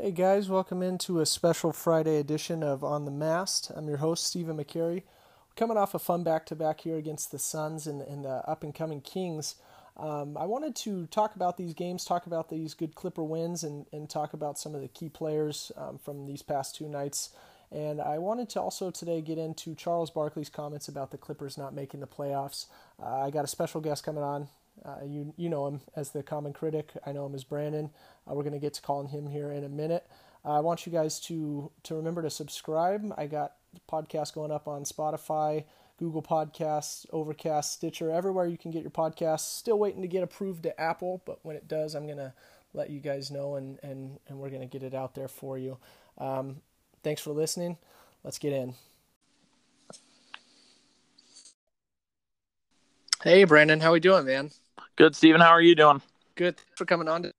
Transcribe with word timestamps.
Hey 0.00 0.12
guys, 0.12 0.48
welcome 0.48 0.80
into 0.80 1.18
a 1.18 1.26
special 1.26 1.72
Friday 1.72 2.18
edition 2.18 2.62
of 2.62 2.84
On 2.84 3.04
the 3.04 3.10
Mast. 3.10 3.72
I'm 3.74 3.88
your 3.88 3.96
host, 3.96 4.24
Stephen 4.24 4.56
McCary. 4.56 5.02
Coming 5.56 5.76
off 5.76 5.92
a 5.92 5.98
fun 5.98 6.22
back 6.22 6.46
to 6.46 6.54
back 6.54 6.82
here 6.82 6.96
against 6.96 7.32
the 7.32 7.38
Suns 7.40 7.88
and, 7.88 8.00
and 8.02 8.24
the 8.24 8.48
up 8.48 8.62
and 8.62 8.72
coming 8.72 9.00
Kings. 9.00 9.56
Um, 9.96 10.36
I 10.36 10.46
wanted 10.46 10.76
to 10.76 11.06
talk 11.06 11.34
about 11.34 11.56
these 11.56 11.74
games, 11.74 12.04
talk 12.04 12.26
about 12.26 12.48
these 12.48 12.74
good 12.74 12.94
Clipper 12.94 13.24
wins, 13.24 13.64
and, 13.64 13.86
and 13.92 14.08
talk 14.08 14.34
about 14.34 14.56
some 14.56 14.72
of 14.76 14.82
the 14.82 14.86
key 14.86 15.08
players 15.08 15.72
um, 15.76 15.98
from 15.98 16.26
these 16.26 16.42
past 16.42 16.76
two 16.76 16.88
nights. 16.88 17.30
And 17.72 18.00
I 18.00 18.18
wanted 18.18 18.48
to 18.50 18.60
also 18.60 18.92
today 18.92 19.20
get 19.20 19.36
into 19.36 19.74
Charles 19.74 20.12
Barkley's 20.12 20.48
comments 20.48 20.86
about 20.86 21.10
the 21.10 21.18
Clippers 21.18 21.58
not 21.58 21.74
making 21.74 21.98
the 21.98 22.06
playoffs. 22.06 22.66
Uh, 23.02 23.22
I 23.22 23.30
got 23.30 23.44
a 23.44 23.48
special 23.48 23.80
guest 23.80 24.04
coming 24.04 24.22
on. 24.22 24.46
Uh, 24.84 25.04
you 25.04 25.34
you 25.36 25.48
know 25.48 25.66
him 25.66 25.80
as 25.96 26.10
the 26.10 26.22
common 26.22 26.52
critic. 26.52 26.92
I 27.04 27.12
know 27.12 27.26
him 27.26 27.34
as 27.34 27.44
Brandon. 27.44 27.90
Uh, 28.28 28.34
we're 28.34 28.42
to 28.52 28.58
get 28.58 28.74
to 28.74 28.82
calling 28.82 29.08
him 29.08 29.28
here 29.28 29.50
in 29.50 29.64
a 29.64 29.68
minute. 29.68 30.06
Uh, 30.44 30.56
I 30.56 30.60
want 30.60 30.86
you 30.86 30.92
guys 30.92 31.20
to 31.20 31.70
to 31.84 31.94
remember 31.94 32.22
to 32.22 32.30
subscribe. 32.30 33.12
I 33.16 33.26
got 33.26 33.54
the 33.74 33.80
podcast 33.90 34.34
going 34.34 34.52
up 34.52 34.68
on 34.68 34.84
Spotify, 34.84 35.64
Google 35.98 36.22
Podcasts, 36.22 37.06
Overcast, 37.12 37.72
Stitcher, 37.72 38.10
everywhere 38.10 38.46
you 38.46 38.58
can 38.58 38.70
get 38.70 38.82
your 38.82 38.90
podcasts. 38.90 39.40
Still 39.40 39.78
waiting 39.78 40.02
to 40.02 40.08
get 40.08 40.22
approved 40.22 40.62
to 40.62 40.80
Apple, 40.80 41.22
but 41.24 41.40
when 41.42 41.56
it 41.56 41.68
does, 41.68 41.94
I'm 41.94 42.06
to 42.18 42.32
let 42.72 42.90
you 42.90 43.00
guys 43.00 43.30
know 43.30 43.56
and, 43.56 43.78
and, 43.82 44.18
and 44.28 44.38
we're 44.38 44.50
to 44.60 44.66
get 44.66 44.82
it 44.82 44.94
out 44.94 45.14
there 45.14 45.28
for 45.28 45.58
you. 45.58 45.78
Um, 46.18 46.60
thanks 47.02 47.20
for 47.20 47.32
listening. 47.32 47.78
Let's 48.22 48.38
get 48.38 48.52
in. 48.52 48.74
Hey, 53.22 53.44
Brandon, 53.44 53.80
how 53.80 53.92
we 53.92 54.00
doing, 54.00 54.26
man? 54.26 54.50
Good, 54.96 55.14
Stephen. 55.14 55.40
How 55.40 55.50
are 55.50 55.60
you 55.60 55.74
doing? 55.74 56.02
Good. 56.34 56.56
Thanks 56.56 56.72
for 56.76 56.84
coming 56.84 57.08
on. 57.08 57.30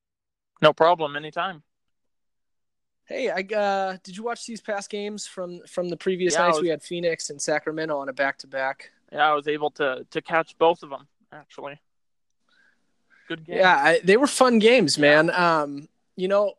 No 0.62 0.74
problem. 0.74 1.16
Anytime. 1.16 1.64
Hey, 3.06 3.30
I 3.30 3.42
uh, 3.56 3.98
did 4.04 4.16
you 4.16 4.24
watch 4.24 4.46
these 4.46 4.62
past 4.62 4.90
games 4.90 5.26
from 5.26 5.62
from 5.68 5.90
the 5.90 5.98
previous 5.98 6.34
yeah, 6.36 6.42
nights? 6.42 6.58
Was, 6.58 6.64
we 6.64 6.70
had 6.70 6.84
Phoenix 6.84 7.30
and 7.30 7.42
Sacramento 7.42 7.98
on 7.98 8.10
a 8.10 8.14
back 8.14 8.38
to 8.40 8.48
back. 8.48 8.92
Yeah, 9.12 9.32
I 9.32 9.34
was 9.34 9.48
able 9.48 9.72
to 9.72 10.06
to 10.12 10.22
catch 10.22 10.58
both 10.58 10.84
of 10.84 10.90
them 10.90 11.08
actually. 11.32 11.80
Good 13.28 13.46
game. 13.46 13.58
Yeah, 13.58 13.76
I, 13.76 14.00
they 14.04 14.18
were 14.18 14.28
fun 14.28 14.60
games, 14.60 14.98
man. 14.98 15.28
Yeah. 15.28 15.62
Um, 15.62 15.88
you 16.16 16.28
know, 16.28 16.54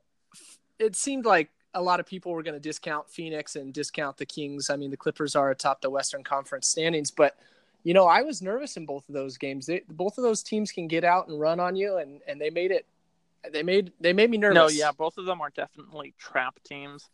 it 0.78 0.96
seemed 0.96 1.24
like 1.24 1.50
a 1.74 1.83
lot 1.83 2.00
of 2.00 2.06
people 2.06 2.33
were 2.33 2.42
going 2.42 2.55
to 2.55 2.60
discount 2.60 3.08
Phoenix 3.10 3.56
and 3.56 3.72
discount 3.72 4.16
the 4.16 4.27
Kings. 4.27 4.70
I 4.70 4.77
mean, 4.77 4.90
the 4.90 4.96
Clippers 4.96 5.36
are 5.36 5.50
atop 5.50 5.80
the 5.80 5.90
Western 5.90 6.24
Conference 6.24 6.68
standings, 6.68 7.10
but 7.10 7.36
you 7.83 7.95
know, 7.95 8.06
I 8.06 8.23
was 8.23 8.42
nervous 8.42 8.77
in 8.77 8.86
both 8.86 9.09
of 9.09 9.14
those 9.14 9.39
games. 9.39 9.67
They, 9.67 9.83
both 9.89 10.19
of 10.19 10.25
those 10.25 10.42
teams 10.42 10.70
can 10.73 10.86
get 10.86 11.05
out 11.05 11.28
and 11.28 11.41
run 11.41 11.61
on 11.61 11.77
you, 11.77 11.97
and 11.97 12.20
and 12.27 12.41
they 12.41 12.50
made 12.50 12.70
it. 12.70 12.86
They 13.53 13.62
made 13.62 13.92
they 14.00 14.12
made 14.12 14.31
me 14.31 14.39
nervous. 14.39 14.56
No, 14.56 14.69
yeah, 14.69 14.92
both 14.92 15.17
of 15.19 15.25
them 15.25 15.41
are 15.41 15.50
definitely 15.50 16.14
trap 16.19 16.58
teams. 16.64 17.08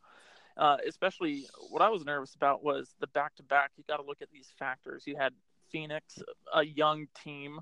Uh, 0.57 0.79
especially 0.89 1.47
what 1.71 1.83
I 1.83 1.91
was 1.91 2.05
nervous 2.05 2.35
about 2.35 2.65
was 2.65 2.95
the 2.99 3.07
back 3.09 3.37
to 3.37 3.43
back. 3.43 3.73
You 3.77 3.85
got 3.87 3.99
to 3.99 4.03
look 4.03 4.23
at 4.23 4.31
these 4.31 4.49
factors. 4.59 5.05
You 5.07 5.17
had 5.17 5.35
Phoenix, 5.71 6.19
a 6.53 6.65
young 6.65 7.09
team. 7.23 7.61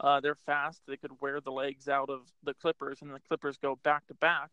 Uh, 0.00 0.20
they're 0.20 0.38
fast. 0.46 0.80
They 0.88 0.96
could 0.96 1.12
wear 1.20 1.40
the 1.40 1.52
legs 1.52 1.88
out 1.88 2.08
of 2.08 2.22
the 2.42 2.54
Clippers, 2.54 3.02
and 3.02 3.14
the 3.14 3.20
Clippers 3.20 3.58
go 3.58 3.76
back 3.84 4.06
to 4.08 4.14
back 4.14 4.50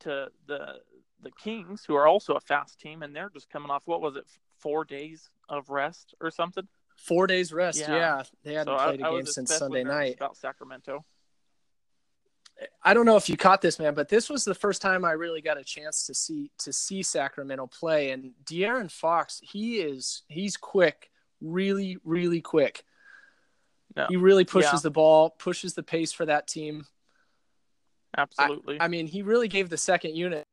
to 0.00 0.28
the 0.46 0.80
the 1.22 1.30
Kings, 1.32 1.84
who 1.86 1.94
are 1.94 2.06
also 2.06 2.34
a 2.34 2.40
fast 2.40 2.78
team, 2.78 3.02
and 3.02 3.14
they're 3.14 3.30
just 3.30 3.48
coming 3.48 3.70
off 3.70 3.82
what 3.86 4.00
was 4.00 4.16
it, 4.16 4.24
four 4.58 4.84
days 4.84 5.30
of 5.48 5.70
rest 5.70 6.14
or 6.20 6.30
something. 6.30 6.68
Four 6.98 7.26
days 7.26 7.52
rest. 7.52 7.78
Yeah, 7.80 7.94
yeah. 7.94 8.22
they 8.44 8.54
hadn't 8.54 8.76
so 8.76 8.84
played 8.84 9.02
I, 9.02 9.08
a 9.08 9.12
game 9.12 9.26
since 9.26 9.54
Sunday 9.54 9.84
night. 9.84 10.16
About 10.16 10.36
Sacramento. 10.36 11.04
I 12.82 12.92
don't 12.92 13.06
know 13.06 13.16
if 13.16 13.28
you 13.28 13.36
caught 13.36 13.62
this, 13.62 13.78
man, 13.78 13.94
but 13.94 14.08
this 14.08 14.28
was 14.28 14.44
the 14.44 14.54
first 14.54 14.82
time 14.82 15.04
I 15.04 15.12
really 15.12 15.40
got 15.40 15.58
a 15.58 15.64
chance 15.64 16.06
to 16.06 16.14
see 16.14 16.50
to 16.58 16.72
see 16.72 17.02
Sacramento 17.02 17.68
play. 17.68 18.10
And 18.10 18.32
De'Aaron 18.44 18.90
Fox, 18.90 19.40
he 19.42 19.76
is 19.76 20.22
he's 20.28 20.56
quick, 20.56 21.10
really, 21.40 21.98
really 22.04 22.40
quick. 22.40 22.84
No. 23.96 24.06
He 24.08 24.16
really 24.16 24.44
pushes 24.44 24.72
yeah. 24.74 24.80
the 24.82 24.90
ball, 24.90 25.30
pushes 25.30 25.74
the 25.74 25.82
pace 25.82 26.12
for 26.12 26.26
that 26.26 26.48
team. 26.48 26.84
Absolutely. 28.16 28.80
I, 28.80 28.86
I, 28.86 28.88
mean, 28.88 29.06
he 29.06 29.22
really 29.22 29.48
gave 29.48 29.68
the 29.68 29.76
second 29.76 30.16
unit 30.16 30.44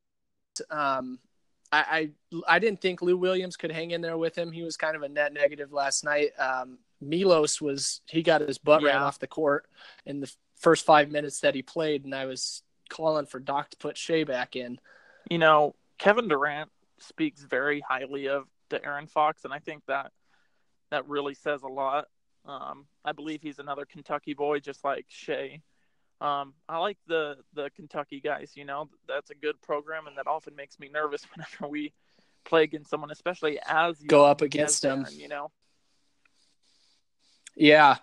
um, 0.70 1.20
I, 1.76 2.10
I, 2.32 2.56
I 2.56 2.60
didn't 2.60 2.82
think 2.82 3.02
Lou 3.02 3.18
Williams 3.18 3.58
could 3.58 3.72
hang 3.72 3.92
in 3.92 4.02
there 4.02 4.18
with 4.18 4.38
him. 4.38 4.52
He 4.52 4.64
was 4.64 4.78
kind 4.78 4.96
of 4.96 5.04
a 5.04 5.10
net 5.10 5.34
negative 5.34 5.74
last 5.74 6.04
night. 6.04 6.30
Um, 6.40 6.80
Milos 7.02 7.60
was 7.60 8.02
he 8.10 8.24
got 8.24 8.42
his 8.42 8.58
butt 8.58 8.82
yeah. 8.82 8.90
ran 8.90 9.02
off 9.02 9.20
the 9.20 9.28
court 9.28 9.66
in 10.06 10.22
the 10.22 10.34
first 10.56 10.86
five 10.86 11.12
minutes 11.12 11.42
that 11.42 11.56
he 11.56 11.62
played, 11.62 12.06
and 12.06 12.16
I 12.16 12.26
was 12.26 12.64
calling 12.90 13.26
for 13.26 13.40
Doc 13.40 13.72
to 13.72 13.78
put 13.78 13.98
Shai 13.98 14.24
back 14.24 14.56
in. 14.56 14.80
You 15.30 15.38
know, 15.38 15.76
Kevin 15.98 16.28
Durant 16.28 16.70
speaks 17.00 17.42
very 17.42 17.82
highly 17.82 18.30
of 18.30 18.46
De'Aaron 18.70 19.10
Fox, 19.10 19.44
and 19.44 19.54
I 19.54 19.60
think 19.60 19.84
that 19.88 20.12
that 20.92 21.08
really 21.10 21.34
says 21.34 21.64
a 21.64 21.68
lot. 21.68 22.08
Um, 22.46 22.86
I 23.04 23.12
believe 23.12 23.42
he's 23.42 23.60
another 23.60 23.86
Kentucky 23.86 24.34
boy, 24.34 24.60
just 24.60 24.84
like 24.84 25.06
Shai. 25.10 25.62
Um, 26.22 26.54
I 26.70 26.78
like 26.78 26.98
the 27.08 27.38
the 27.54 27.70
Kentucky 27.76 28.22
guys. 28.22 28.52
You 28.56 28.66
know, 28.66 28.90
that's 29.08 29.32
a 29.32 29.36
good 29.36 29.62
program, 29.62 30.08
and 30.08 30.18
that 30.18 30.28
often 30.28 30.56
makes 30.56 30.80
me 30.80 30.90
nervous 30.90 31.26
whenever 31.34 31.70
we 31.70 31.94
play 32.46 32.64
against 32.64 32.90
someone, 32.90 33.12
especially 33.12 33.60
as 33.68 34.02
you 34.02 34.08
go 34.08 34.26
up 34.26 34.42
against 34.42 34.82
them. 34.82 35.06
You 35.12 35.28
know. 35.28 35.52
Yeah. 37.56 37.98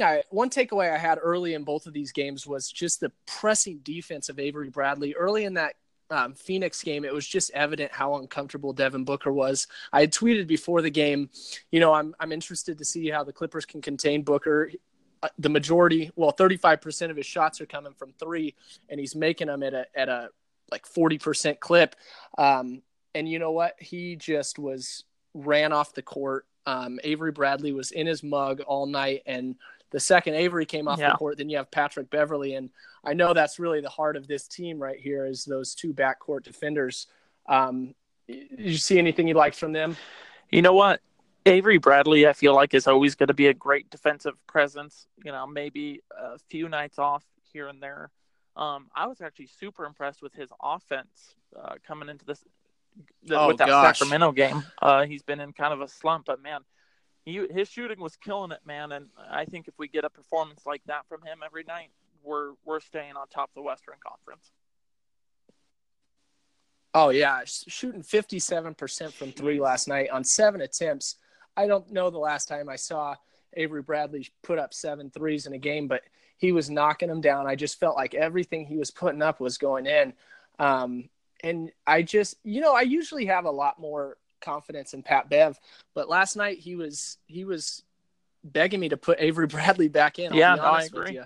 I, 0.00 0.22
one 0.30 0.50
takeaway 0.50 0.92
I 0.92 0.98
had 0.98 1.18
early 1.22 1.54
in 1.54 1.64
both 1.64 1.86
of 1.86 1.92
these 1.92 2.12
games 2.12 2.46
was 2.46 2.70
just 2.70 3.00
the 3.00 3.12
pressing 3.26 3.80
defense 3.82 4.28
of 4.28 4.38
Avery 4.38 4.68
Bradley. 4.68 5.14
Early 5.14 5.44
in 5.44 5.54
that 5.54 5.74
um, 6.10 6.34
Phoenix 6.34 6.82
game, 6.82 7.04
it 7.04 7.12
was 7.12 7.26
just 7.26 7.50
evident 7.52 7.92
how 7.92 8.16
uncomfortable 8.16 8.72
Devin 8.72 9.04
Booker 9.04 9.32
was. 9.32 9.66
I 9.92 10.00
had 10.00 10.12
tweeted 10.12 10.46
before 10.46 10.82
the 10.82 10.90
game, 10.90 11.30
you 11.70 11.80
know, 11.80 11.92
I'm 11.92 12.14
I'm 12.20 12.32
interested 12.32 12.78
to 12.78 12.84
see 12.84 13.10
how 13.10 13.24
the 13.24 13.32
Clippers 13.32 13.64
can 13.64 13.80
contain 13.80 14.22
Booker. 14.22 14.70
Uh, 15.22 15.28
the 15.38 15.48
majority, 15.48 16.10
well, 16.16 16.32
35% 16.32 17.10
of 17.10 17.16
his 17.16 17.26
shots 17.26 17.60
are 17.60 17.66
coming 17.66 17.94
from 17.94 18.12
three, 18.18 18.54
and 18.88 18.98
he's 18.98 19.14
making 19.14 19.46
them 19.46 19.62
at 19.62 19.74
a 19.74 19.86
at 19.94 20.08
a 20.08 20.30
like 20.70 20.86
40% 20.86 21.60
clip. 21.60 21.94
Um, 22.38 22.82
and 23.14 23.28
you 23.28 23.38
know 23.38 23.52
what? 23.52 23.74
He 23.78 24.16
just 24.16 24.58
was 24.58 25.04
ran 25.34 25.72
off 25.72 25.94
the 25.94 26.02
court. 26.02 26.46
Um, 26.66 26.98
Avery 27.04 27.32
Bradley 27.32 27.72
was 27.72 27.90
in 27.92 28.06
his 28.06 28.22
mug 28.22 28.60
all 28.62 28.86
night, 28.86 29.22
and 29.26 29.56
the 29.90 30.00
second 30.00 30.34
Avery 30.34 30.64
came 30.64 30.88
off 30.88 30.98
yeah. 30.98 31.10
the 31.10 31.16
court, 31.16 31.38
then 31.38 31.50
you 31.50 31.58
have 31.58 31.70
Patrick 31.70 32.10
Beverley, 32.10 32.54
and 32.54 32.70
I 33.04 33.12
know 33.12 33.34
that's 33.34 33.58
really 33.58 33.80
the 33.80 33.90
heart 33.90 34.16
of 34.16 34.26
this 34.26 34.48
team 34.48 34.82
right 34.82 34.98
here 34.98 35.26
is 35.26 35.44
those 35.44 35.74
two 35.74 35.92
backcourt 35.92 36.44
defenders. 36.44 37.06
Um, 37.46 37.94
did 38.26 38.48
you 38.58 38.78
see 38.78 38.98
anything 38.98 39.28
you 39.28 39.34
liked 39.34 39.56
from 39.56 39.72
them? 39.72 39.96
You 40.50 40.62
know 40.62 40.72
what? 40.72 41.00
Avery 41.44 41.78
Bradley, 41.78 42.26
I 42.26 42.32
feel 42.32 42.54
like, 42.54 42.74
is 42.74 42.86
always 42.86 43.14
going 43.14 43.28
to 43.28 43.34
be 43.34 43.48
a 43.48 43.54
great 43.54 43.90
defensive 43.90 44.34
presence. 44.46 45.06
You 45.24 45.32
know, 45.32 45.46
maybe 45.46 46.02
a 46.16 46.38
few 46.38 46.68
nights 46.68 46.98
off 46.98 47.24
here 47.52 47.68
and 47.68 47.82
there. 47.82 48.10
Um, 48.54 48.88
I 48.94 49.06
was 49.06 49.20
actually 49.20 49.46
super 49.46 49.84
impressed 49.86 50.22
with 50.22 50.34
his 50.34 50.50
offense 50.62 51.34
uh, 51.58 51.74
coming 51.86 52.08
into 52.08 52.24
this 52.24 52.44
the, 53.24 53.40
oh, 53.40 53.48
with 53.48 53.56
that 53.56 53.68
gosh. 53.68 53.98
Sacramento 53.98 54.32
game. 54.32 54.62
Uh, 54.80 55.06
he's 55.06 55.22
been 55.22 55.40
in 55.40 55.52
kind 55.52 55.72
of 55.72 55.80
a 55.80 55.88
slump, 55.88 56.26
but 56.26 56.42
man, 56.42 56.60
he, 57.24 57.46
his 57.50 57.68
shooting 57.68 57.98
was 57.98 58.16
killing 58.16 58.52
it, 58.52 58.60
man. 58.66 58.92
And 58.92 59.06
I 59.30 59.46
think 59.46 59.68
if 59.68 59.74
we 59.78 59.88
get 59.88 60.04
a 60.04 60.10
performance 60.10 60.66
like 60.66 60.82
that 60.86 61.06
from 61.08 61.22
him 61.22 61.38
every 61.44 61.64
night, 61.64 61.88
we're 62.22 62.52
we're 62.64 62.80
staying 62.80 63.16
on 63.16 63.26
top 63.28 63.48
of 63.50 63.54
the 63.54 63.62
Western 63.62 63.94
Conference. 64.06 64.50
Oh 66.94 67.08
yeah, 67.08 67.40
shooting 67.46 68.02
fifty-seven 68.02 68.74
percent 68.74 69.14
from 69.14 69.32
three 69.32 69.58
last 69.58 69.88
night 69.88 70.10
on 70.10 70.24
seven 70.24 70.60
attempts. 70.60 71.16
I 71.56 71.66
don't 71.66 71.90
know 71.92 72.10
the 72.10 72.18
last 72.18 72.48
time 72.48 72.68
I 72.68 72.76
saw 72.76 73.14
Avery 73.54 73.82
Bradley 73.82 74.28
put 74.42 74.58
up 74.58 74.72
seven 74.72 75.10
threes 75.10 75.46
in 75.46 75.52
a 75.52 75.58
game, 75.58 75.88
but 75.88 76.02
he 76.38 76.52
was 76.52 76.70
knocking 76.70 77.08
them 77.08 77.20
down. 77.20 77.46
I 77.46 77.54
just 77.54 77.78
felt 77.78 77.96
like 77.96 78.14
everything 78.14 78.66
he 78.66 78.76
was 78.76 78.90
putting 78.90 79.22
up 79.22 79.40
was 79.40 79.58
going 79.58 79.86
in. 79.86 80.12
Um, 80.58 81.08
and 81.42 81.70
I 81.86 82.02
just, 82.02 82.36
you 82.44 82.60
know, 82.60 82.74
I 82.74 82.82
usually 82.82 83.26
have 83.26 83.44
a 83.44 83.50
lot 83.50 83.78
more 83.78 84.16
confidence 84.40 84.94
in 84.94 85.02
Pat 85.02 85.28
Bev, 85.28 85.58
but 85.94 86.08
last 86.08 86.36
night 86.36 86.58
he 86.58 86.74
was 86.74 87.18
he 87.26 87.44
was 87.44 87.82
begging 88.44 88.80
me 88.80 88.88
to 88.88 88.96
put 88.96 89.20
Avery 89.20 89.46
Bradley 89.48 89.88
back 89.88 90.18
in. 90.18 90.32
I'll 90.32 90.38
yeah, 90.38 90.54
no, 90.54 90.62
I 90.62 90.84
agree. 90.84 91.20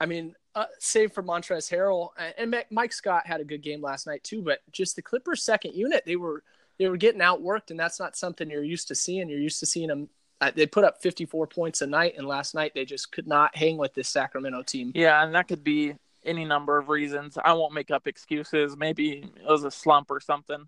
I 0.00 0.06
mean, 0.06 0.34
uh, 0.54 0.64
save 0.78 1.12
for 1.12 1.22
Montrezl 1.22 1.70
Harrell 1.70 2.08
and 2.36 2.56
Mike 2.70 2.92
Scott 2.92 3.26
had 3.26 3.40
a 3.40 3.44
good 3.44 3.62
game 3.62 3.82
last 3.82 4.06
night 4.06 4.24
too, 4.24 4.42
but 4.42 4.60
just 4.72 4.96
the 4.96 5.02
Clippers' 5.02 5.42
second 5.42 5.74
unit, 5.74 6.02
they 6.06 6.16
were 6.16 6.42
they 6.80 6.88
were 6.88 6.96
getting 6.96 7.20
outworked, 7.20 7.70
and 7.70 7.78
that's 7.78 8.00
not 8.00 8.16
something 8.16 8.48
you're 8.48 8.64
used 8.64 8.88
to 8.88 8.94
seeing. 8.94 9.28
You're 9.28 9.38
used 9.38 9.60
to 9.60 9.66
seeing 9.66 9.88
them. 9.88 10.08
Uh, 10.40 10.50
they 10.50 10.64
put 10.64 10.82
up 10.82 11.02
54 11.02 11.46
points 11.46 11.82
a 11.82 11.86
night, 11.86 12.14
and 12.16 12.26
last 12.26 12.54
night 12.54 12.72
they 12.74 12.86
just 12.86 13.12
could 13.12 13.28
not 13.28 13.54
hang 13.54 13.76
with 13.76 13.92
this 13.92 14.08
Sacramento 14.08 14.62
team. 14.62 14.90
Yeah, 14.94 15.22
and 15.22 15.34
that 15.34 15.46
could 15.46 15.62
be 15.62 15.94
any 16.24 16.46
number 16.46 16.78
of 16.78 16.88
reasons. 16.88 17.36
I 17.44 17.52
won't 17.52 17.74
make 17.74 17.90
up 17.90 18.06
excuses. 18.06 18.78
Maybe 18.78 19.30
it 19.36 19.46
was 19.46 19.64
a 19.64 19.70
slump 19.70 20.10
or 20.10 20.20
something. 20.20 20.66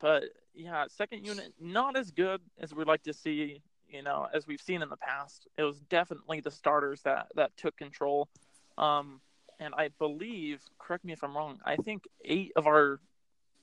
But 0.00 0.24
yeah, 0.54 0.84
second 0.86 1.24
unit 1.24 1.54
not 1.58 1.96
as 1.96 2.10
good 2.10 2.42
as 2.60 2.74
we'd 2.74 2.86
like 2.86 3.04
to 3.04 3.14
see. 3.14 3.62
You 3.88 4.02
know, 4.02 4.28
as 4.34 4.46
we've 4.46 4.60
seen 4.60 4.82
in 4.82 4.90
the 4.90 4.98
past, 4.98 5.48
it 5.56 5.62
was 5.62 5.80
definitely 5.80 6.40
the 6.40 6.50
starters 6.50 7.00
that 7.02 7.28
that 7.36 7.56
took 7.56 7.74
control. 7.78 8.28
Um, 8.76 9.22
and 9.58 9.72
I 9.74 9.88
believe, 9.98 10.60
correct 10.78 11.06
me 11.06 11.14
if 11.14 11.24
I'm 11.24 11.34
wrong, 11.34 11.58
I 11.64 11.76
think 11.76 12.04
eight 12.22 12.52
of 12.54 12.66
our 12.66 13.00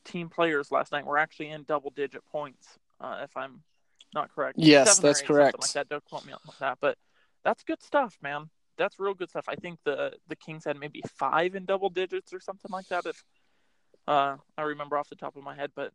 team 0.05 0.29
players 0.29 0.71
last 0.71 0.91
night 0.91 1.05
were 1.05 1.17
actually 1.17 1.49
in 1.49 1.63
double 1.63 1.89
digit 1.89 2.23
points. 2.25 2.67
Uh, 3.01 3.21
if 3.23 3.35
I'm 3.35 3.61
not 4.13 4.33
correct. 4.33 4.57
Yes, 4.57 4.99
that's 4.99 5.21
eight, 5.21 5.27
correct. 5.27 5.59
Like 5.61 5.71
that. 5.73 5.89
Don't 5.89 6.03
quote 6.05 6.25
me 6.25 6.33
on 6.33 6.39
that, 6.59 6.77
but 6.79 6.97
that's 7.43 7.63
good 7.63 7.81
stuff, 7.81 8.17
man. 8.21 8.49
That's 8.77 8.99
real 8.99 9.13
good 9.13 9.29
stuff. 9.29 9.45
I 9.47 9.55
think 9.55 9.79
the 9.83 10.13
the 10.27 10.35
Kings 10.35 10.65
had 10.65 10.77
maybe 10.77 11.01
five 11.17 11.55
in 11.55 11.65
double 11.65 11.89
digits 11.89 12.33
or 12.33 12.39
something 12.39 12.71
like 12.71 12.87
that. 12.87 13.05
If 13.05 13.23
uh, 14.07 14.37
I 14.57 14.61
remember 14.61 14.97
off 14.97 15.09
the 15.09 15.15
top 15.15 15.35
of 15.35 15.43
my 15.43 15.55
head, 15.55 15.71
but 15.75 15.91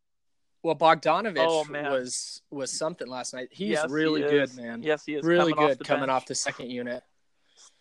well, 0.63 0.75
Bogdanovich 0.75 1.39
Oh, 1.39 1.65
was 1.91 2.43
was 2.51 2.71
something 2.71 3.09
last 3.09 3.33
night. 3.33 3.49
He's 3.51 3.71
yes, 3.71 3.91
really 3.91 4.23
he 4.23 4.29
good, 4.29 4.55
man. 4.56 4.83
Yes, 4.83 5.05
he 5.05 5.15
is 5.15 5.25
really 5.25 5.53
coming 5.53 5.69
good 5.69 5.81
off 5.81 5.87
coming 5.87 6.01
bench. 6.03 6.11
off 6.11 6.27
the 6.27 6.35
second 6.35 6.71
unit. 6.71 7.03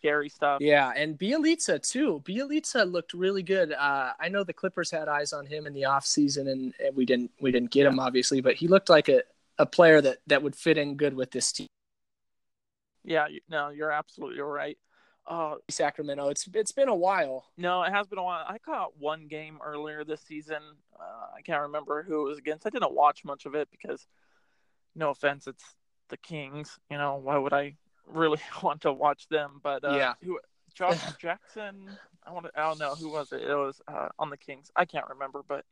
Scary 0.00 0.30
stuff. 0.30 0.62
Yeah, 0.62 0.92
and 0.96 1.18
Bjelica 1.18 1.78
too. 1.86 2.22
Bjelica 2.24 2.90
looked 2.90 3.12
really 3.12 3.42
good. 3.42 3.72
Uh, 3.72 4.12
I 4.18 4.30
know 4.30 4.42
the 4.44 4.54
Clippers 4.54 4.90
had 4.90 5.08
eyes 5.08 5.34
on 5.34 5.44
him 5.44 5.66
in 5.66 5.74
the 5.74 5.84
off 5.84 6.06
season, 6.06 6.48
and, 6.48 6.72
and 6.82 6.96
we 6.96 7.04
didn't 7.04 7.30
we 7.38 7.52
didn't 7.52 7.70
get 7.70 7.84
him 7.84 8.00
obviously, 8.00 8.40
but 8.40 8.54
he 8.54 8.66
looked 8.66 8.88
like 8.88 9.10
a, 9.10 9.22
a 9.58 9.66
player 9.66 10.00
that 10.00 10.18
that 10.26 10.42
would 10.42 10.56
fit 10.56 10.78
in 10.78 10.96
good 10.96 11.14
with 11.14 11.30
this 11.32 11.52
team. 11.52 11.66
Yeah, 13.04 13.26
no, 13.50 13.68
you're 13.68 13.90
absolutely 13.90 14.40
right. 14.40 14.78
Uh, 15.26 15.56
Sacramento. 15.68 16.30
It's 16.30 16.48
it's 16.54 16.72
been 16.72 16.88
a 16.88 16.94
while. 16.94 17.44
no, 17.58 17.82
it 17.82 17.92
has 17.92 18.06
been 18.06 18.18
a 18.18 18.22
while. 18.22 18.44
I 18.48 18.56
caught 18.56 18.98
one 18.98 19.26
game 19.26 19.58
earlier 19.62 20.02
this 20.02 20.22
season. 20.22 20.62
Uh, 20.98 21.26
I 21.36 21.42
can't 21.42 21.60
remember 21.60 22.02
who 22.02 22.22
it 22.22 22.28
was 22.30 22.38
against. 22.38 22.66
I 22.66 22.70
didn't 22.70 22.94
watch 22.94 23.22
much 23.22 23.44
of 23.44 23.54
it 23.54 23.68
because, 23.70 24.06
no 24.96 25.10
offense, 25.10 25.46
it's 25.46 25.64
the 26.08 26.16
Kings. 26.16 26.78
You 26.90 26.96
know, 26.96 27.20
why 27.22 27.36
would 27.36 27.52
I 27.52 27.74
really 28.12 28.38
want 28.62 28.82
to 28.82 28.92
watch 28.92 29.28
them? 29.28 29.60
But 29.62 29.84
uh, 29.84 29.94
Yeah. 29.96 30.14
who? 30.22 30.38
Josh 30.74 31.00
Jackson. 31.20 31.90
I 32.26 32.32
want 32.32 32.46
to. 32.46 32.52
I 32.54 32.68
don't 32.68 32.78
know 32.78 32.94
who 32.94 33.10
was 33.10 33.32
it. 33.32 33.42
It 33.42 33.54
was 33.54 33.80
uh, 33.88 34.08
on 34.18 34.30
the 34.30 34.36
Kings. 34.36 34.70
I 34.76 34.84
can't 34.84 35.08
remember, 35.08 35.42
but 35.46 35.64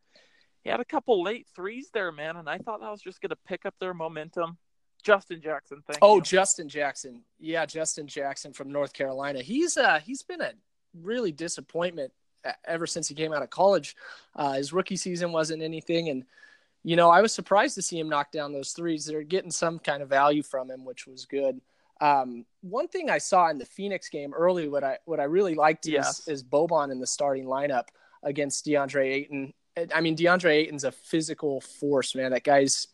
he 0.65 0.71
had 0.71 0.81
a 0.81 0.85
couple 0.85 1.23
late 1.23 1.47
threes 1.55 1.91
there, 1.93 2.11
man, 2.11 2.37
and 2.37 2.49
I 2.49 2.59
thought 2.59 2.81
that 2.81 2.91
was 2.91 3.01
just 3.03 3.21
going 3.21 3.31
to 3.31 3.37
pick 3.47 3.65
up 3.65 3.75
their 3.79 3.95
momentum. 3.95 4.59
Justin 5.05 5.41
Jackson, 5.41 5.83
thank 5.87 6.01
Oh, 6.03 6.17
you. 6.17 6.23
Justin 6.23 6.69
Jackson. 6.69 7.23
Yeah, 7.39 7.65
Justin 7.67 8.09
Jackson 8.09 8.53
from 8.53 8.73
North 8.73 8.93
Carolina. 8.93 9.41
He's 9.41 9.77
uh 9.77 10.01
he's 10.01 10.23
been 10.23 10.41
a 10.41 10.51
really 11.01 11.31
disappointment 11.31 12.13
ever 12.67 12.87
since 12.87 13.07
he 13.09 13.15
came 13.15 13.33
out 13.33 13.43
of 13.43 13.51
college. 13.51 13.95
Uh, 14.35 14.55
his 14.55 14.73
rookie 14.73 14.97
season 14.97 15.31
wasn't 15.31 15.63
anything, 15.63 16.09
and 16.09 16.25
you 16.83 16.97
know 16.97 17.11
I 17.11 17.21
was 17.23 17.33
surprised 17.33 17.77
to 17.77 17.83
see 17.83 17.99
him 18.01 18.09
knock 18.09 18.33
down 18.33 18.53
those 18.53 18.73
threes. 18.73 19.05
They're 19.07 19.23
getting 19.23 19.53
some 19.53 19.79
kind 19.79 20.03
of 20.03 20.09
value 20.09 20.43
from 20.43 20.69
him, 20.71 20.85
which 20.85 21.07
was 21.07 21.25
good. 21.27 21.61
Um, 22.01 22.45
one 22.61 22.89
thing 22.89 23.11
I 23.11 23.19
saw 23.19 23.49
in 23.51 23.59
the 23.59 23.65
Phoenix 23.67 24.09
game 24.09 24.33
early, 24.35 24.69
what 24.69 24.85
I 24.85 24.99
what 25.05 25.21
I 25.21 25.25
really 25.25 25.55
liked 25.55 25.87
Yes. 25.87 26.21
is, 26.21 26.29
is 26.29 26.45
Boban 26.45 26.93
in 26.93 27.01
the 27.01 27.07
starting 27.07 27.45
lineup 27.45 27.89
against 28.23 28.67
DeAndre 28.67 29.07
Ayton. 29.07 29.53
I 29.95 30.01
mean, 30.01 30.17
DeAndre 30.17 30.51
Ayton's 30.51 30.85
a 30.85 30.93
physical 30.93 31.61
force, 31.61 32.15
man. 32.15 32.33
That 32.33 32.45
guy's 32.45 32.89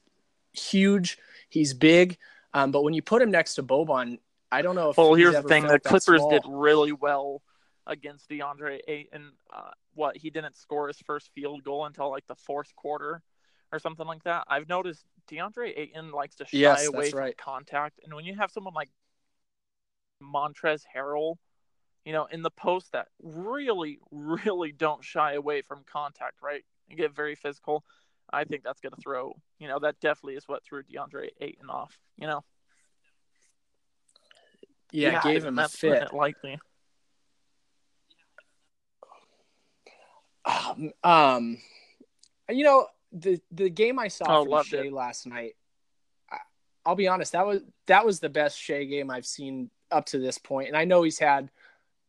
huge. 0.52 1.18
He's 1.48 1.74
big. 1.74 2.18
Um, 2.52 2.70
but 2.70 2.82
when 2.82 2.94
you 2.94 3.02
put 3.02 3.20
him 3.22 3.30
next 3.30 3.54
to 3.56 3.62
Boban, 3.62 4.18
I 4.52 4.62
don't 4.62 4.74
know 4.74 4.90
if. 4.90 4.96
Well, 4.96 5.14
here's 5.14 5.34
the 5.34 5.42
thing: 5.42 5.66
the 5.66 5.80
Clippers 5.80 6.20
small. 6.20 6.30
did 6.30 6.42
really 6.46 6.92
well 6.92 7.42
against 7.86 8.28
DeAndre 8.30 8.80
Ayton. 8.86 9.32
Uh, 9.52 9.70
what 9.94 10.16
he 10.16 10.30
didn't 10.30 10.56
score 10.56 10.88
his 10.88 10.98
first 11.06 11.30
field 11.34 11.62
goal 11.64 11.84
until 11.86 12.10
like 12.10 12.26
the 12.26 12.34
fourth 12.34 12.74
quarter 12.76 13.22
or 13.74 13.78
something 13.78 14.06
like 14.06 14.22
that. 14.24 14.44
I've 14.48 14.68
noticed 14.68 15.04
DeAndre 15.28 15.76
Ayton 15.76 16.12
likes 16.12 16.36
to 16.36 16.44
shy 16.46 16.58
Yes, 16.58 16.86
away 16.86 17.10
from 17.10 17.20
right. 17.20 17.36
contact, 17.36 18.00
and 18.04 18.14
when 18.14 18.24
you 18.24 18.36
have 18.36 18.50
someone 18.50 18.74
like 18.74 18.90
Montrez 20.22 20.82
Harrell, 20.94 21.36
you 22.04 22.12
know, 22.12 22.26
in 22.26 22.42
the 22.42 22.50
post 22.50 22.92
that 22.92 23.08
really, 23.22 23.98
really 24.10 24.72
don't 24.72 25.02
shy 25.02 25.32
away 25.32 25.62
from 25.62 25.84
contact, 25.90 26.40
right? 26.42 26.62
And 26.88 26.98
get 26.98 27.14
very 27.14 27.34
physical. 27.34 27.84
I 28.32 28.44
think 28.44 28.62
that's 28.62 28.80
going 28.80 28.94
to 28.94 29.00
throw, 29.00 29.34
you 29.58 29.68
know, 29.68 29.78
that 29.80 30.00
definitely 30.00 30.36
is 30.36 30.48
what 30.48 30.64
threw 30.64 30.82
DeAndre 30.82 31.30
Ayton 31.40 31.68
off, 31.68 31.98
you 32.16 32.26
know? 32.26 32.44
Yeah, 34.92 35.20
gave 35.22 35.44
him 35.44 35.58
a 35.58 35.68
fit. 35.68 36.08
Likely. 36.12 36.58
Um, 40.44 40.92
um, 41.02 41.58
you 42.50 42.64
know 42.64 42.86
the 43.14 43.40
the 43.50 43.70
game 43.70 43.98
I 43.98 44.08
saw 44.08 44.40
Oh, 44.40 44.44
from 44.44 44.64
Shai 44.64 44.78
it. 44.86 44.92
last 44.92 45.26
night. 45.26 45.54
I, 46.30 46.38
I'll 46.84 46.96
be 46.96 47.08
honest 47.08 47.32
that 47.32 47.46
was 47.46 47.62
that 47.86 48.04
was 48.04 48.20
the 48.20 48.28
best 48.28 48.60
Shai 48.60 48.84
game 48.84 49.10
I've 49.10 49.26
seen 49.26 49.70
up 49.90 50.06
to 50.06 50.18
this 50.18 50.36
point, 50.38 50.68
and 50.68 50.76
I 50.76 50.84
know 50.84 51.02
he's 51.02 51.18
had 51.18 51.50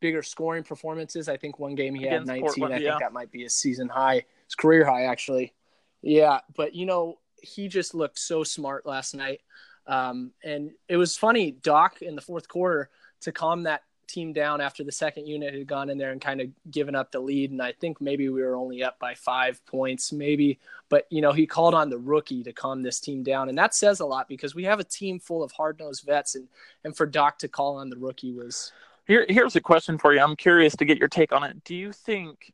bigger 0.02 0.24
scoring 0.24 0.64
performances. 0.64 1.30
I 1.30 1.38
think 1.38 1.60
one 1.60 1.76
game 1.76 1.96
he 1.96 2.06
had 2.06 2.26
19. 2.26 2.42
Portland, 2.42 2.74
I 2.74 2.78
yeah. 2.78 2.90
think 2.92 3.02
that 3.02 3.14
might 3.14 3.32
be 3.32 3.44
his 3.44 3.54
season 3.54 3.88
high, 3.88 4.26
his 4.46 4.56
career 4.56 4.84
high 4.86 5.04
actually. 5.06 5.54
Yeah, 6.02 6.40
but 6.56 6.74
you 6.76 6.86
know 6.86 7.20
he 7.42 7.68
just 7.68 7.94
looked 7.94 8.18
so 8.20 8.44
smart 8.44 8.86
last 8.86 9.14
night, 9.16 9.42
um, 9.88 10.32
and 10.44 10.72
it 10.90 10.98
was 10.98 11.16
funny. 11.16 11.52
Doc 11.52 12.02
in 12.02 12.16
the 12.16 12.22
fourth 12.22 12.48
quarter 12.48 12.90
to 13.22 13.32
calm 13.32 13.64
that 13.64 13.84
team 14.08 14.34
down 14.34 14.62
after 14.62 14.84
the 14.84 14.92
second 14.92 15.28
unit 15.28 15.54
had 15.54 15.68
gone 15.68 15.90
in 15.90 15.98
there 15.98 16.12
and 16.12 16.22
kind 16.22 16.42
of 16.42 16.50
given 16.72 16.96
up 16.96 17.12
the 17.12 17.20
lead. 17.20 17.52
And 17.52 17.62
I 17.62 17.72
think 17.74 18.00
maybe 18.00 18.30
we 18.30 18.42
were 18.42 18.56
only 18.56 18.84
up 18.84 19.00
by 19.00 19.14
five 19.16 19.66
points, 19.66 20.12
maybe. 20.12 20.60
But, 20.90 21.08
you 21.10 21.22
know, 21.22 21.32
he 21.32 21.48
called 21.48 21.74
on 21.74 21.90
the 21.90 21.98
rookie 21.98 22.44
to 22.44 22.54
calm 22.54 22.84
this 22.84 23.00
team 23.00 23.24
down. 23.24 23.50
And 23.50 23.58
that 23.58 23.74
says 23.74 24.00
a 24.00 24.06
lot 24.06 24.28
because 24.28 24.56
we 24.56 24.64
have 24.66 24.80
a 24.80 24.84
team 24.84 25.20
full 25.20 25.44
of 25.44 25.52
hard 25.52 25.80
nosed 25.80 26.04
vets. 26.06 26.36
And, 26.36 26.48
and 26.84 26.96
for 26.96 27.06
Doc 27.06 27.40
to 27.40 27.48
call 27.48 27.78
on 27.78 27.90
the 27.90 27.98
rookie 27.98 28.32
was, 28.32 28.72
Here, 29.08 29.26
here's 29.30 29.56
a 29.56 29.62
question 29.62 29.98
for 29.98 30.14
you. 30.14 30.20
I'm 30.20 30.36
curious 30.36 30.76
to 30.78 30.86
get 30.86 30.98
your 30.98 31.08
take 31.08 31.32
on 31.32 31.44
it. 31.44 31.64
Do 31.64 31.76
you 31.76 31.92
think 31.92 32.52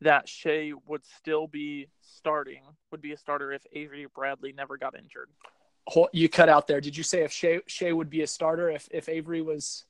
that 0.00 0.28
Shai 0.28 0.72
would 0.86 1.04
still 1.04 1.46
be 1.46 1.88
starting, 2.00 2.62
would 2.90 3.00
be 3.00 3.12
a 3.12 3.16
starter 3.16 3.52
if 3.52 3.64
Avery 3.72 4.06
Bradley 4.12 4.52
never 4.52 4.76
got 4.76 4.96
injured? 4.96 5.28
You 6.12 6.28
cut 6.28 6.48
out 6.48 6.66
there. 6.66 6.80
Did 6.80 6.96
you 6.96 7.02
say 7.02 7.24
if 7.24 7.32
Shai, 7.32 7.60
Shai 7.66 7.92
would 7.92 8.10
be 8.10 8.22
a 8.22 8.26
starter 8.26 8.70
if, 8.70 8.88
if 8.92 9.08
Avery 9.08 9.42
was? 9.42 9.84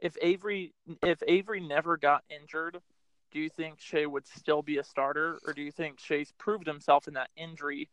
If 0.00 0.16
Avery, 0.20 0.74
if 1.02 1.22
Avery 1.26 1.60
never 1.60 1.96
got 1.96 2.22
injured, 2.28 2.80
do 3.32 3.40
you 3.40 3.48
think 3.48 3.80
Shai 3.80 4.06
would 4.06 4.26
still 4.26 4.62
be 4.62 4.78
a 4.78 4.84
starter, 4.84 5.38
or 5.46 5.52
do 5.52 5.62
you 5.62 5.72
think 5.72 5.98
Shai's 6.00 6.32
proved 6.38 6.66
himself 6.66 7.08
in 7.08 7.14
that 7.14 7.30
injury 7.36 7.88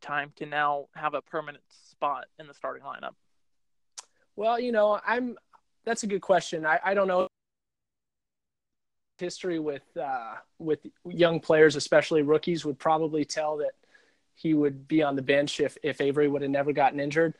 time 0.00 0.32
to 0.36 0.46
now 0.46 0.86
have 0.94 1.14
a 1.14 1.22
permanent 1.22 1.64
spot 1.68 2.26
in 2.38 2.46
the 2.46 2.54
starting 2.54 2.82
lineup? 2.82 3.14
Well, 4.36 4.58
you 4.58 4.72
know, 4.72 5.00
I'm. 5.06 5.36
That's 5.84 6.02
a 6.02 6.06
good 6.06 6.22
question. 6.22 6.64
I, 6.64 6.80
I 6.82 6.94
don't 6.94 7.08
know 7.08 7.28
history 9.18 9.58
with 9.58 9.84
uh, 9.96 10.34
with 10.58 10.80
young 11.08 11.40
players, 11.40 11.76
especially 11.76 12.22
rookies, 12.22 12.64
would 12.64 12.78
probably 12.78 13.24
tell 13.24 13.58
that 13.58 13.72
he 14.34 14.54
would 14.54 14.88
be 14.88 15.02
on 15.02 15.16
the 15.16 15.22
bench 15.22 15.60
if 15.60 15.76
if 15.82 16.00
Avery 16.00 16.28
would 16.28 16.42
have 16.42 16.50
never 16.50 16.72
gotten 16.72 17.00
injured. 17.00 17.34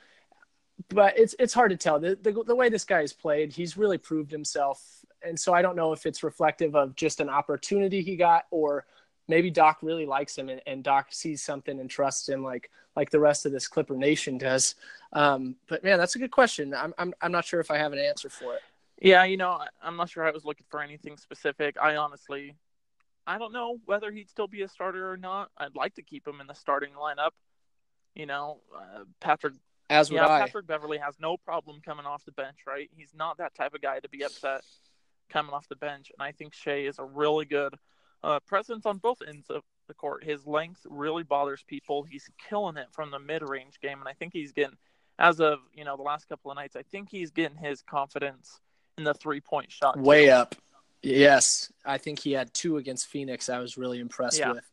But 0.88 1.18
it's 1.18 1.34
it's 1.38 1.54
hard 1.54 1.70
to 1.70 1.76
tell. 1.76 2.00
The, 2.00 2.18
the 2.20 2.32
the 2.44 2.54
way 2.54 2.68
this 2.68 2.84
guy 2.84 3.00
has 3.00 3.12
played, 3.12 3.52
he's 3.52 3.76
really 3.76 3.98
proved 3.98 4.30
himself, 4.30 5.04
and 5.22 5.38
so 5.38 5.54
I 5.54 5.62
don't 5.62 5.76
know 5.76 5.92
if 5.92 6.04
it's 6.04 6.22
reflective 6.22 6.74
of 6.74 6.96
just 6.96 7.20
an 7.20 7.28
opportunity 7.28 8.02
he 8.02 8.16
got 8.16 8.44
or 8.50 8.84
maybe 9.28 9.50
Doc 9.50 9.78
really 9.82 10.06
likes 10.06 10.36
him 10.36 10.48
and, 10.48 10.60
and 10.66 10.82
Doc 10.82 11.08
sees 11.10 11.42
something 11.42 11.80
and 11.80 11.88
trusts 11.88 12.28
him 12.28 12.42
like 12.42 12.70
like 12.96 13.10
the 13.10 13.18
rest 13.20 13.44
of 13.46 13.52
this 13.52 13.66
Clipper 13.66 13.96
Nation 13.96 14.38
does. 14.38 14.76
Um, 15.12 15.56
but 15.68 15.82
man, 15.82 15.98
that's 15.98 16.14
a 16.14 16.18
good 16.18 16.30
question. 16.30 16.74
I'm, 16.74 16.94
I'm 16.98 17.14
I'm 17.20 17.32
not 17.32 17.44
sure 17.44 17.60
if 17.60 17.70
I 17.70 17.78
have 17.78 17.92
an 17.92 17.98
answer 17.98 18.28
for 18.28 18.54
it. 18.54 18.60
Yeah, 19.00 19.24
you 19.24 19.36
know, 19.36 19.60
I'm 19.82 19.96
not 19.96 20.08
sure 20.08 20.26
I 20.26 20.30
was 20.30 20.44
looking 20.44 20.66
for 20.70 20.80
anything 20.80 21.16
specific. 21.16 21.76
I 21.80 21.96
honestly, 21.96 22.54
I 23.26 23.38
don't 23.38 23.52
know 23.52 23.78
whether 23.86 24.12
he'd 24.12 24.30
still 24.30 24.46
be 24.46 24.62
a 24.62 24.68
starter 24.68 25.10
or 25.10 25.16
not. 25.16 25.50
I'd 25.58 25.74
like 25.74 25.94
to 25.94 26.02
keep 26.02 26.26
him 26.26 26.40
in 26.40 26.46
the 26.46 26.54
starting 26.54 26.92
lineup. 26.92 27.30
You 28.14 28.26
know, 28.26 28.60
uh, 28.76 29.04
Patrick. 29.20 29.54
As 29.90 30.10
would 30.10 30.16
Yeah, 30.16 30.28
I. 30.28 30.40
Patrick 30.40 30.66
Beverley 30.66 30.98
has 30.98 31.14
no 31.20 31.36
problem 31.36 31.80
coming 31.84 32.06
off 32.06 32.24
the 32.24 32.32
bench, 32.32 32.58
right? 32.66 32.88
He's 32.96 33.12
not 33.14 33.38
that 33.38 33.54
type 33.54 33.74
of 33.74 33.82
guy 33.82 34.00
to 34.00 34.08
be 34.08 34.22
upset 34.24 34.62
coming 35.28 35.52
off 35.52 35.68
the 35.68 35.76
bench, 35.76 36.10
and 36.16 36.26
I 36.26 36.32
think 36.32 36.54
Shai 36.54 36.80
is 36.86 36.98
a 36.98 37.04
really 37.04 37.44
good 37.44 37.74
uh, 38.22 38.40
presence 38.46 38.86
on 38.86 38.98
both 38.98 39.18
ends 39.26 39.50
of 39.50 39.62
the 39.88 39.94
court. 39.94 40.24
His 40.24 40.46
length 40.46 40.80
really 40.88 41.22
bothers 41.22 41.62
people. 41.66 42.02
He's 42.04 42.28
killing 42.48 42.76
it 42.78 42.86
from 42.92 43.10
the 43.10 43.18
mid-range 43.18 43.80
game, 43.80 43.98
and 44.00 44.08
I 44.08 44.12
think 44.14 44.32
he's 44.32 44.52
getting, 44.52 44.76
as 45.18 45.40
of 45.40 45.58
you 45.74 45.84
know, 45.84 45.96
the 45.96 46.02
last 46.02 46.28
couple 46.28 46.50
of 46.50 46.56
nights, 46.56 46.76
I 46.76 46.82
think 46.82 47.08
he's 47.10 47.30
getting 47.30 47.58
his 47.58 47.82
confidence 47.82 48.60
in 48.96 49.04
the 49.04 49.14
three-point 49.14 49.70
shot. 49.70 49.94
too. 49.96 50.00
Way 50.00 50.30
up. 50.30 50.54
Yes, 51.02 51.70
I 51.84 51.98
think 51.98 52.18
he 52.18 52.32
had 52.32 52.54
two 52.54 52.78
against 52.78 53.08
Phoenix. 53.08 53.50
I 53.50 53.58
was 53.58 53.76
really 53.76 54.00
impressed 54.00 54.38
Yeah. 54.38 54.52
with. 54.52 54.64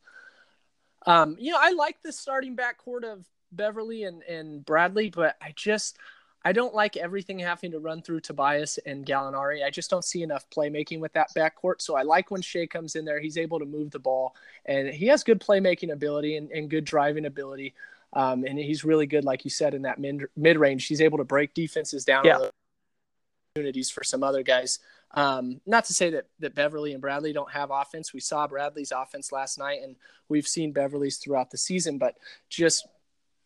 Um, 1.05 1.35
you 1.39 1.51
know, 1.51 1.57
I 1.59 1.71
like 1.71 1.97
the 2.03 2.13
starting 2.13 2.55
backcourt 2.55 3.03
of 3.03 3.25
Beverley 3.51 4.03
and, 4.03 4.23
and 4.23 4.65
Bradley, 4.65 5.09
but 5.09 5.35
I 5.41 5.53
just 5.55 5.97
I 6.43 6.53
don't 6.53 6.73
like 6.73 6.97
everything 6.97 7.37
having 7.39 7.71
to 7.71 7.79
run 7.79 8.01
through 8.01 8.21
Tobias 8.21 8.79
and 8.85 9.05
Gallinari. 9.05 9.63
I 9.63 9.69
just 9.69 9.91
don't 9.91 10.03
see 10.03 10.23
enough 10.23 10.49
playmaking 10.49 10.99
with 10.99 11.13
that 11.13 11.29
backcourt. 11.35 11.81
So 11.81 11.95
I 11.95 12.01
like 12.01 12.31
when 12.31 12.41
Shai 12.41 12.65
comes 12.65 12.95
in 12.95 13.05
there. 13.05 13.19
He's 13.19 13.37
able 13.37 13.59
to 13.59 13.65
move 13.65 13.91
the 13.91 13.99
ball, 13.99 14.35
and 14.65 14.87
he 14.87 15.07
has 15.07 15.23
good 15.23 15.39
playmaking 15.39 15.91
ability 15.91 16.37
and, 16.37 16.49
and 16.51 16.69
good 16.69 16.85
driving 16.85 17.25
ability. 17.25 17.73
Um, 18.13 18.43
and 18.43 18.57
he's 18.57 18.83
really 18.83 19.05
good, 19.05 19.23
like 19.23 19.45
you 19.45 19.51
said, 19.51 19.73
in 19.73 19.83
that 19.83 19.99
mid 19.99 20.23
mid 20.35 20.57
range. 20.57 20.87
He's 20.87 21.01
able 21.01 21.19
to 21.19 21.23
break 21.23 21.53
defenses 21.53 22.05
down. 22.05 22.25
Yeah. 22.25 22.47
opportunities 23.55 23.89
for 23.89 24.03
some 24.03 24.23
other 24.23 24.43
guys. 24.43 24.79
Um, 25.13 25.59
not 25.65 25.85
to 25.85 25.93
say 25.93 26.09
that, 26.11 26.27
that 26.39 26.55
Beverley 26.55 26.93
and 26.93 27.01
Bradley 27.01 27.33
don't 27.33 27.51
have 27.51 27.69
offense. 27.69 28.13
We 28.13 28.21
saw 28.21 28.47
Bradley's 28.47 28.91
offense 28.91 29.31
last 29.31 29.59
night, 29.59 29.81
and 29.83 29.95
we've 30.29 30.47
seen 30.47 30.71
Beverley's 30.71 31.17
throughout 31.17 31.51
the 31.51 31.57
season, 31.57 31.97
but 31.97 32.15
just 32.49 32.87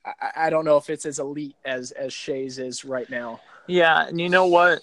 I, 0.05 0.31
I 0.35 0.49
don't 0.49 0.65
know 0.65 0.77
if 0.77 0.89
it's 0.89 1.05
as 1.05 1.19
elite 1.19 1.55
as 1.65 1.91
as 1.91 2.13
Shai's 2.13 2.59
is 2.59 2.85
right 2.85 3.09
now. 3.09 3.41
Yeah, 3.67 4.07
and 4.07 4.19
you 4.19 4.29
know 4.29 4.47
what? 4.47 4.81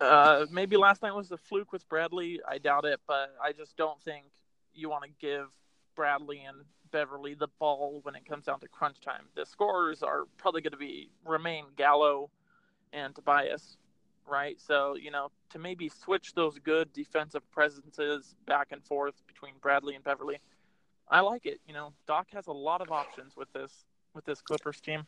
Uh, 0.00 0.46
maybe 0.50 0.76
last 0.76 1.02
night 1.02 1.14
was 1.14 1.28
the 1.28 1.38
fluke 1.38 1.72
with 1.72 1.88
Bradley. 1.88 2.40
I 2.46 2.58
doubt 2.58 2.84
it, 2.84 3.00
but 3.06 3.34
I 3.42 3.52
just 3.52 3.76
don't 3.76 4.00
think 4.02 4.26
you 4.74 4.90
want 4.90 5.04
to 5.04 5.10
give 5.20 5.46
Bradley 5.94 6.42
and 6.46 6.58
Beverley 6.90 7.34
the 7.34 7.48
ball 7.58 8.00
when 8.02 8.14
it 8.14 8.26
comes 8.26 8.44
down 8.44 8.60
to 8.60 8.68
crunch 8.68 9.00
time. 9.00 9.24
The 9.34 9.46
scorers 9.46 10.02
are 10.02 10.24
probably 10.36 10.60
going 10.60 10.72
to 10.72 10.78
be 10.78 11.10
remain 11.24 11.64
Gallo 11.76 12.30
and 12.92 13.14
Tobias, 13.14 13.76
right? 14.28 14.60
So 14.60 14.96
you 14.96 15.10
know 15.10 15.30
to 15.50 15.58
maybe 15.58 15.88
switch 15.88 16.34
those 16.34 16.58
good 16.58 16.92
defensive 16.92 17.50
presences 17.50 18.34
back 18.46 18.68
and 18.70 18.84
forth 18.84 19.14
between 19.26 19.54
Bradley 19.60 19.94
and 19.94 20.04
Beverley. 20.04 20.38
I 21.08 21.20
like 21.20 21.46
it. 21.46 21.60
You 21.66 21.74
know, 21.74 21.92
Doc 22.06 22.28
has 22.32 22.48
a 22.48 22.52
lot 22.52 22.80
of 22.80 22.90
options 22.90 23.36
with 23.36 23.52
this 23.52 23.72
with 24.16 24.24
this 24.24 24.40
Clippers 24.40 24.80
team. 24.80 25.06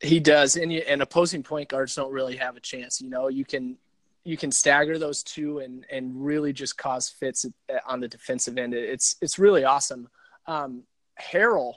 He 0.00 0.18
does, 0.20 0.56
and 0.56 0.72
and 0.72 1.00
opposing 1.00 1.42
point 1.42 1.68
guards 1.68 1.94
don't 1.94 2.12
really 2.12 2.36
have 2.36 2.56
a 2.56 2.60
chance. 2.60 3.00
You 3.00 3.08
know, 3.08 3.28
you 3.28 3.44
can 3.44 3.78
you 4.24 4.36
can 4.36 4.50
stagger 4.50 4.98
those 4.98 5.22
two 5.22 5.60
and 5.60 5.86
and 5.90 6.24
really 6.24 6.52
just 6.52 6.76
cause 6.76 7.08
fits 7.08 7.46
on 7.86 8.00
the 8.00 8.08
defensive 8.08 8.58
end. 8.58 8.74
It's 8.74 9.16
it's 9.22 9.38
really 9.38 9.64
awesome. 9.64 10.08
Um, 10.46 10.82
Harrell, 11.20 11.74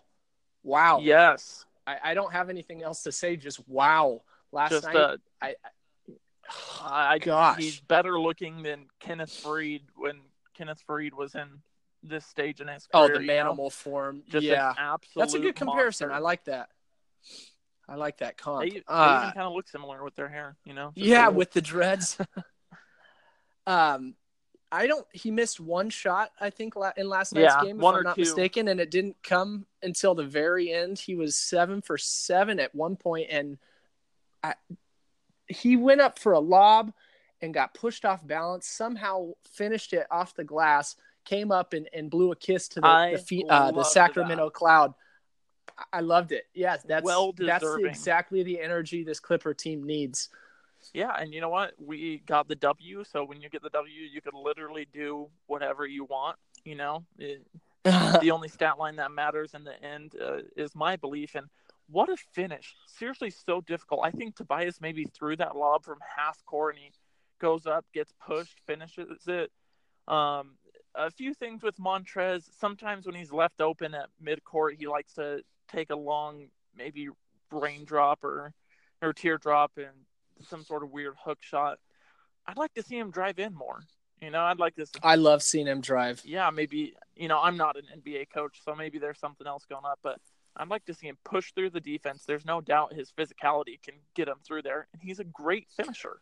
wow. 0.63 0.99
Yes. 0.99 1.65
I, 1.85 1.97
I 2.03 2.13
don't 2.13 2.33
have 2.33 2.49
anything 2.49 2.83
else 2.83 3.03
to 3.03 3.11
say. 3.11 3.35
Just 3.35 3.67
wow. 3.67 4.21
Last 4.51 4.71
just, 4.71 4.85
night, 4.85 4.95
uh, 4.95 5.17
I, 5.41 5.55
I, 6.81 7.13
I 7.13 7.17
gosh, 7.19 7.59
he's 7.59 7.79
better 7.79 8.19
looking 8.19 8.63
than 8.63 8.87
Kenneth 8.99 9.29
Faried 9.43 9.81
when 9.95 10.19
Kenneth 10.55 10.83
Faried 10.87 11.13
was 11.13 11.35
in 11.35 11.47
this 12.03 12.25
stage 12.25 12.61
in 12.61 12.67
his 12.67 12.87
career. 12.87 13.15
Oh, 13.15 13.17
the 13.17 13.25
manimal 13.25 13.57
know? 13.57 13.69
form. 13.69 14.23
Just 14.29 14.45
yeah, 14.45 14.73
that's 15.15 15.33
a 15.33 15.39
good 15.39 15.55
comparison. 15.55 16.09
Monster. 16.09 16.17
I 16.17 16.23
like 16.23 16.45
that. 16.45 16.69
I 17.87 17.95
like 17.95 18.19
that 18.19 18.37
comp. 18.37 18.61
They, 18.61 18.69
they 18.69 18.83
uh, 18.87 19.21
even 19.21 19.33
kind 19.33 19.47
of 19.47 19.53
look 19.53 19.67
similar 19.67 20.03
with 20.03 20.15
their 20.15 20.29
hair, 20.29 20.55
you 20.63 20.73
know. 20.73 20.91
yeah, 20.95 21.25
little... 21.25 21.33
with 21.33 21.51
the 21.51 21.61
dreads. 21.61 22.17
um, 23.67 24.15
I 24.71 24.85
don't. 24.85 25.05
He 25.11 25.31
missed 25.31 25.59
one 25.59 25.89
shot, 25.89 26.31
I 26.39 26.51
think, 26.51 26.75
in 26.95 27.09
last 27.09 27.33
night's 27.33 27.55
yeah, 27.55 27.63
game, 27.63 27.79
if 27.79 27.85
I'm 27.85 28.03
not 28.03 28.15
two. 28.15 28.21
mistaken, 28.21 28.67
and 28.67 28.79
it 28.79 28.91
didn't 28.91 29.17
come 29.23 29.65
until 29.81 30.13
the 30.13 30.23
very 30.23 30.71
end. 30.71 30.99
He 30.99 31.15
was 31.15 31.35
seven 31.35 31.81
for 31.81 31.97
seven 31.97 32.59
at 32.59 32.75
one 32.75 32.95
point, 32.95 33.27
and 33.31 33.57
I, 34.43 34.53
he 35.47 35.75
went 35.75 36.01
up 36.01 36.19
for 36.19 36.33
a 36.33 36.39
lob 36.39 36.93
and 37.41 37.53
got 37.53 37.73
pushed 37.73 38.05
off 38.05 38.25
balance. 38.25 38.67
Somehow 38.67 39.31
finished 39.51 39.93
it 39.93 40.05
off 40.11 40.35
the 40.35 40.43
glass, 40.43 40.95
came 41.29 41.51
up 41.51 41.73
and, 41.73 41.87
and 41.93 42.09
blew 42.09 42.31
a 42.31 42.35
kiss 42.35 42.67
to 42.69 42.81
the 42.81 43.23
the, 43.29 43.45
uh, 43.49 43.71
the 43.71 43.83
Sacramento 43.83 44.45
that. 44.45 44.53
Cloud. 44.53 44.93
I 45.93 46.01
loved 46.01 46.31
it. 46.31 46.43
Yes, 46.53 46.83
that's 46.87 47.05
well 47.05 47.33
that's 47.37 47.65
exactly 47.79 48.43
the 48.43 48.59
energy 48.59 49.03
this 49.03 49.19
Clipper 49.19 49.53
team 49.53 49.83
needs. 49.83 50.29
Yeah, 50.93 51.15
and 51.17 51.33
you 51.33 51.41
know 51.41 51.49
what? 51.49 51.73
We 51.77 52.23
got 52.25 52.47
the 52.47 52.55
W, 52.55 53.03
so 53.03 53.23
when 53.23 53.41
you 53.41 53.49
get 53.49 53.61
the 53.61 53.69
W, 53.69 53.93
you 53.93 54.21
could 54.21 54.33
literally 54.33 54.87
do 54.91 55.27
whatever 55.45 55.85
you 55.85 56.05
want. 56.05 56.37
You 56.63 56.75
know, 56.75 57.05
it, 57.17 57.45
the 57.83 58.31
only 58.31 58.49
stat 58.49 58.79
line 58.79 58.95
that 58.95 59.11
matters 59.11 59.53
in 59.53 59.63
the 59.63 59.81
end 59.83 60.15
uh, 60.21 60.39
is 60.57 60.75
my 60.75 60.95
belief. 60.95 61.35
And 61.35 61.47
what 61.89 62.09
a 62.09 62.17
finish! 62.33 62.75
Seriously, 62.87 63.29
so 63.29 63.61
difficult. 63.61 64.01
I 64.03 64.11
think 64.11 64.35
Tobias 64.35 64.81
maybe 64.81 65.05
threw 65.05 65.35
that 65.37 65.55
lob 65.55 65.85
from 65.85 65.99
half 66.17 66.43
court, 66.45 66.75
and 66.75 66.83
he 66.83 66.91
goes 67.39 67.65
up, 67.65 67.85
gets 67.93 68.11
pushed, 68.25 68.57
finishes 68.65 69.27
it. 69.27 69.51
Um, 70.07 70.55
a 70.95 71.11
few 71.11 71.33
things 71.33 71.63
with 71.63 71.77
Montrez. 71.77 72.43
Sometimes 72.59 73.05
when 73.05 73.15
he's 73.15 73.31
left 73.31 73.61
open 73.61 73.93
at 73.93 74.09
midcourt, 74.23 74.75
he 74.77 74.87
likes 74.87 75.13
to 75.13 75.41
take 75.71 75.89
a 75.89 75.95
long, 75.95 76.47
maybe 76.75 77.09
raindrop 77.51 78.23
or 78.23 78.53
or 79.01 79.13
teardrop 79.13 79.71
and 79.77 79.87
some 80.47 80.63
sort 80.63 80.83
of 80.83 80.91
weird 80.91 81.15
hook 81.23 81.39
shot. 81.41 81.79
I'd 82.45 82.57
like 82.57 82.73
to 82.73 82.83
see 82.83 82.97
him 82.97 83.11
drive 83.11 83.39
in 83.39 83.53
more. 83.53 83.81
You 84.21 84.31
know, 84.31 84.41
I'd 84.41 84.59
like 84.59 84.75
this. 84.75 84.91
I 85.01 85.15
love 85.15 85.41
seeing 85.41 85.67
him 85.67 85.79
drive. 85.81 86.21
Yeah, 86.25 86.49
maybe 86.49 86.93
you 87.15 87.27
know 87.27 87.39
I'm 87.41 87.57
not 87.57 87.77
an 87.77 87.85
NBA 88.01 88.29
coach, 88.33 88.59
so 88.63 88.75
maybe 88.75 88.99
there's 88.99 89.19
something 89.19 89.47
else 89.47 89.65
going 89.65 89.85
up, 89.85 89.99
but 90.03 90.19
I'd 90.57 90.67
like 90.67 90.85
to 90.85 90.93
see 90.93 91.07
him 91.07 91.17
push 91.23 91.53
through 91.53 91.69
the 91.69 91.79
defense. 91.79 92.25
There's 92.25 92.45
no 92.45 92.59
doubt 92.59 92.93
his 92.93 93.11
physicality 93.17 93.81
can 93.81 93.95
get 94.15 94.27
him 94.27 94.37
through 94.45 94.63
there, 94.63 94.87
and 94.91 95.01
he's 95.01 95.19
a 95.19 95.23
great 95.23 95.67
finisher. 95.75 96.19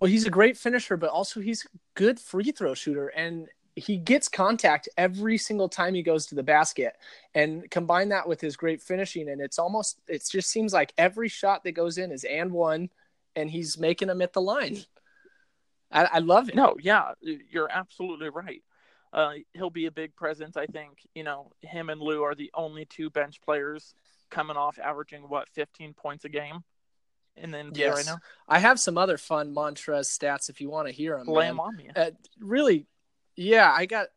Well, 0.00 0.10
he's 0.10 0.26
a 0.26 0.30
great 0.30 0.56
finisher, 0.56 0.96
but 0.96 1.10
also 1.10 1.40
he's 1.40 1.64
a 1.64 1.68
good 1.94 2.18
free 2.18 2.52
throw 2.52 2.74
shooter, 2.74 3.08
and 3.08 3.48
he 3.76 3.96
gets 3.96 4.28
contact 4.28 4.88
every 4.96 5.38
single 5.38 5.68
time 5.68 5.94
he 5.94 6.02
goes 6.02 6.26
to 6.26 6.34
the 6.34 6.42
basket. 6.42 6.94
And 7.34 7.70
combine 7.70 8.08
that 8.08 8.26
with 8.26 8.40
his 8.40 8.56
great 8.56 8.82
finishing 8.82 9.28
and 9.28 9.40
it's 9.40 9.58
almost 9.58 10.00
it 10.08 10.26
just 10.28 10.50
seems 10.50 10.72
like 10.72 10.92
every 10.98 11.28
shot 11.28 11.64
that 11.64 11.72
goes 11.72 11.98
in 11.98 12.10
is 12.10 12.24
and 12.24 12.52
one 12.52 12.90
and 13.36 13.50
he's 13.50 13.78
making 13.78 14.08
them 14.08 14.22
at 14.22 14.32
the 14.32 14.40
line. 14.40 14.78
I, 15.92 16.04
I 16.04 16.18
love 16.18 16.48
it. 16.48 16.54
No 16.54 16.76
yeah 16.80 17.12
you're 17.22 17.70
absolutely 17.70 18.28
right. 18.28 18.62
Uh, 19.12 19.32
he'll 19.54 19.70
be 19.70 19.86
a 19.86 19.90
big 19.90 20.14
presence 20.14 20.56
i 20.56 20.66
think. 20.66 21.06
You 21.14 21.24
know 21.24 21.52
him 21.62 21.90
and 21.90 22.00
lou 22.00 22.22
are 22.22 22.34
the 22.34 22.50
only 22.54 22.84
two 22.84 23.10
bench 23.10 23.40
players 23.40 23.94
coming 24.30 24.56
off 24.56 24.78
averaging 24.78 25.22
what 25.22 25.48
15 25.48 25.94
points 25.94 26.24
a 26.24 26.28
game 26.28 26.64
in 27.36 27.50
the 27.50 27.58
NBA 27.58 27.76
yes. 27.76 27.96
right 27.96 28.06
now. 28.06 28.18
I 28.48 28.58
have 28.58 28.78
some 28.78 28.98
other 28.98 29.16
fun 29.18 29.54
Montrez 29.54 30.06
stats 30.06 30.50
if 30.50 30.60
you 30.60 30.70
want 30.70 30.88
to 30.88 30.92
hear 30.92 31.16
them. 31.16 31.26
Lay 31.26 31.46
them 31.46 31.60
on 31.60 31.76
me. 31.76 31.88
Uh, 31.94 32.10
really, 32.38 32.86
yeah, 33.36 33.72
I 33.72 33.86
got 33.86 34.08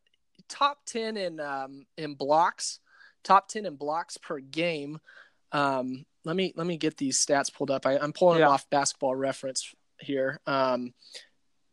top 0.50 0.80
ten 0.86 1.18
in 1.18 1.40
um, 1.40 1.86
in 1.98 2.16
blocks, 2.16 2.80
top 3.24 3.48
ten 3.48 3.66
in 3.66 3.76
blocks 3.76 4.18
per 4.18 4.40
game. 4.40 5.00
Um, 5.52 6.06
let 6.26 6.36
me 6.36 6.54
let 6.56 6.68
me 6.68 6.78
get 6.78 6.98
these 6.98 7.24
stats 7.24 7.54
pulled 7.54 7.72
up. 7.72 7.86
I, 7.86 7.96
am 7.96 8.14
pulling 8.14 8.40
yeah. 8.40 8.46
them 8.46 8.54
off 8.54 8.70
Basketball 8.70 9.16
Reference 9.16 9.74
here. 10.00 10.40
Um, 10.48 10.94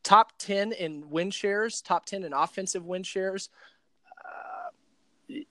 top 0.02 0.32
ten 0.38 0.73
in 0.73 1.09
win 1.11 1.30
shares, 1.30 1.80
top 1.80 2.06
ten 2.06 2.25
in 2.25 2.32
offensive 2.32 2.85
win 2.85 3.02
shares. 3.02 3.49
Uh, 4.25 4.70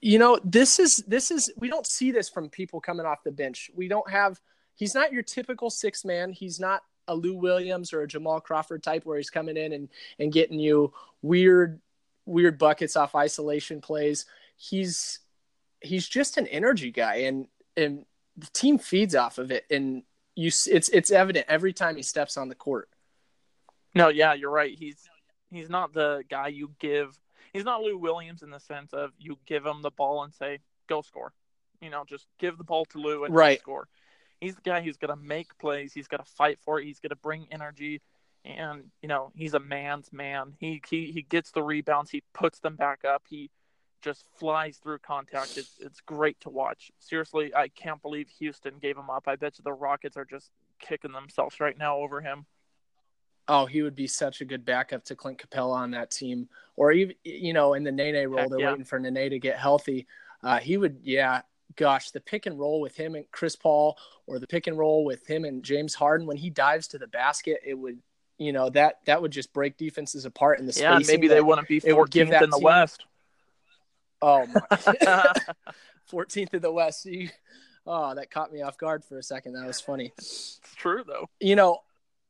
you 0.00 0.18
know, 0.18 0.38
this 0.44 0.78
is 0.78 0.96
this 1.06 1.30
is 1.30 1.52
we 1.58 1.68
don't 1.68 1.86
see 1.86 2.12
this 2.12 2.28
from 2.28 2.48
people 2.48 2.80
coming 2.80 3.06
off 3.06 3.22
the 3.24 3.32
bench. 3.32 3.70
We 3.74 3.88
don't 3.88 4.08
have. 4.10 4.40
He's 4.80 4.94
not 4.94 5.12
your 5.12 5.22
typical 5.22 5.68
six 5.68 6.06
man. 6.06 6.32
He's 6.32 6.58
not 6.58 6.82
a 7.06 7.14
Lou 7.14 7.34
Williams 7.34 7.92
or 7.92 8.00
a 8.00 8.08
Jamal 8.08 8.40
Crawford 8.40 8.82
type 8.82 9.04
where 9.04 9.18
he's 9.18 9.28
coming 9.28 9.58
in 9.58 9.74
and 9.74 9.90
and 10.18 10.32
getting 10.32 10.58
you 10.58 10.94
weird 11.20 11.82
weird 12.24 12.58
buckets 12.58 12.96
off 12.96 13.14
isolation 13.14 13.82
plays. 13.82 14.24
He's 14.56 15.18
he's 15.82 16.08
just 16.08 16.38
an 16.38 16.46
energy 16.46 16.90
guy, 16.92 17.16
and 17.16 17.46
and 17.76 18.06
the 18.38 18.46
team 18.54 18.78
feeds 18.78 19.14
off 19.14 19.36
of 19.36 19.50
it. 19.50 19.66
And 19.70 20.02
you, 20.34 20.46
it's 20.46 20.88
it's 20.88 21.10
evident 21.10 21.44
every 21.46 21.74
time 21.74 21.96
he 21.96 22.02
steps 22.02 22.38
on 22.38 22.48
the 22.48 22.54
court. 22.54 22.88
No, 23.94 24.08
yeah, 24.08 24.32
you're 24.32 24.50
right. 24.50 24.74
He's 24.74 25.06
he's 25.50 25.68
not 25.68 25.92
the 25.92 26.24
guy 26.30 26.48
you 26.48 26.70
give. 26.78 27.20
He's 27.52 27.64
not 27.64 27.82
Lou 27.82 27.98
Williams 27.98 28.42
in 28.42 28.48
the 28.48 28.60
sense 28.60 28.94
of 28.94 29.10
you 29.18 29.36
give 29.44 29.66
him 29.66 29.82
the 29.82 29.90
ball 29.90 30.24
and 30.24 30.32
say 30.32 30.60
go 30.88 31.02
score. 31.02 31.34
You 31.82 31.90
know, 31.90 32.04
just 32.08 32.26
give 32.38 32.56
the 32.56 32.64
ball 32.64 32.86
to 32.86 32.98
Lou 32.98 33.24
and 33.24 33.34
right. 33.34 33.60
score. 33.60 33.86
He's 34.40 34.54
the 34.54 34.62
guy 34.62 34.80
who's 34.80 34.96
going 34.96 35.16
to 35.16 35.22
make 35.22 35.56
plays. 35.58 35.92
He's 35.92 36.08
going 36.08 36.22
to 36.22 36.30
fight 36.30 36.58
for 36.64 36.80
it. 36.80 36.84
He's 36.84 37.00
going 37.00 37.10
to 37.10 37.16
bring 37.16 37.46
energy 37.50 38.00
and 38.44 38.84
you 39.02 39.08
know 39.08 39.32
he's 39.34 39.54
a 39.54 39.60
man's 39.60 40.12
man. 40.12 40.54
He 40.58 40.80
he 40.88 41.12
he 41.12 41.22
gets 41.22 41.50
the 41.50 41.62
rebounds. 41.62 42.10
He 42.10 42.22
puts 42.32 42.60
them 42.60 42.76
back 42.76 43.04
up. 43.04 43.24
He 43.28 43.50
just 44.02 44.24
flies 44.38 44.78
through 44.78 44.98
contact. 44.98 45.58
It's 45.58 45.76
it's 45.80 46.00
great 46.00 46.40
to 46.40 46.50
watch. 46.50 46.90
Seriously, 46.98 47.54
I 47.54 47.68
can't 47.68 48.00
believe 48.00 48.28
Houston 48.38 48.74
gave 48.80 48.96
him 48.96 49.10
up. 49.10 49.24
I 49.26 49.36
bet 49.36 49.58
you 49.58 49.64
the 49.64 49.72
Rockets 49.72 50.16
are 50.16 50.24
just 50.24 50.50
kicking 50.78 51.12
themselves 51.12 51.60
right 51.60 51.76
now 51.76 51.98
over 51.98 52.20
him. 52.20 52.46
Oh, 53.48 53.66
he 53.66 53.82
would 53.82 53.96
be 53.96 54.06
such 54.06 54.40
a 54.40 54.44
good 54.44 54.64
backup 54.64 55.04
to 55.04 55.16
Clint 55.16 55.38
Capela 55.38 55.74
on 55.74 55.90
that 55.90 56.10
team, 56.10 56.48
or 56.76 56.92
even 56.92 57.16
you 57.24 57.52
know 57.52 57.74
in 57.74 57.84
the 57.84 57.92
Nene 57.92 58.28
role. 58.28 58.40
Heck, 58.40 58.50
they're 58.50 58.60
yeah. 58.60 58.70
waiting 58.70 58.84
for 58.84 58.98
Nene 58.98 59.30
to 59.30 59.38
get 59.38 59.58
healthy. 59.58 60.06
Uh, 60.42 60.58
he 60.58 60.78
would, 60.78 61.00
yeah. 61.02 61.42
Gosh, 61.80 62.10
the 62.10 62.20
pick 62.20 62.44
and 62.44 62.58
roll 62.58 62.78
with 62.78 62.94
him 62.94 63.14
and 63.14 63.24
Chris 63.32 63.56
Paul, 63.56 63.96
or 64.26 64.38
the 64.38 64.46
pick 64.46 64.66
and 64.66 64.76
roll 64.76 65.02
with 65.02 65.26
him 65.26 65.46
and 65.46 65.62
James 65.62 65.94
Harden 65.94 66.26
when 66.26 66.36
he 66.36 66.50
dives 66.50 66.86
to 66.88 66.98
the 66.98 67.06
basket, 67.06 67.62
it 67.64 67.72
would 67.72 67.98
you 68.36 68.52
know 68.52 68.68
that 68.68 68.98
that 69.06 69.22
would 69.22 69.30
just 69.30 69.50
break 69.54 69.78
defenses 69.78 70.26
apart 70.26 70.58
in 70.60 70.66
the 70.66 70.78
yeah 70.78 70.98
maybe 71.06 71.26
they 71.26 71.40
wouldn't 71.40 71.68
be 71.68 71.80
14th 71.80 72.42
in 72.42 72.50
the 72.50 72.56
team, 72.56 72.62
west. 72.62 73.06
Oh 74.20 74.46
my. 74.46 74.60
14th 76.12 76.52
in 76.52 76.60
the 76.60 76.70
west. 76.70 77.06
You, 77.06 77.30
oh 77.86 78.14
that 78.14 78.30
caught 78.30 78.52
me 78.52 78.60
off 78.60 78.76
guard 78.76 79.02
for 79.02 79.16
a 79.16 79.22
second. 79.22 79.54
That 79.54 79.66
was 79.66 79.80
funny. 79.80 80.12
It's 80.18 80.60
true 80.76 81.02
though. 81.06 81.30
You 81.40 81.56
know 81.56 81.80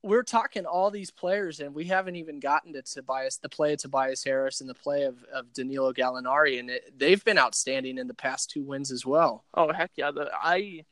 we're 0.03 0.23
talking 0.23 0.65
all 0.65 0.91
these 0.91 1.11
players 1.11 1.61
and 1.61 1.75
we 1.75 1.85
haven't 1.85 2.17
even 2.17 2.41
gotten 2.41 2.73
to 2.73 2.83
Tobias 2.83 3.37
the 3.37 3.49
play 3.49 3.75
of 3.75 3.79
Tobias 3.81 4.25
Harris 4.25 4.61
and 4.61 4.71
the 4.71 4.75
play 4.75 5.05
of, 5.05 5.23
of 5.33 5.53
Danilo 5.53 5.93
Gallinari 5.93 6.59
and 6.59 6.71
it, 6.71 6.99
they've 6.99 7.23
been 7.25 7.39
outstanding 7.39 7.99
in 7.99 8.07
the 8.09 8.15
past 8.15 8.51
two 8.51 8.63
wins 8.63 8.91
as 8.91 9.05
well 9.05 9.45
oh 9.55 9.73
heck 9.73 9.91
yeah 9.97 10.11
the, 10.11 10.31
I 10.33 10.85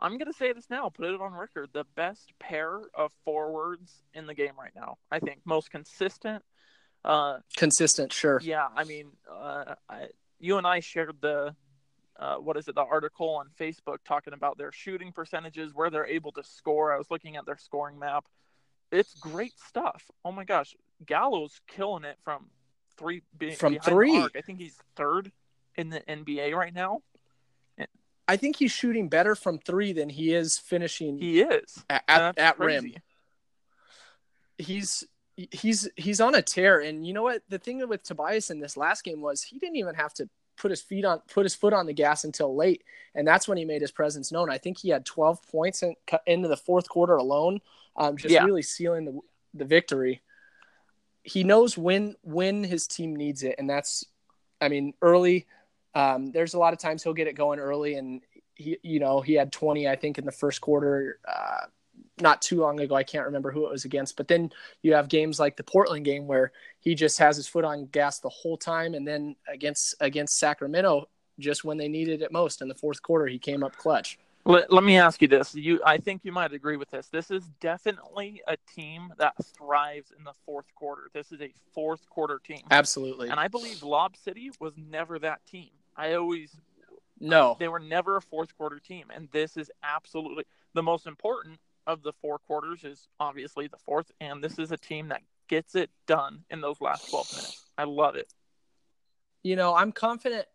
I'm 0.00 0.16
gonna 0.16 0.32
say 0.32 0.52
this 0.52 0.70
now, 0.70 0.88
put 0.88 1.06
it 1.06 1.20
on 1.20 1.32
record. 1.32 1.70
The 1.72 1.84
best 1.96 2.32
pair 2.38 2.80
of 2.94 3.10
forwards 3.24 4.02
in 4.14 4.26
the 4.26 4.34
game 4.34 4.52
right 4.58 4.70
now. 4.74 4.98
I 5.10 5.18
think 5.18 5.40
most 5.44 5.70
consistent. 5.70 6.44
Uh, 7.04 7.38
Consistent, 7.56 8.12
sure. 8.12 8.40
yeah, 8.42 8.68
I 8.76 8.84
mean, 8.84 9.10
uh, 9.30 9.74
I, 9.88 10.06
you 10.38 10.58
and 10.58 10.66
I 10.66 10.80
shared 10.80 11.16
the 11.20 11.54
uh, 12.18 12.36
what 12.36 12.56
is 12.56 12.66
it, 12.66 12.74
the 12.74 12.82
article 12.82 13.36
on 13.36 13.46
Facebook 13.58 13.98
talking 14.04 14.32
about 14.32 14.58
their 14.58 14.72
shooting 14.72 15.12
percentages, 15.12 15.72
where 15.74 15.90
they're 15.90 16.06
able 16.06 16.32
to 16.32 16.42
score. 16.44 16.92
I 16.92 16.98
was 16.98 17.10
looking 17.10 17.36
at 17.36 17.46
their 17.46 17.56
scoring 17.58 17.98
map. 17.98 18.24
It's 18.90 19.14
great 19.14 19.52
stuff. 19.58 20.04
Oh 20.24 20.32
my 20.32 20.44
gosh, 20.44 20.74
Gallo's 21.04 21.60
killing 21.66 22.04
it 22.04 22.18
from 22.24 22.46
three 22.96 23.22
be- 23.36 23.52
From 23.52 23.78
three? 23.78 24.26
I 24.34 24.40
think 24.40 24.58
he's 24.58 24.78
third 24.96 25.30
in 25.76 25.90
the 25.90 26.00
NBA 26.00 26.54
right 26.54 26.74
now. 26.74 27.02
I 28.28 28.36
think 28.36 28.56
he's 28.56 28.72
shooting 28.72 29.08
better 29.08 29.34
from 29.34 29.58
three 29.58 29.94
than 29.94 30.10
he 30.10 30.34
is 30.34 30.58
finishing 30.58 31.16
He 31.18 31.40
is 31.40 31.82
at, 31.88 32.04
at, 32.06 32.38
at 32.38 32.58
rim. 32.58 32.92
He's 34.58 35.04
he's 35.36 35.88
he's 35.96 36.20
on 36.20 36.34
a 36.34 36.42
tear, 36.42 36.80
and 36.80 37.06
you 37.06 37.14
know 37.14 37.22
what? 37.22 37.42
The 37.48 37.58
thing 37.58 37.86
with 37.88 38.02
Tobias 38.02 38.50
in 38.50 38.60
this 38.60 38.76
last 38.76 39.02
game 39.02 39.22
was 39.22 39.42
he 39.42 39.58
didn't 39.58 39.76
even 39.76 39.94
have 39.94 40.12
to 40.14 40.28
put 40.58 40.70
his 40.70 40.82
feet 40.82 41.04
on 41.04 41.20
put 41.32 41.44
his 41.44 41.54
foot 41.54 41.72
on 41.72 41.86
the 41.86 41.92
gas 41.94 42.24
until 42.24 42.54
late, 42.54 42.82
and 43.14 43.26
that's 43.26 43.48
when 43.48 43.56
he 43.56 43.64
made 43.64 43.80
his 43.80 43.92
presence 43.92 44.30
known. 44.30 44.50
I 44.50 44.58
think 44.58 44.78
he 44.78 44.90
had 44.90 45.06
12 45.06 45.48
points 45.50 45.82
in, 45.82 45.94
into 46.26 46.48
the 46.48 46.56
fourth 46.56 46.88
quarter 46.88 47.16
alone, 47.16 47.60
um, 47.98 48.16
just 48.16 48.32
Yeah. 48.32 48.44
really 48.44 48.62
sealing 48.62 49.04
the 49.04 49.20
the 49.54 49.64
victory. 49.64 50.22
He 51.22 51.44
knows 51.44 51.76
when 51.76 52.16
when 52.22 52.64
his 52.64 52.86
team 52.86 53.14
needs 53.14 53.42
it, 53.42 53.56
and 53.58 53.68
that's, 53.68 54.04
I 54.60 54.68
mean, 54.68 54.94
early. 55.02 55.46
Um, 55.94 56.30
there's 56.30 56.54
a 56.54 56.58
lot 56.58 56.72
of 56.72 56.78
times 56.78 57.02
he'll 57.02 57.12
get 57.12 57.26
it 57.26 57.34
going 57.34 57.58
early, 57.58 57.94
and 57.94 58.22
he, 58.54 58.78
you 58.82 59.00
know, 59.00 59.20
he 59.20 59.34
had 59.34 59.52
20, 59.52 59.88
I 59.88 59.96
think, 59.96 60.16
in 60.16 60.24
the 60.24 60.32
first 60.32 60.60
quarter. 60.60 61.18
Uh, 61.26 61.66
not 62.20 62.40
too 62.42 62.60
long 62.60 62.80
ago, 62.80 62.94
I 62.94 63.02
can't 63.04 63.26
remember 63.26 63.50
who 63.50 63.66
it 63.66 63.70
was 63.70 63.84
against, 63.84 64.16
but 64.16 64.28
then 64.28 64.50
you 64.82 64.94
have 64.94 65.08
games 65.08 65.38
like 65.40 65.56
the 65.56 65.62
Portland 65.64 66.04
game 66.04 66.26
where 66.26 66.52
he 66.80 66.94
just 66.94 67.18
has 67.18 67.36
his 67.36 67.46
foot 67.48 67.64
on 67.64 67.86
gas 67.86 68.20
the 68.20 68.28
whole 68.28 68.56
time, 68.56 68.94
and 68.94 69.06
then 69.06 69.34
against 69.48 69.94
against 70.00 70.38
Sacramento, 70.38 71.08
just 71.38 71.64
when 71.64 71.78
they 71.78 71.88
needed 71.88 72.22
it 72.22 72.32
most 72.32 72.62
in 72.62 72.68
the 72.68 72.74
fourth 72.74 73.02
quarter, 73.02 73.26
he 73.26 73.38
came 73.38 73.62
up 73.62 73.76
clutch. 73.76 74.18
Let, 74.48 74.72
let 74.72 74.82
me 74.82 74.96
ask 74.96 75.20
you 75.22 75.28
this. 75.28 75.54
You, 75.54 75.80
I 75.84 75.98
think 75.98 76.24
you 76.24 76.32
might 76.32 76.54
agree 76.54 76.78
with 76.78 76.90
this. 76.90 77.08
This 77.08 77.30
is 77.30 77.44
definitely 77.60 78.42
a 78.48 78.56
team 78.74 79.12
that 79.18 79.34
thrives 79.56 80.10
in 80.18 80.24
the 80.24 80.32
fourth 80.46 80.74
quarter. 80.74 81.10
This 81.12 81.32
is 81.32 81.42
a 81.42 81.52
fourth 81.74 82.08
quarter 82.08 82.40
team. 82.42 82.62
Absolutely, 82.70 83.28
And 83.28 83.38
I 83.38 83.48
believe 83.48 83.82
Lob 83.82 84.16
City 84.16 84.50
was 84.58 84.72
never 84.78 85.18
that 85.18 85.46
team. 85.46 85.68
I 85.96 86.14
always 86.14 86.56
no, 87.20 87.56
they 87.58 87.68
were 87.68 87.80
never 87.80 88.16
a 88.16 88.22
fourth 88.22 88.56
quarter 88.56 88.78
team, 88.78 89.06
and 89.14 89.28
this 89.32 89.56
is 89.56 89.70
absolutely 89.82 90.44
the 90.74 90.82
most 90.82 91.06
important 91.06 91.58
of 91.86 92.02
the 92.02 92.12
four 92.22 92.38
quarters. 92.38 92.84
Is 92.84 93.08
obviously 93.20 93.66
the 93.66 93.76
fourth, 93.76 94.10
and 94.20 94.42
this 94.42 94.58
is 94.58 94.72
a 94.72 94.76
team 94.78 95.08
that 95.08 95.22
gets 95.48 95.74
it 95.74 95.90
done 96.06 96.44
in 96.50 96.60
those 96.60 96.80
last 96.80 97.10
twelve 97.10 97.30
minutes. 97.32 97.66
I 97.76 97.84
love 97.84 98.14
it. 98.16 98.32
you 99.42 99.56
know, 99.56 99.74
I'm 99.74 99.92
confident. 99.92 100.46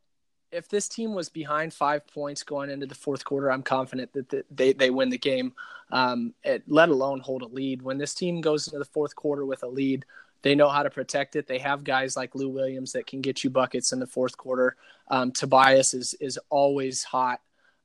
If 0.54 0.70
this 0.70 0.88
team 0.88 1.14
was 1.14 1.30
behind 1.30 1.74
five 1.74 2.06
points 2.08 2.44
going 2.44 2.70
into 2.70 2.86
the 2.86 2.96
fourth 2.96 3.26
quarter, 3.26 3.52
I'm 3.52 3.64
confident 3.64 4.14
that 4.14 4.30
the, 4.30 4.46
they 4.52 4.74
they 4.74 4.90
win 4.90 5.10
the 5.10 5.18
game. 5.18 5.54
Um, 5.92 6.34
it, 6.44 6.64
let 6.68 6.90
alone 6.90 7.20
hold 7.20 7.42
a 7.42 7.48
lead. 7.48 7.82
When 7.82 7.98
this 7.98 8.14
team 8.14 8.42
goes 8.42 8.68
into 8.68 8.80
the 8.80 8.86
fourth 8.86 9.16
quarter 9.16 9.46
with 9.46 9.64
a 9.64 9.68
lead, 9.68 10.06
they 10.42 10.56
know 10.56 10.70
how 10.70 10.84
to 10.84 10.90
protect 10.90 11.36
it. 11.36 11.48
They 11.48 11.60
have 11.60 11.84
guys 11.84 12.16
like 12.16 12.36
Lou 12.36 12.50
Williams 12.50 12.94
that 12.94 13.08
can 13.08 13.22
get 13.22 13.44
you 13.44 13.50
buckets 13.50 13.94
in 13.94 14.00
the 14.00 14.08
fourth 14.08 14.38
quarter. 14.38 14.76
Um, 15.10 15.32
Tobias 15.32 15.94
is 15.94 16.14
is 16.16 16.40
always 16.50 17.04
hot. 17.04 17.42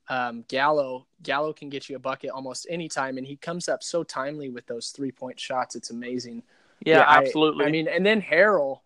Um, 0.09 0.43
Gallo 0.47 1.05
Gallo 1.21 1.53
can 1.53 1.69
get 1.69 1.89
you 1.89 1.95
a 1.95 1.99
bucket 1.99 2.31
almost 2.31 2.67
anytime, 2.69 3.17
and 3.17 3.27
he 3.27 3.35
comes 3.35 3.69
up 3.69 3.83
so 3.83 4.03
timely 4.03 4.49
with 4.49 4.65
those 4.67 4.89
three 4.89 5.11
point 5.11 5.39
shots. 5.39 5.75
It's 5.75 5.89
amazing. 5.89 6.43
Yeah, 6.85 7.01
I- 7.01 7.17
absolutely. 7.17 7.65
I, 7.65 7.71
mean, 7.71 7.87
and 7.87 8.05
then 8.05 8.21
Harrell, 8.21 8.79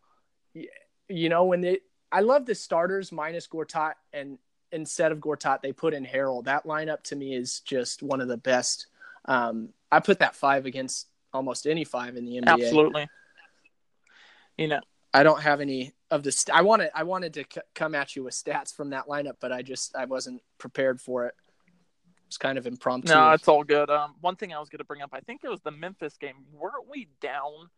you 1.08 1.30
know, 1.30 1.46
when 1.46 1.62
they, 1.62 1.80
I 2.14 2.20
love 2.20 2.46
the 2.46 2.54
starters 2.54 3.12
minus 3.12 3.48
Gortat, 3.48 3.94
and 4.14 4.38
instead 4.72 5.12
of 5.12 5.18
Gortat, 5.18 5.62
they 5.62 5.74
put 5.74 5.96
in 5.96 6.06
Harrell. 6.06 6.44
That 6.46 6.66
lineup 6.66 7.02
to 7.06 7.16
me 7.16 7.36
is 7.36 7.60
just 7.62 8.04
one 8.04 8.22
of 8.22 8.28
the 8.28 8.38
best. 8.38 8.86
Um, 9.26 9.70
I 9.92 10.00
put 10.00 10.20
that 10.20 10.36
five 10.36 10.68
against 10.68 11.08
almost 11.34 11.66
any 11.66 11.84
five 11.84 12.16
in 12.16 12.26
the 12.26 12.40
NBA. 12.40 12.48
absolutely. 12.48 13.08
You 14.60 14.68
know, 14.68 14.82
I 15.12 15.24
don't 15.24 15.42
have 15.42 15.60
any 15.60 15.94
of 16.12 16.22
the. 16.22 16.32
St- 16.32 16.56
I 16.56 16.62
wanted, 16.62 16.92
I 16.94 17.02
wanted 17.02 17.34
to 17.34 17.46
c- 17.52 17.62
come 17.74 17.96
at 17.96 18.16
you 18.16 18.24
with 18.24 18.36
stats 18.36 18.74
from 18.74 18.92
that 18.92 19.08
lineup, 19.08 19.38
but 19.40 19.52
I 19.52 19.64
just, 19.64 19.96
I 19.96 20.06
wasn't 20.06 20.44
prepared 20.60 21.02
for 21.02 21.26
it. 21.26 21.34
It's 22.28 22.38
kind 22.38 22.60
of 22.60 22.68
impromptu. 22.68 23.12
no, 23.12 23.32
it's 23.32 23.48
all 23.48 23.64
good. 23.64 23.90
Um, 23.90 24.16
one 24.22 24.36
thing 24.36 24.54
I 24.54 24.60
was 24.60 24.70
going 24.70 24.80
to 24.80 24.86
bring 24.86 25.02
up, 25.02 25.10
I 25.14 25.20
think 25.22 25.42
it 25.44 25.50
was 25.50 25.62
the 25.62 25.72
Memphis 25.72 26.18
game. 26.18 26.36
Weren't 26.52 26.88
we 26.90 27.08
down 27.22 27.70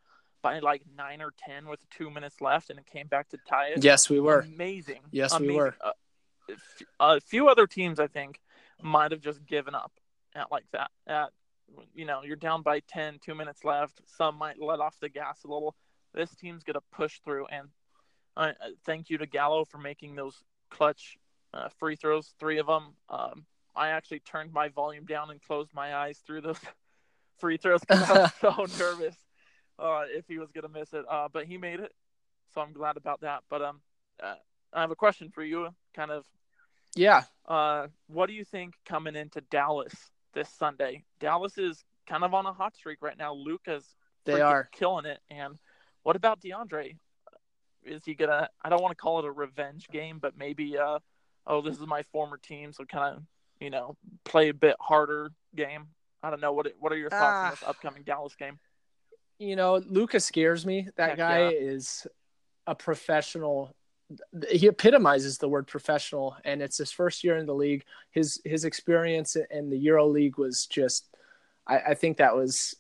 by 0.45 0.59
like 0.59 0.83
nine 0.95 1.23
or 1.23 1.33
ten 1.39 1.67
with 1.67 1.79
two 1.89 2.11
minutes 2.11 2.39
left, 2.39 2.69
and 2.69 2.77
it 2.77 2.85
came 2.85 3.07
back 3.07 3.29
to 3.29 3.37
tie 3.49 3.69
it? 3.69 3.83
yes, 3.83 4.11
we 4.11 4.19
were. 4.19 4.41
amazing. 4.41 4.99
Yes, 5.09 5.37
we 5.39 5.55
were. 5.55 5.75
Uh, 5.83 6.53
a 6.99 7.19
few 7.19 7.47
other 7.47 7.65
teams, 7.65 7.99
I 7.99 8.05
think, 8.05 8.39
might 8.79 9.09
have 9.09 9.21
just 9.21 9.43
given 9.47 9.73
up 9.73 9.91
at 10.35 10.51
like 10.51 10.65
that. 10.71 10.91
At 11.07 11.29
you 11.95 12.05
know, 12.05 12.21
you're 12.23 12.35
down 12.35 12.61
by 12.61 12.81
10, 12.81 13.17
two 13.25 13.33
minutes 13.33 13.63
left. 13.63 14.01
Some 14.05 14.37
might 14.37 14.61
let 14.61 14.79
off 14.79 14.99
the 15.01 15.09
gas 15.09 15.43
a 15.43 15.47
little. 15.47 15.75
This 16.13 16.29
team's 16.35 16.61
gonna 16.61 16.83
push 16.93 17.21
through, 17.25 17.47
and 17.47 17.69
uh, 18.37 18.51
thank 18.85 19.09
you 19.09 19.17
to 19.17 19.25
Gallo 19.25 19.65
for 19.65 19.79
making 19.79 20.13
those 20.13 20.35
clutch 20.69 21.17
uh, 21.55 21.69
free 21.79 21.95
throws, 21.95 22.35
three 22.39 22.59
of 22.59 22.67
them. 22.67 22.93
Um, 23.09 23.45
I 23.75 23.89
actually 23.89 24.19
turned 24.19 24.53
my 24.53 24.67
volume 24.69 25.05
down 25.05 25.31
and 25.31 25.41
closed 25.41 25.73
my 25.73 25.95
eyes 25.95 26.19
through 26.19 26.41
those 26.41 26.59
free 27.39 27.57
throws 27.57 27.79
because 27.79 28.11
I 28.11 28.19
was 28.19 28.31
so 28.77 28.83
nervous 28.83 29.15
uh, 29.79 30.03
if 30.07 30.25
he 30.27 30.37
was 30.39 30.51
gonna 30.51 30.69
miss 30.69 30.93
it. 30.93 31.05
Uh, 31.09 31.27
but 31.31 31.45
he 31.45 31.57
made 31.57 31.79
it, 31.79 31.91
so 32.53 32.61
I'm 32.61 32.73
glad 32.73 32.97
about 32.97 33.21
that. 33.21 33.43
But 33.49 33.61
um, 33.61 33.81
uh, 34.21 34.35
I 34.73 34.81
have 34.81 34.91
a 34.91 34.95
question 34.95 35.29
for 35.31 35.43
you. 35.43 35.69
Kind 35.95 36.11
of, 36.11 36.23
Yeah, 36.95 37.23
uh, 37.47 37.87
what 38.07 38.27
do 38.27 38.33
you 38.33 38.43
think 38.45 38.73
coming 38.85 39.15
into 39.15 39.41
Dallas 39.41 39.93
this 40.33 40.49
Sunday? 40.49 41.03
Dallas 41.19 41.57
is 41.57 41.83
kind 42.07 42.23
of 42.23 42.33
on 42.33 42.45
a 42.45 42.53
hot 42.53 42.75
streak 42.75 43.01
right 43.01 43.17
now. 43.17 43.33
Luka's 43.33 43.95
they 44.25 44.41
are. 44.41 44.69
killing 44.71 45.05
it. 45.05 45.19
And 45.29 45.57
what 46.03 46.15
about 46.15 46.41
DeAndre? 46.41 46.97
Is 47.83 48.03
he 48.03 48.15
gonna? 48.15 48.49
I 48.63 48.69
don't 48.69 48.81
want 48.81 48.91
to 48.97 49.01
call 49.01 49.19
it 49.19 49.25
a 49.25 49.31
revenge 49.31 49.87
game, 49.89 50.17
but 50.19 50.35
maybe 50.37 50.77
uh, 50.77 50.99
oh, 51.45 51.61
this 51.61 51.75
is 51.79 51.85
my 51.85 52.01
former 52.03 52.37
team, 52.37 52.73
so 52.73 52.83
kind 52.85 53.15
of 53.17 53.23
you 53.59 53.69
know 53.69 53.95
play 54.23 54.49
a 54.49 54.53
bit 54.53 54.75
harder 54.79 55.29
game. 55.55 55.87
I 56.23 56.31
don't 56.31 56.41
know 56.41 56.51
what. 56.51 56.65
It, 56.65 56.75
What 56.79 56.91
are 56.91 56.97
your 56.97 57.11
thoughts 57.11 57.21
on 57.23 57.45
Ah. 57.45 57.49
this 57.51 57.63
upcoming 57.63 58.01
Dallas 58.01 58.35
game? 58.35 58.57
You 59.37 59.55
know, 59.55 59.81
Luka 59.87 60.19
scares 60.19 60.65
me. 60.65 60.87
That 60.95 61.09
Heck 61.11 61.17
guy 61.17 61.49
yeah. 61.49 61.57
is 61.57 62.07
a 62.67 62.75
professional. 62.75 63.75
He 64.49 64.67
epitomizes 64.67 65.37
the 65.37 65.49
word 65.49 65.67
professional, 65.67 66.37
and 66.45 66.61
it's 66.61 66.77
his 66.77 66.91
first 66.91 67.23
year 67.23 67.37
in 67.37 67.45
the 67.45 67.55
league. 67.55 67.83
His 68.11 68.41
his 68.45 68.65
experience 68.65 69.35
in 69.51 69.69
the 69.69 69.77
Euro 69.77 70.07
League 70.07 70.37
was 70.37 70.67
just, 70.67 71.07
I, 71.67 71.79
I 71.79 71.93
think 71.95 72.17
that 72.17 72.35
was 72.35 72.75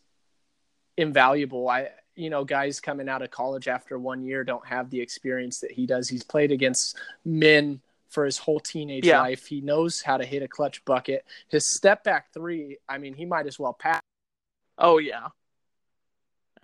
invaluable. 0.97 1.67
I 1.67 1.89
you 2.15 2.29
know, 2.29 2.45
guys 2.45 2.79
coming 2.79 3.09
out 3.09 3.21
of 3.21 3.29
college 3.29 3.67
after 3.67 3.99
one 3.99 4.23
year 4.23 4.43
don't 4.43 4.65
have 4.65 4.89
the 4.89 5.01
experience 5.01 5.59
that 5.59 5.71
he 5.71 5.85
does. 5.85 6.07
He's 6.07 6.23
played 6.23 6.51
against 6.51 6.97
men 7.25 7.81
for 8.07 8.23
his 8.23 8.37
whole 8.37 8.61
teenage 8.61 9.05
Yeah. 9.05 9.19
life. 9.19 9.45
He 9.45 9.59
knows 9.59 10.01
how 10.01 10.15
to 10.17 10.25
hit 10.25 10.41
a 10.41 10.47
clutch 10.47 10.85
bucket. 10.85 11.25
His 11.49 11.65
step 11.65 12.05
back 12.05 12.31
three, 12.33 12.77
I 12.87 12.97
mean, 12.97 13.13
he 13.13 13.25
might 13.25 13.47
as 13.47 13.59
well 13.59 13.73
pass 13.73 13.99
Oh 14.77 14.97
yeah, 14.97 15.27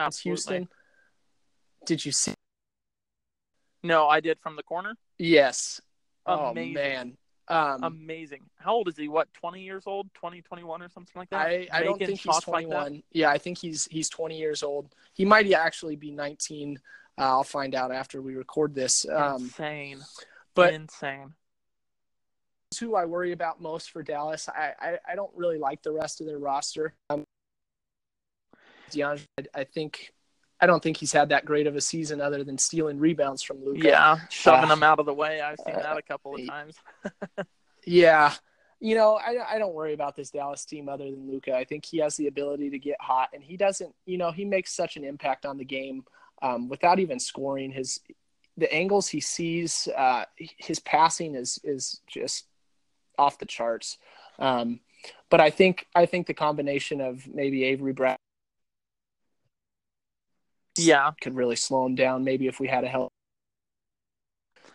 absolutely. 0.05 0.29
Houston. 0.31 0.69
Did 1.85 2.05
you 2.05 2.11
see? 2.11 2.33
No, 3.83 4.07
I 4.07 4.19
did 4.19 4.39
from 4.39 4.55
the 4.55 4.63
corner. 4.63 4.95
Yes. 5.17 5.81
Amazing. 6.25 6.77
Oh 6.77 6.81
man. 6.81 7.17
Um, 7.47 7.83
Amazing. 7.83 8.43
How 8.55 8.73
old 8.73 8.87
is 8.87 8.95
he? 8.95 9.09
What, 9.09 9.33
20 9.33 9.61
years 9.61 9.83
old? 9.85 10.13
20, 10.13 10.41
21 10.41 10.81
or 10.81 10.89
something 10.89 11.19
like 11.19 11.29
that? 11.31 11.47
I, 11.47 11.67
I 11.73 11.83
don't 11.83 11.97
think 11.97 12.11
he's 12.11 12.19
shots 12.19 12.47
like 12.47 12.65
21. 12.65 13.03
yeah, 13.11 13.29
I 13.29 13.37
think 13.37 13.57
he's 13.57 13.85
he's 13.91 14.07
20 14.09 14.37
years 14.37 14.63
old. 14.63 14.95
He 15.13 15.25
might 15.25 15.51
actually 15.51 15.97
be 15.97 16.11
19. 16.11 16.79
Uh, 17.17 17.21
I'll 17.21 17.43
find 17.43 17.75
out 17.75 17.91
after 17.91 18.21
we 18.21 18.35
record 18.35 18.73
this. 18.73 19.05
Um, 19.09 19.43
Insane. 19.43 19.99
but 20.55 20.73
insane. 20.73 21.33
who 22.79 22.95
I 22.95 23.03
worry 23.03 23.33
about 23.33 23.61
most 23.61 23.91
for 23.91 24.01
Dallas, 24.01 24.47
I, 24.47 24.71
I, 24.79 24.97
I 25.11 25.15
don't 25.15 25.31
really 25.35 25.57
like 25.57 25.83
the 25.83 25.91
rest 25.91 26.21
of 26.21 26.27
their 26.27 26.39
roster. 26.39 26.93
Um, 27.09 27.25
DeAndre, 28.91 29.25
I, 29.37 29.61
I 29.61 29.63
think 29.63 30.13
I 30.59 30.67
don't 30.67 30.81
think 30.83 30.97
he's 30.97 31.11
had 31.11 31.29
that 31.29 31.45
great 31.45 31.65
of 31.67 31.75
a 31.75 31.81
season 31.81 32.21
other 32.21 32.43
than 32.43 32.57
stealing 32.57 32.99
rebounds 32.99 33.41
from 33.41 33.63
Luka. 33.65 33.87
Yeah, 33.87 34.19
shoving 34.29 34.65
Uh, 34.65 34.75
them 34.75 34.83
out 34.83 34.99
of 34.99 35.05
the 35.07 35.13
way. 35.13 35.41
I've 35.41 35.57
seen 35.65 35.75
uh, 35.75 35.79
that 35.81 35.97
a 35.97 36.01
couple 36.03 36.35
of 36.35 36.45
times. 36.47 36.75
Yeah. 37.85 38.33
You 38.79 38.95
know, 38.95 39.15
I, 39.15 39.55
I 39.55 39.59
don't 39.59 39.73
worry 39.73 39.93
about 39.93 40.15
this 40.15 40.31
Dallas 40.31 40.65
team 40.65 40.89
other 40.89 41.05
than 41.05 41.29
Luka. 41.29 41.55
I 41.55 41.65
think 41.65 41.85
he 41.85 41.97
has 41.99 42.15
the 42.15 42.27
ability 42.27 42.71
to 42.71 42.79
get 42.79 42.97
hot, 42.99 43.29
and 43.33 43.43
he 43.43 43.57
doesn't. 43.57 43.93
You 44.05 44.17
know, 44.17 44.31
he 44.31 44.43
makes 44.45 44.73
such 44.73 44.97
an 44.97 45.03
impact 45.03 45.45
on 45.45 45.57
the 45.57 45.65
game 45.65 46.03
um, 46.41 46.67
without 46.67 46.99
even 46.99 47.19
scoring. 47.19 47.71
His 47.71 47.99
the 48.57 48.71
angles 48.73 49.07
he 49.07 49.19
sees, 49.19 49.87
uh, 49.95 50.25
his 50.37 50.79
passing 50.79 51.35
is 51.35 51.59
is 51.63 52.01
just 52.07 52.45
off 53.19 53.37
the 53.37 53.45
charts. 53.45 53.97
Um, 54.39 54.79
but 55.29 55.39
I 55.41 55.51
think 55.51 55.85
I 55.93 56.07
think 56.07 56.25
the 56.25 56.33
combination 56.33 57.01
of 57.01 57.27
maybe 57.27 57.63
Avery 57.65 57.93
Brad, 57.93 58.17
yeah, 60.77 61.11
could 61.21 61.35
really 61.35 61.55
slow 61.55 61.85
him 61.85 61.95
down. 61.95 62.23
Maybe 62.23 62.47
if 62.47 62.59
we 62.59 62.67
had 62.67 62.83
a 62.83 62.87
help. 62.87 63.11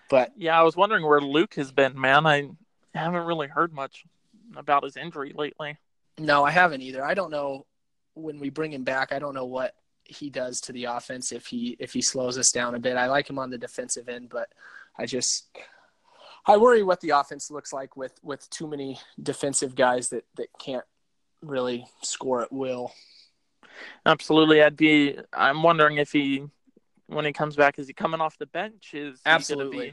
But 0.08 0.32
yeah, 0.36 0.58
I 0.58 0.62
was 0.62 0.76
wondering 0.76 1.04
where 1.04 1.20
Luc 1.20 1.54
has 1.54 1.72
been, 1.72 1.98
man. 1.98 2.26
I 2.26 2.48
haven't 2.94 3.24
really 3.24 3.48
heard 3.48 3.72
much 3.72 4.04
about 4.56 4.84
his 4.84 4.96
injury 4.96 5.32
lately. 5.36 5.76
No, 6.18 6.44
I 6.44 6.50
haven't 6.50 6.82
either. 6.82 7.04
I 7.04 7.14
don't 7.14 7.30
know 7.30 7.66
when 8.14 8.38
we 8.38 8.50
bring 8.50 8.72
him 8.72 8.84
back. 8.84 9.12
I 9.12 9.18
don't 9.18 9.34
know 9.34 9.44
what 9.44 9.74
he 10.04 10.30
does 10.30 10.60
to 10.62 10.72
the 10.72 10.84
offense 10.84 11.32
if 11.32 11.46
he 11.46 11.76
if 11.78 11.92
he 11.92 12.00
slows 12.00 12.38
us 12.38 12.52
down 12.52 12.74
a 12.74 12.78
bit. 12.78 12.96
I 12.96 13.06
like 13.06 13.28
him 13.28 13.38
on 13.38 13.50
the 13.50 13.58
defensive 13.58 14.08
end, 14.08 14.28
but 14.28 14.48
I 14.98 15.06
just 15.06 15.48
I 16.46 16.56
worry 16.56 16.82
what 16.82 17.00
the 17.00 17.10
offense 17.10 17.50
looks 17.50 17.72
like 17.72 17.96
with 17.96 18.18
with 18.22 18.48
too 18.50 18.68
many 18.68 19.00
defensive 19.20 19.74
guys 19.74 20.10
that 20.10 20.24
that 20.36 20.48
can't 20.58 20.84
really 21.42 21.86
score 22.02 22.42
at 22.42 22.52
will. 22.52 22.92
Absolutely, 24.04 24.62
I'd 24.62 24.76
be. 24.76 25.18
I'm 25.32 25.62
wondering 25.62 25.98
if 25.98 26.12
he, 26.12 26.44
when 27.06 27.24
he 27.24 27.32
comes 27.32 27.56
back, 27.56 27.78
is 27.78 27.86
he 27.86 27.92
coming 27.92 28.20
off 28.20 28.38
the 28.38 28.46
bench? 28.46 28.92
Is 28.94 29.20
absolutely. 29.26 29.88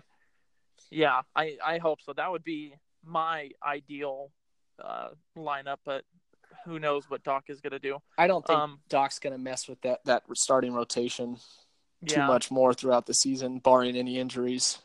Be, 0.90 0.98
yeah, 0.98 1.22
I 1.36 1.58
I 1.66 1.78
hope 1.78 2.02
so. 2.02 2.14
That 2.14 2.32
would 2.32 2.44
be 2.44 2.76
my 3.04 3.50
ideal 3.66 4.32
uh, 4.84 5.10
lineup, 5.38 5.78
but 5.86 6.04
who 6.66 6.80
knows 6.80 7.10
what 7.10 7.24
Doc 7.24 7.46
is 7.48 7.62
going 7.62 7.72
to 7.72 7.80
do. 7.80 8.00
I 8.18 8.28
don't 8.28 8.46
think 8.46 8.60
um, 8.60 8.80
Doc's 8.90 9.20
going 9.20 9.34
to 9.34 9.40
mess 9.40 9.68
with 9.68 9.82
that 9.82 10.00
that 10.06 10.24
starting 10.36 10.74
rotation 10.74 11.38
too 12.06 12.20
yeah. 12.20 12.28
much 12.28 12.52
more 12.52 12.74
throughout 12.74 13.06
the 13.06 13.14
season, 13.14 13.60
barring 13.60 13.96
any 13.96 14.20
injuries. 14.20 14.80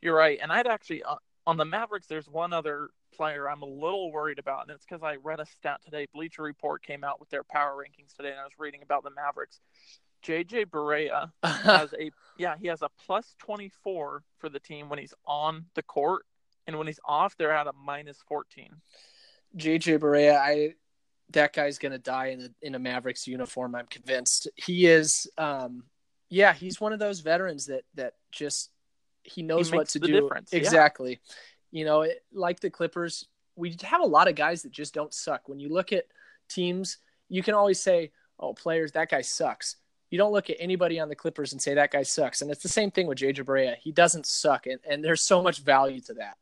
You're 0.00 0.14
right, 0.14 0.38
and 0.42 0.52
I'd 0.52 0.66
actually 0.66 1.02
uh, 1.02 1.16
on 1.46 1.56
the 1.56 1.64
Mavericks. 1.64 2.06
There's 2.06 2.28
one 2.28 2.52
other 2.52 2.90
player 3.16 3.48
I'm 3.48 3.62
a 3.62 3.66
little 3.66 4.12
worried 4.12 4.38
about, 4.38 4.62
and 4.62 4.70
it's 4.70 4.84
because 4.84 5.02
I 5.02 5.16
read 5.16 5.40
a 5.40 5.46
stat 5.46 5.80
today. 5.84 6.06
Bleacher 6.12 6.42
Report 6.42 6.82
came 6.82 7.04
out 7.04 7.20
with 7.20 7.30
their 7.30 7.44
power 7.44 7.76
rankings 7.76 8.16
today, 8.16 8.30
and 8.30 8.40
I 8.40 8.44
was 8.44 8.52
reading 8.58 8.82
about 8.82 9.04
the 9.04 9.10
Mavericks. 9.10 9.60
JJ 10.24 10.66
Barea 10.66 11.30
has 11.42 11.92
a 11.94 12.10
yeah, 12.38 12.56
he 12.60 12.68
has 12.68 12.82
a 12.82 12.88
plus 13.06 13.34
24 13.38 14.22
for 14.38 14.48
the 14.48 14.58
team 14.58 14.88
when 14.88 14.98
he's 14.98 15.14
on 15.26 15.66
the 15.74 15.82
court, 15.82 16.24
and 16.66 16.78
when 16.78 16.86
he's 16.86 17.00
off, 17.04 17.36
they're 17.36 17.54
at 17.54 17.66
a 17.66 17.72
minus 17.72 18.18
14. 18.28 18.70
JJ 19.56 19.98
Barea, 19.98 20.36
I 20.36 20.74
that 21.32 21.52
guy's 21.52 21.78
gonna 21.78 21.98
die 21.98 22.28
in 22.28 22.40
a 22.40 22.48
in 22.62 22.74
a 22.74 22.78
Mavericks 22.78 23.26
uniform. 23.26 23.74
I'm 23.74 23.86
convinced 23.86 24.48
he 24.56 24.86
is. 24.86 25.28
Um, 25.38 25.84
yeah, 26.30 26.52
he's 26.52 26.80
one 26.80 26.92
of 26.92 26.98
those 26.98 27.20
veterans 27.20 27.66
that 27.66 27.82
that 27.94 28.14
just 28.32 28.70
he 29.22 29.42
knows 29.42 29.70
he 29.70 29.76
what 29.76 29.88
to 29.90 29.98
do. 29.98 30.20
Difference. 30.20 30.52
Exactly. 30.52 31.10
Yeah. 31.10 31.34
You 31.74 31.84
know, 31.84 32.02
it, 32.02 32.24
like 32.32 32.60
the 32.60 32.70
Clippers, 32.70 33.26
we 33.56 33.74
have 33.82 34.00
a 34.00 34.06
lot 34.06 34.28
of 34.28 34.36
guys 34.36 34.62
that 34.62 34.70
just 34.70 34.94
don't 34.94 35.12
suck. 35.12 35.48
When 35.48 35.58
you 35.58 35.68
look 35.68 35.92
at 35.92 36.06
teams, 36.48 36.98
you 37.28 37.42
can 37.42 37.54
always 37.54 37.80
say, 37.80 38.12
"Oh, 38.38 38.54
players, 38.54 38.92
that 38.92 39.10
guy 39.10 39.22
sucks." 39.22 39.74
You 40.08 40.16
don't 40.16 40.32
look 40.32 40.50
at 40.50 40.56
anybody 40.60 41.00
on 41.00 41.08
the 41.08 41.16
Clippers 41.16 41.50
and 41.50 41.60
say 41.60 41.74
that 41.74 41.90
guy 41.90 42.04
sucks. 42.04 42.42
And 42.42 42.50
it's 42.52 42.62
the 42.62 42.68
same 42.68 42.92
thing 42.92 43.08
with 43.08 43.18
JJ 43.18 43.42
Barea. 43.44 43.74
He 43.82 43.90
doesn't 43.90 44.24
suck, 44.24 44.68
and, 44.68 44.78
and 44.88 45.04
there's 45.04 45.20
so 45.20 45.42
much 45.42 45.62
value 45.62 46.00
to 46.02 46.14
that. 46.14 46.36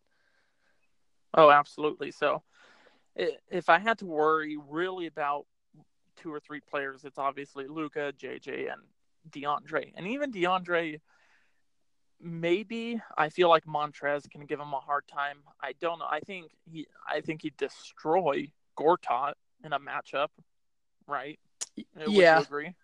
Oh, 1.32 1.50
absolutely. 1.50 2.10
So, 2.10 2.42
if 3.16 3.70
I 3.70 3.78
had 3.78 4.00
to 4.00 4.06
worry 4.06 4.58
really 4.68 5.06
about 5.06 5.46
two 6.16 6.30
or 6.30 6.40
three 6.40 6.60
players, 6.60 7.04
it's 7.04 7.16
obviously 7.16 7.66
Luka, 7.68 8.12
JJ, 8.18 8.70
and 8.70 8.82
DeAndre. 9.30 9.92
And 9.96 10.06
even 10.08 10.30
DeAndre, 10.30 11.00
maybe 12.22 13.00
I 13.18 13.28
feel 13.28 13.48
like 13.48 13.64
Montrez 13.64 14.30
can 14.30 14.46
give 14.46 14.60
him 14.60 14.72
a 14.72 14.80
hard 14.80 15.04
time. 15.08 15.38
I 15.60 15.72
don't 15.80 15.98
know. 15.98 16.06
I 16.08 16.20
think 16.20 16.52
he, 16.70 16.86
I 17.08 17.20
think 17.20 17.42
he'd 17.42 17.56
destroy 17.56 18.50
Gortat 18.78 19.34
in 19.64 19.72
a 19.72 19.78
matchup, 19.78 20.28
right? 21.06 21.38
Would 21.96 22.12
yeah, 22.12 22.40
agree. 22.40 22.74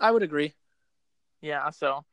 I 0.00 0.10
would 0.10 0.22
agree. 0.22 0.52
Yeah, 1.40 1.70
so 1.70 2.04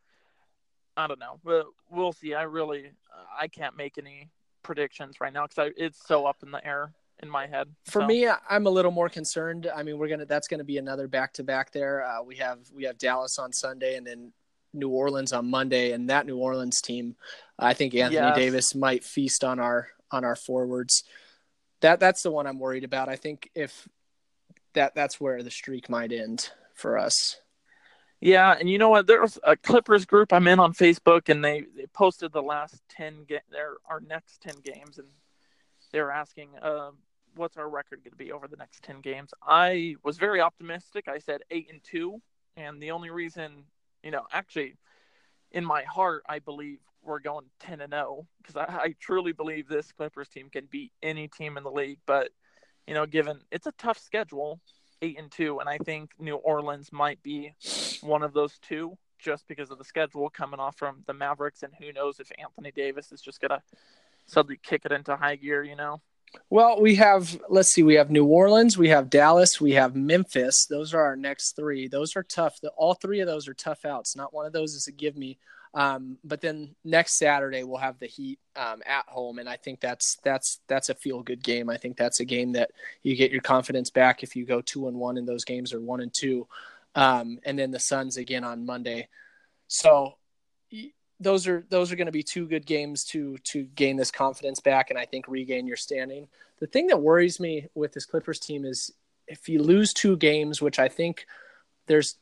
I 0.98 1.08
don't 1.08 1.20
know, 1.20 1.40
but 1.44 1.66
we'll 1.90 2.14
see. 2.14 2.34
I 2.34 2.44
really, 2.44 2.92
I 3.40 3.48
can't 3.48 3.78
make 3.78 3.98
any 3.98 4.30
predictions 4.64 5.22
right 5.22 5.34
now 5.34 5.48
because 5.48 5.72
it's 5.78 6.06
so 6.06 6.26
up 6.26 6.38
in 6.44 6.52
the 6.52 6.66
air 6.66 6.94
in 7.22 7.30
my 7.30 7.48
head. 7.48 7.70
For 7.86 8.02
so. 8.02 8.08
me, 8.08 8.28
I'm 8.50 8.66
a 8.68 8.70
little 8.70 8.92
more 8.92 9.10
concerned. 9.10 9.70
I 9.74 9.84
mean, 9.84 9.98
we're 9.98 10.08
gonna 10.08 10.26
that's 10.26 10.48
gonna 10.48 10.64
be 10.64 10.78
another 10.78 11.08
back 11.08 11.34
to 11.34 11.44
back 11.44 11.72
there. 11.72 12.04
Uh, 12.04 12.24
we 12.24 12.36
have 12.38 12.60
we 12.74 12.84
have 12.84 12.98
Dallas 12.98 13.40
on 13.40 13.52
Sunday 13.52 13.96
and 13.96 14.06
then 14.06 14.32
New 14.74 14.90
Orleans 14.90 15.34
on 15.34 15.50
Monday, 15.50 15.92
and 15.92 16.10
that 16.10 16.26
New 16.26 16.38
Orleans 16.38 16.82
team, 16.82 17.16
I 17.58 17.74
think 17.74 17.94
Anthony 17.96 18.16
yes. 18.16 18.36
Davis 18.36 18.76
might 18.76 19.04
feast 19.04 19.44
on 19.44 19.60
our 19.60 19.88
on 20.12 20.24
our 20.24 20.36
forwards. 20.36 21.04
That 21.82 22.00
that's 22.00 22.24
the 22.24 22.32
one 22.32 22.48
I'm 22.48 22.60
worried 22.60 22.84
about. 22.84 23.10
I 23.10 23.16
think 23.16 23.50
if 23.56 23.88
that 24.74 24.96
that's 24.96 25.20
where 25.20 25.44
the 25.44 25.52
streak 25.52 25.90
might 25.90 26.12
end 26.12 26.50
for 26.74 26.98
us. 26.98 27.38
Yeah, 28.20 28.56
and 28.58 28.70
you 28.70 28.78
know 28.78 28.88
what? 28.88 29.06
There's 29.06 29.38
a 29.44 29.58
Clippers 29.58 30.06
group 30.06 30.32
I'm 30.32 30.48
in 30.48 30.58
on 30.58 30.74
Facebook, 30.74 31.28
and 31.28 31.44
they, 31.44 31.66
they 31.76 31.88
posted 31.88 32.32
the 32.32 32.42
last 32.42 32.82
ten 32.88 33.26
ga- 33.28 33.42
their 33.52 33.74
our 33.90 34.00
next 34.00 34.42
ten 34.42 34.56
games, 34.64 34.98
and 34.98 35.10
they 35.92 36.00
were 36.02 36.12
asking, 36.12 36.52
uh, 36.62 36.92
"What's 37.36 37.58
our 37.58 37.70
record 37.70 38.00
going 38.02 38.12
to 38.12 38.18
be 38.18 38.32
over 38.32 38.48
the 38.48 38.56
next 38.56 38.82
ten 38.82 39.02
games?" 39.02 39.34
I 39.46 39.98
was 40.04 40.18
very 40.18 40.40
optimistic. 40.40 41.10
I 41.10 41.18
said 41.18 41.42
eight 41.52 41.68
and 41.70 41.84
two, 41.84 42.22
and 42.56 42.82
the 42.82 42.92
only 42.92 43.10
reason, 43.10 43.66
you 44.04 44.12
know, 44.12 44.24
actually, 44.32 44.76
in 45.52 45.66
my 45.66 45.84
heart, 45.84 46.24
I 46.28 46.40
believe 46.40 46.80
we're 47.04 47.20
going 47.20 47.46
ten 47.60 47.82
and 47.82 47.94
oh, 47.94 47.98
zero 47.98 48.28
because 48.42 48.56
I, 48.56 48.78
I 48.78 48.96
truly 49.00 49.34
believe 49.34 49.68
this 49.68 49.92
Clippers 49.92 50.30
team 50.30 50.50
can 50.50 50.68
beat 50.70 50.92
any 51.02 51.28
team 51.28 51.58
in 51.58 51.64
the 51.64 51.72
league. 51.72 52.00
But 52.06 52.30
you 52.88 52.94
know, 52.94 53.06
given 53.06 53.40
it's 53.52 53.68
a 53.68 53.74
tough 53.78 53.98
schedule, 53.98 54.60
eight 55.02 55.18
and 55.18 55.32
two, 55.32 55.60
and 55.60 55.70
I 55.70 55.78
think 55.78 56.12
New 56.20 56.36
Orleans 56.36 56.92
might 56.92 57.22
be 57.24 57.54
one 58.02 58.24
of 58.24 58.34
those 58.34 58.60
two 58.60 58.98
just 59.20 59.48
because 59.48 59.72
of 59.72 59.78
the 59.78 59.86
schedule 59.86 60.30
coming 60.30 60.60
off 60.60 60.76
from 60.78 61.04
the 61.08 61.14
Mavericks, 61.14 61.64
and 61.64 61.74
who 61.80 61.94
knows 61.94 62.20
if 62.20 62.32
Anthony 62.38 62.72
Davis 62.72 63.12
is 63.12 63.22
just 63.22 63.40
gonna 63.40 63.62
suddenly 64.26 64.60
kick 64.62 64.86
it 64.86 64.92
into 64.92 65.16
high 65.16 65.36
gear, 65.36 65.64
you 65.64 65.76
know? 65.76 66.02
Well, 66.50 66.82
we 66.82 66.96
have 66.96 67.40
let's 67.50 67.70
see, 67.70 67.84
we 67.84 67.96
have 67.96 68.12
New 68.12 68.26
Orleans, 68.26 68.78
we 68.78 68.90
have 68.90 69.10
Dallas, 69.10 69.60
we 69.60 69.72
have 69.74 69.96
Memphis. 69.96 70.66
Those 70.66 70.94
are 70.94 71.02
our 71.02 71.16
next 71.16 71.56
three. 71.56 71.88
Those 71.88 72.16
are 72.16 72.24
tough. 72.24 72.60
The, 72.62 72.70
all 72.70 72.94
three 72.94 73.20
of 73.22 73.28
those 73.28 73.48
are 73.48 73.54
tough 73.54 73.86
outs. 73.86 74.16
Not 74.16 74.34
one 74.34 74.46
of 74.46 74.54
those 74.54 74.74
is 74.74 74.88
a 74.88 74.92
give 74.92 75.18
me. 75.18 75.38
Um, 75.76 76.18
but 76.24 76.42
then 76.42 76.76
next 76.84 77.14
Saturday 77.14 77.64
we'll 77.64 77.80
have 77.80 77.98
the 77.98 78.06
Heat 78.06 78.40
um, 78.56 78.84
at 78.86 79.06
home, 79.08 79.40
and 79.40 79.50
I 79.50 79.58
think 79.58 79.80
that's 79.80 80.18
that's 80.24 80.60
that's 80.68 80.90
a 80.90 80.96
feel 80.96 81.24
good 81.24 81.42
game. 81.42 81.70
I 81.70 81.78
think 81.78 81.98
that's 81.98 82.20
a 82.20 82.26
game 82.26 82.52
that 82.54 82.72
you 83.02 83.16
get 83.16 83.32
your 83.32 83.42
confidence 83.42 83.90
back 83.90 84.22
if 84.22 84.36
you 84.36 84.46
go 84.46 84.62
two 84.62 84.88
and 84.88 84.98
one 84.98 85.18
in 85.18 85.26
those 85.26 85.46
games 85.46 85.74
or 85.74 85.82
one 85.82 86.02
and 86.02 86.14
two, 86.14 86.48
um, 86.94 87.40
and 87.44 87.58
then 87.58 87.72
the 87.72 87.80
Suns 87.80 88.18
again 88.18 88.44
on 88.44 88.66
Monday. 88.66 89.08
So 89.68 90.18
those 91.24 91.48
are 91.48 91.66
those 91.70 91.92
are 91.92 91.96
going 91.96 92.08
to 92.08 92.12
be 92.12 92.24
two 92.24 92.48
good 92.48 92.66
games 92.66 93.04
to 93.06 93.38
to 93.40 93.64
gain 93.76 93.98
this 93.98 94.12
confidence 94.12 94.60
back, 94.60 94.90
and 94.90 95.00
I 95.00 95.06
think 95.06 95.28
regain 95.28 95.68
your 95.68 95.78
standing. 95.78 96.28
The 96.60 96.68
thing 96.68 96.88
that 96.88 97.02
worries 97.02 97.40
me 97.40 97.68
with 97.76 97.94
this 97.94 98.06
Clippers 98.06 98.40
team 98.40 98.66
is 98.66 98.94
if 99.28 99.50
you 99.50 99.62
lose 99.62 99.94
two 99.94 100.18
games, 100.18 100.62
which 100.62 100.80
I 100.80 100.88
think 100.88 101.26
there's 101.88 102.16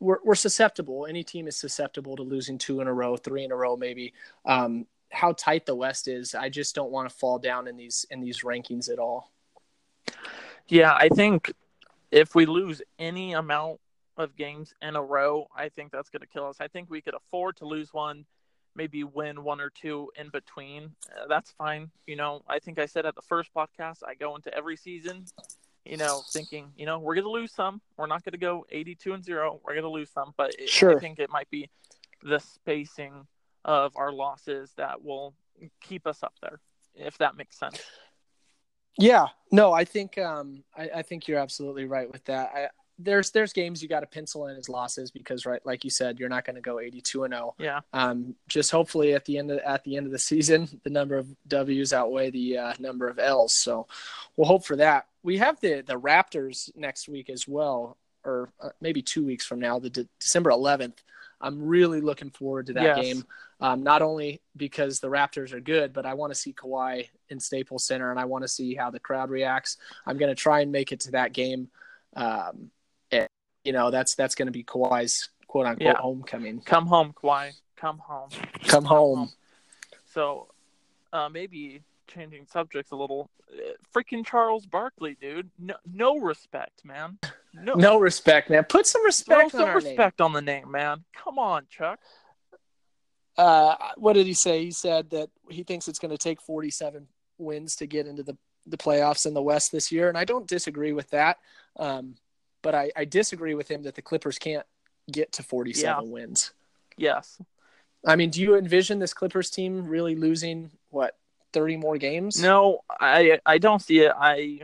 we're, 0.00 0.18
we're 0.24 0.34
susceptible. 0.34 1.06
Any 1.06 1.24
team 1.24 1.48
is 1.48 1.56
susceptible 1.56 2.16
to 2.16 2.22
losing 2.22 2.58
two 2.58 2.80
in 2.80 2.86
a 2.86 2.92
row, 2.92 3.16
three 3.16 3.44
in 3.44 3.52
a 3.52 3.56
row, 3.56 3.76
maybe. 3.76 4.12
Um, 4.44 4.86
how 5.10 5.32
tight 5.32 5.64
the 5.64 5.74
West 5.74 6.08
is, 6.08 6.34
I 6.34 6.48
just 6.48 6.74
don't 6.74 6.90
want 6.90 7.08
to 7.08 7.14
fall 7.14 7.38
down 7.38 7.68
in 7.68 7.76
these 7.76 8.06
in 8.10 8.20
these 8.20 8.42
rankings 8.42 8.90
at 8.92 8.98
all. 8.98 9.30
Yeah, 10.68 10.94
I 10.94 11.08
think 11.08 11.52
if 12.10 12.34
we 12.34 12.46
lose 12.46 12.82
any 12.98 13.32
amount 13.32 13.80
of 14.16 14.36
games 14.36 14.74
in 14.82 14.96
a 14.96 15.02
row, 15.02 15.48
I 15.56 15.68
think 15.68 15.92
that's 15.92 16.10
going 16.10 16.20
to 16.20 16.26
kill 16.26 16.46
us. 16.46 16.56
I 16.60 16.68
think 16.68 16.90
we 16.90 17.00
could 17.00 17.14
afford 17.14 17.56
to 17.58 17.66
lose 17.66 17.92
one, 17.92 18.24
maybe 18.74 19.04
win 19.04 19.42
one 19.42 19.60
or 19.60 19.70
two 19.70 20.10
in 20.16 20.28
between. 20.30 20.94
Uh, 21.10 21.26
that's 21.28 21.52
fine. 21.52 21.90
You 22.06 22.16
know, 22.16 22.42
I 22.48 22.58
think 22.58 22.78
I 22.78 22.86
said 22.86 23.06
at 23.06 23.14
the 23.14 23.22
first 23.22 23.50
podcast, 23.54 23.98
I 24.06 24.14
go 24.14 24.36
into 24.36 24.54
every 24.54 24.76
season 24.76 25.26
you 25.84 25.96
know, 25.98 26.22
thinking, 26.32 26.72
you 26.76 26.86
know, 26.86 26.98
we're 26.98 27.14
going 27.14 27.24
to 27.24 27.30
lose 27.30 27.52
some. 27.52 27.80
We're 27.96 28.06
not 28.06 28.24
going 28.24 28.32
to 28.32 28.38
go 28.38 28.64
82 28.70 29.12
and 29.12 29.24
0. 29.24 29.60
We're 29.64 29.74
going 29.74 29.84
to 29.84 29.90
lose 29.90 30.10
some, 30.10 30.32
but 30.36 30.54
it, 30.58 30.68
sure. 30.68 30.96
I 30.96 30.98
think 30.98 31.18
it 31.18 31.30
might 31.30 31.50
be 31.50 31.68
the 32.22 32.38
spacing 32.38 33.26
of 33.64 33.92
our 33.96 34.12
losses 34.12 34.72
that 34.76 35.04
will 35.04 35.34
keep 35.82 36.06
us 36.06 36.22
up 36.22 36.34
there, 36.40 36.60
if 36.94 37.18
that 37.18 37.36
makes 37.36 37.58
sense. 37.58 37.80
Yeah, 38.96 39.26
no, 39.50 39.72
I 39.72 39.84
think 39.84 40.16
um, 40.18 40.64
I, 40.76 40.88
I 40.96 41.02
think 41.02 41.28
you're 41.28 41.38
absolutely 41.38 41.84
right 41.84 42.10
with 42.10 42.24
that. 42.26 42.50
I, 42.54 42.68
there's 42.98 43.30
there's 43.32 43.52
games 43.52 43.82
you 43.82 43.88
got 43.88 44.00
to 44.00 44.06
pencil 44.06 44.46
in 44.46 44.56
as 44.56 44.68
losses 44.68 45.10
because 45.10 45.46
right 45.46 45.64
like 45.66 45.82
you 45.82 45.90
said 45.90 46.18
you're 46.20 46.28
not 46.28 46.44
going 46.44 46.54
to 46.54 46.62
go 46.62 46.78
82 46.78 47.24
and 47.24 47.34
0 47.34 47.54
yeah 47.58 47.80
um 47.92 48.34
just 48.48 48.70
hopefully 48.70 49.14
at 49.14 49.24
the 49.24 49.36
end 49.36 49.50
of 49.50 49.58
at 49.58 49.82
the 49.84 49.96
end 49.96 50.06
of 50.06 50.12
the 50.12 50.18
season 50.30 50.68
the 50.84 50.90
number 50.90 51.16
of 51.16 51.26
w's 51.48 51.92
outweigh 51.92 52.30
the 52.30 52.56
uh, 52.58 52.72
number 52.78 53.08
of 53.08 53.18
l's 53.18 53.56
so 53.56 53.86
we'll 54.36 54.46
hope 54.46 54.64
for 54.64 54.76
that 54.76 55.06
we 55.24 55.38
have 55.38 55.58
the 55.60 55.82
the 55.86 55.98
raptors 55.98 56.70
next 56.76 57.08
week 57.08 57.28
as 57.30 57.48
well 57.48 57.96
or 58.24 58.48
uh, 58.60 58.68
maybe 58.80 59.02
two 59.02 59.24
weeks 59.24 59.44
from 59.44 59.58
now 59.58 59.78
the 59.78 59.90
De- 59.90 60.08
december 60.20 60.50
11th 60.50 60.98
I'm 61.40 61.60
really 61.62 62.00
looking 62.00 62.30
forward 62.30 62.66
to 62.68 62.72
that 62.74 62.96
Yes. 62.96 63.04
game. 63.04 63.24
Um, 63.60 63.82
not 63.82 64.00
only 64.00 64.40
because 64.56 65.00
the 65.00 65.08
Raptors 65.08 65.52
are 65.52 65.60
good, 65.60 65.92
but 65.92 66.06
I 66.06 66.14
want 66.14 66.32
to 66.32 66.38
see 66.38 66.54
Kawhi 66.54 67.08
in 67.28 67.38
Staples 67.38 67.84
Center, 67.84 68.10
and 68.10 68.18
I 68.18 68.24
want 68.24 68.42
to 68.42 68.48
see 68.48 68.74
how 68.74 68.90
the 68.90 69.00
crowd 69.00 69.28
reacts. 69.28 69.76
I'm 70.06 70.16
going 70.16 70.30
to 70.30 70.40
try 70.40 70.60
and 70.60 70.72
make 70.72 70.90
it 70.90 71.00
to 71.00 71.10
that 71.10 71.34
game. 71.34 71.68
Um, 72.16 72.70
you 73.64 73.72
know, 73.72 73.90
that's 73.90 74.14
that's 74.14 74.34
going 74.34 74.46
to 74.46 74.52
be 74.52 74.62
Kawhi's 74.64 75.28
quote 75.46 75.66
unquote 75.66 75.86
Yeah. 75.86 76.00
homecoming. 76.00 76.60
Come 76.60 76.86
home, 76.86 77.12
Kawhi. 77.12 77.52
Come 77.76 77.98
home. 77.98 78.30
Come 78.66 78.84
home. 78.84 79.30
So, 80.12 80.48
uh, 81.12 81.28
maybe 81.28 81.82
changing 82.06 82.46
subjects 82.46 82.92
a 82.92 82.96
little. 82.96 83.30
Uh, 83.52 83.72
freaking 83.94 84.24
Charles 84.24 84.66
Barkley, 84.66 85.16
dude. 85.20 85.50
No, 85.58 85.74
no 85.92 86.18
respect, 86.18 86.84
man. 86.84 87.18
No, 87.52 87.74
No 87.74 87.98
respect, 87.98 88.50
man. 88.50 88.64
Put 88.64 88.86
some 88.86 89.02
throw 89.02 89.06
respect 89.06 89.50
some 89.52 89.60
on 89.62 89.68
our 89.68 89.80
name. 89.80 89.84
respect 89.86 90.20
on 90.20 90.32
the 90.32 90.40
name, 90.42 90.70
man. 90.70 91.04
Come 91.14 91.38
on, 91.38 91.66
Chuck. 91.70 91.98
uh, 93.36 93.74
what 93.96 94.12
did 94.14 94.26
he 94.26 94.34
say? 94.34 94.64
He 94.64 94.70
said 94.70 95.10
that 95.10 95.28
he 95.48 95.62
thinks 95.62 95.88
it's 95.88 95.98
going 95.98 96.10
to 96.12 96.18
take 96.18 96.40
47 96.40 97.06
wins 97.38 97.76
to 97.76 97.86
get 97.86 98.06
into 98.06 98.22
the, 98.22 98.36
the 98.66 98.76
playoffs 98.76 99.26
in 99.26 99.34
the 99.34 99.42
West 99.42 99.72
this 99.72 99.90
year. 99.92 100.08
And 100.08 100.16
I 100.18 100.24
don't 100.24 100.46
disagree 100.46 100.92
with 100.92 101.10
that. 101.10 101.38
Um, 101.76 102.14
but 102.64 102.74
I, 102.74 102.90
I 102.96 103.04
disagree 103.04 103.54
with 103.54 103.70
him 103.70 103.82
that 103.84 103.94
the 103.94 104.02
Clippers 104.02 104.38
can't 104.38 104.66
get 105.12 105.30
to 105.32 105.42
47 105.44 106.10
wins. 106.10 106.52
Yes. 106.96 107.40
I 108.06 108.16
mean, 108.16 108.30
do 108.30 108.40
you 108.40 108.56
envision 108.56 108.98
this 108.98 109.14
Clippers 109.14 109.50
team 109.50 109.86
really 109.86 110.16
losing, 110.16 110.70
what, 110.88 111.16
30 111.52 111.76
more 111.76 111.98
games? 111.98 112.42
No, 112.42 112.80
I 112.98 113.38
I 113.46 113.58
don't 113.58 113.80
see 113.80 114.00
it. 114.00 114.12
I 114.18 114.62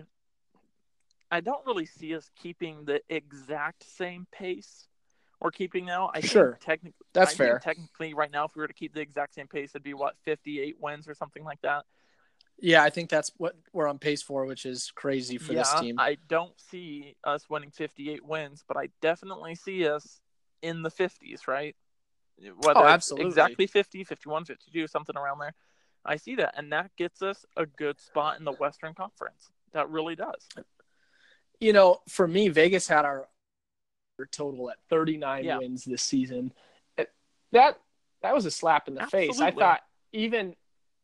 I 1.31 1.41
don't 1.41 1.65
really 1.67 1.87
see 1.87 2.17
us 2.17 2.29
keeping 2.35 2.85
the 2.87 3.01
exact 3.09 3.85
same 3.85 4.27
pace 4.33 4.89
we're 5.41 5.51
keeping 5.51 5.87
now. 5.87 6.11
I 6.13 6.21
Sure. 6.21 6.53
think 6.53 6.61
technically 6.65 7.07
That's 7.15 7.33
I 7.33 7.37
fair. 7.37 7.59
Technically, 7.61 8.13
right 8.15 8.31
now, 8.31 8.45
if 8.45 8.55
we 8.55 8.61
were 8.61 8.67
to 8.69 8.75
keep 8.75 8.93
the 8.93 9.01
exact 9.01 9.35
same 9.35 9.47
pace, 9.47 9.71
it'd 9.71 9.83
be 9.83 9.95
what 9.95 10.17
fifty-eight 10.25 10.77
wins 10.81 11.09
or 11.09 11.15
something 11.15 11.45
like 11.45 11.61
that. 11.63 11.85
Yeah, 12.61 12.83
I 12.83 12.91
think 12.91 13.09
that's 13.09 13.33
what 13.39 13.57
we're 13.73 13.89
on 13.89 13.99
pace 13.99 14.23
for, 14.23 14.45
which 14.45 14.67
is 14.67 14.93
crazy 14.95 15.39
for 15.39 15.53
yeah, 15.53 15.61
this 15.61 15.75
team. 15.81 15.97
I 15.99 16.19
don't 16.29 16.59
see 16.61 17.17
us 17.25 17.49
winning 17.49 17.71
fifty-eight 17.71 18.25
wins, 18.25 18.65
but 18.69 18.77
I 18.77 18.89
definitely 19.01 19.55
see 19.55 19.89
us 19.89 20.21
in 20.63 20.83
the 20.83 20.91
fifties, 20.91 21.49
right? 21.49 21.75
Whether 22.63 22.81
Oh, 22.81 22.87
absolutely. 22.87 23.29
exactly 23.29 23.67
50, 23.67 24.05
51, 24.05 24.47
52, 24.47 24.87
something 24.87 25.17
around 25.17 25.41
there. 25.41 25.55
I 26.07 26.17
see 26.17 26.37
that, 26.37 26.55
and 26.57 26.73
that 26.73 26.91
gets 26.97 27.21
us 27.21 27.45
a 27.57 27.67
good 27.67 28.01
spot 28.01 28.39
in 28.39 28.45
the 28.45 28.53
Western 28.53 28.95
Conference. 28.95 29.51
That 29.73 29.91
really 29.91 30.17
does. 30.17 30.49
you 31.61 31.75
know, 31.75 32.01
for 32.09 32.27
me, 32.27 32.49
Vegas 32.49 32.89
had 32.89 33.05
our 33.05 33.29
total 34.33 34.71
at 34.71 34.79
39 34.89 35.45
Yeah. 35.45 35.59
wins 35.59 35.85
this 35.85 36.03
season. 36.03 36.53
Eh, 36.99 37.05
that 37.53 37.79
that 38.23 38.35
was 38.35 38.45
a 38.47 38.51
slap 38.51 38.89
in 38.89 38.95
the 38.95 39.07
face. 39.07 39.41
I 39.41 39.51
thought 39.51 39.81
even 40.13 40.57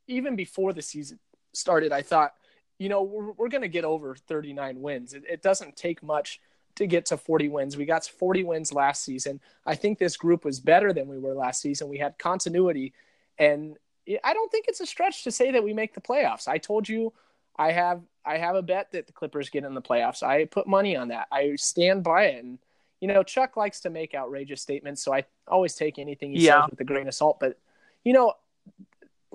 even 0.07 0.37
before 0.37 0.73
the 0.73 0.83
season 0.83 1.19
started, 1.57 1.93
I 1.93 2.03
thought, 2.03 2.35
you 2.79 2.89
know, 2.89 3.03
we're, 3.03 3.33
we're 3.33 3.49
going 3.49 3.63
to 3.63 3.69
get 3.69 3.85
over 3.85 4.15
39 4.15 4.81
wins. 4.81 5.15
It, 5.15 5.25
it 5.29 5.43
doesn't 5.43 5.77
take 5.77 6.03
much 6.03 6.41
to 6.77 6.87
get 6.87 7.07
to 7.07 7.17
40 7.17 7.49
wins. 7.49 7.77
We 7.77 7.87
got 7.87 8.05
40 8.05 8.45
wins 8.45 8.73
last 8.73 9.03
season. 9.03 9.41
I 9.65 9.75
think 9.75 9.99
this 9.99 10.17
group 10.17 10.45
was 10.45 10.61
better 10.61 10.93
than 10.93 11.09
we 11.09 11.19
were 11.19 11.35
last 11.35 11.63
season. 11.63 11.89
We 11.89 11.99
had 11.99 12.19
continuity, 12.19 12.93
and 13.39 13.77
I 14.23 14.35
don't 14.35 14.53
think 14.53 14.67
it's 14.69 14.81
a 14.81 14.87
stretch 14.87 15.25
to 15.25 15.31
say 15.33 15.51
that 15.53 15.65
we 15.65 15.73
make 15.73 15.95
the 15.95 16.01
playoffs. 16.01 16.47
I 16.47 16.59
told 16.59 16.89
you 16.89 17.13
I 17.57 17.73
have 17.73 18.03
I 18.27 18.37
have 18.37 18.57
a 18.57 18.63
bet 18.63 18.93
that 18.93 19.07
the 19.07 19.13
Clippers 19.13 19.49
get 19.49 19.65
in 19.65 19.73
the 19.73 19.81
playoffs. 19.81 20.23
I 20.23 20.45
put 20.45 20.67
money 20.67 20.97
on 20.97 21.09
that. 21.09 21.29
I 21.33 21.55
stand 21.57 22.05
by 22.05 22.25
it. 22.27 22.45
And 22.45 22.59
you 23.01 23.09
know, 23.09 23.23
Chuck 23.23 23.57
likes 23.57 23.81
to 23.81 23.91
make 23.91 24.15
outrageous 24.15 24.61
statements, 24.61 25.03
so 25.03 25.15
I 25.15 25.25
always 25.49 25.75
take 25.75 25.99
anything 25.99 26.33
he 26.33 26.39
Yeah. 26.45 26.61
says 26.63 26.71
with 26.71 26.81
a 26.81 26.85
grain 26.85 27.09
of 27.09 27.15
salt. 27.15 27.41
But 27.41 27.59
you 28.05 28.13
know, 28.13 28.35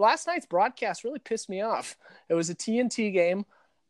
last 0.01 0.27
night's 0.27 0.45
broadcast 0.45 1.03
really 1.03 1.19
pissed 1.19 1.49
me 1.49 1.61
off. 1.61 1.95
It 2.29 2.33
was 2.33 2.49
a 2.49 2.55
TNT 2.55 3.13
game. 3.13 3.45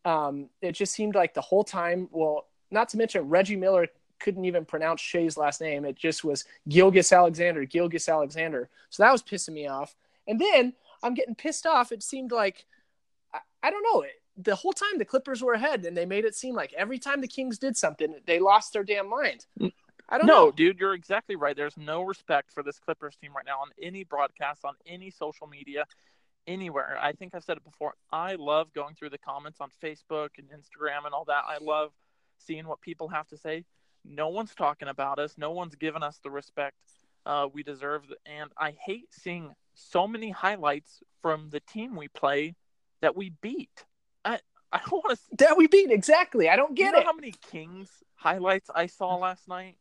Um, 0.06 0.50
it 0.62 0.74
just 0.74 0.94
seemed 0.94 1.16
like 1.16 1.34
the 1.34 1.42
whole 1.42 1.64
time. 1.64 2.10
Well, 2.12 2.48
not 2.70 2.90
to 2.90 2.98
mention 2.98 3.30
Reggie 3.30 3.56
Miller 3.56 3.88
couldn't 4.20 4.46
even 4.46 4.66
pronounce 4.66 5.02
Shai's 5.02 5.38
last 5.38 5.62
name. 5.62 5.86
It 5.86 5.96
just 5.96 6.24
was 6.24 6.46
Gilgis 6.70 7.16
Alexander, 7.16 7.66
Gilgis 7.66 8.12
Alexander. 8.12 8.70
So 8.90 9.04
that 9.04 9.12
was 9.12 9.24
pissing 9.24 9.54
me 9.54 9.68
off. 9.68 9.96
And 10.28 10.40
then 10.40 10.74
I'm 11.04 11.14
getting 11.14 11.36
pissed 11.36 11.66
off. 11.66 11.92
It 11.92 12.04
seemed 12.04 12.32
like 12.32 12.66
I, 13.34 13.40
I 13.64 13.72
don't 13.72 13.84
know. 13.84 14.06
The 14.38 14.56
whole 14.56 14.74
time 14.74 14.98
the 14.98 15.06
Clippers 15.06 15.44
were 15.44 15.54
ahead, 15.54 15.86
and 15.86 15.96
they 15.96 16.06
made 16.06 16.26
it 16.26 16.36
seem 16.36 16.56
like 16.56 16.74
every 16.74 17.00
time 17.00 17.22
the 17.22 17.28
Kings 17.28 17.58
did 17.58 17.76
something, 17.76 18.16
they 18.26 18.40
lost 18.40 18.74
their 18.74 18.84
damn 18.84 19.10
mind. 19.10 19.46
I 20.12 20.18
don't 20.18 20.28
no, 20.28 20.46
know. 20.46 20.52
dude, 20.52 20.78
you're 20.80 20.94
exactly 20.94 21.38
right. 21.38 21.56
There's 21.56 21.78
no 21.78 22.02
respect 22.02 22.52
for 22.52 22.64
this 22.64 22.78
Clippers 22.80 23.16
team 23.16 23.32
right 23.36 23.46
now 23.46 23.60
on 23.62 23.70
any 23.82 24.04
broadcast, 24.04 24.66
on 24.66 24.74
any 24.86 25.10
social 25.10 25.48
media, 25.48 25.86
anywhere. 26.48 26.98
I 27.02 27.14
think 27.14 27.34
I've 27.34 27.44
said 27.46 27.58
it 27.58 27.64
before. 27.64 27.94
I 28.12 28.36
love 28.36 28.74
going 28.74 28.96
through 28.96 29.12
the 29.12 29.18
comments 29.18 29.60
on 29.62 29.70
Facebook 29.82 30.32
and 30.38 30.48
Instagram 30.50 31.06
and 31.06 31.14
all 31.14 31.26
that. 31.26 31.46
I 31.48 31.60
love 31.62 31.92
seeing 32.40 32.68
what 32.68 32.82
people 32.82 33.08
have 33.08 33.28
to 33.30 33.38
say. 33.38 33.64
No 34.04 34.28
one's 34.30 34.54
talking 34.54 34.90
about 34.90 35.18
us. 35.18 35.36
No 35.38 35.52
one's 35.52 35.76
giving 35.76 36.04
us 36.04 36.20
the 36.24 36.30
respect 36.30 36.76
uh, 37.26 37.48
we 37.54 37.64
deserve. 37.64 38.04
And 38.26 38.52
I 38.58 38.72
hate 38.86 39.14
seeing 39.14 39.54
so 39.76 40.08
many 40.08 40.32
highlights 40.32 41.02
from 41.22 41.50
the 41.52 41.62
team 41.62 41.96
we 41.96 42.10
play 42.10 42.56
that 43.02 43.16
we 43.16 43.32
beat. 43.42 43.86
I 44.26 44.40
I 44.74 44.80
don't 44.90 45.04
want 45.04 45.18
to 45.20 45.36
That 45.46 45.58
we 45.58 45.68
beat 45.68 45.92
exactly. 45.92 46.50
I 46.50 46.56
don't 46.56 46.78
you 46.78 46.84
get 46.86 46.94
know 46.94 47.00
it. 47.00 47.06
how 47.06 47.14
many 47.14 47.34
Kings 47.52 47.90
highlights 48.16 48.70
I 48.74 48.88
saw 48.88 49.16
last 49.16 49.48
night? 49.48 49.78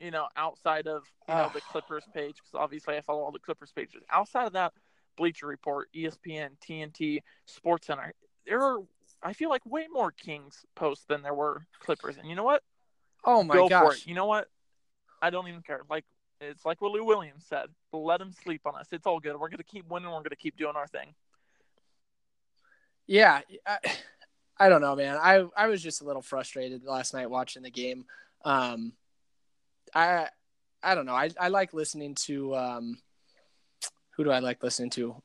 You 0.00 0.10
know, 0.10 0.28
outside 0.36 0.86
of 0.86 1.02
you 1.28 1.34
know 1.34 1.50
the 1.52 1.60
Clippers 1.70 2.04
page, 2.14 2.36
because 2.36 2.54
obviously 2.54 2.96
I 2.96 3.00
follow 3.02 3.22
all 3.22 3.32
the 3.32 3.38
Clippers 3.38 3.72
pages. 3.72 4.02
Outside 4.10 4.46
of 4.46 4.54
that, 4.54 4.72
Bleacher 5.16 5.46
Report, 5.46 5.88
ESPN, 5.94 6.50
TNT, 6.66 7.22
Sports 7.46 7.86
Center, 7.86 8.14
there 8.46 8.62
are 8.62 8.78
I 9.22 9.34
feel 9.34 9.50
like 9.50 9.64
way 9.66 9.86
more 9.92 10.10
Kings 10.10 10.64
posts 10.74 11.04
than 11.06 11.22
there 11.22 11.34
were 11.34 11.66
Clippers. 11.80 12.16
And 12.16 12.28
you 12.28 12.34
know 12.34 12.44
what? 12.44 12.62
oh 13.24 13.42
my 13.42 13.54
Go 13.54 13.64
for 13.64 13.68
gosh. 13.68 14.02
it. 14.02 14.06
You 14.06 14.14
know 14.14 14.26
what? 14.26 14.48
I 15.22 15.30
don't 15.30 15.48
even 15.48 15.62
care. 15.62 15.82
Like 15.90 16.04
it's 16.40 16.64
like 16.64 16.80
what 16.80 16.92
Lou 16.92 17.04
Williams 17.04 17.44
said. 17.48 17.66
Let 17.92 18.18
them 18.18 18.32
sleep 18.32 18.62
on 18.64 18.74
us. 18.76 18.86
It's 18.92 19.06
all 19.06 19.20
good. 19.20 19.38
We're 19.38 19.50
gonna 19.50 19.62
keep 19.62 19.88
winning. 19.88 20.10
We're 20.10 20.22
gonna 20.22 20.36
keep 20.36 20.56
doing 20.56 20.76
our 20.76 20.86
thing. 20.86 21.14
Yeah, 23.06 23.40
I, 23.66 23.78
I 24.58 24.68
don't 24.68 24.80
know, 24.80 24.96
man. 24.96 25.18
I 25.20 25.44
I 25.56 25.68
was 25.68 25.82
just 25.82 26.00
a 26.00 26.04
little 26.04 26.22
frustrated 26.22 26.84
last 26.84 27.14
night 27.14 27.30
watching 27.30 27.62
the 27.62 27.70
game. 27.70 28.06
Um, 28.44 28.92
I 29.94 30.28
I 30.82 30.94
don't 30.94 31.06
know. 31.06 31.14
I 31.14 31.30
I 31.38 31.48
like 31.48 31.74
listening 31.74 32.14
to 32.26 32.54
um, 32.56 32.98
who 34.16 34.24
do 34.24 34.30
I 34.30 34.38
like 34.40 34.62
listening 34.62 34.90
to? 34.90 35.16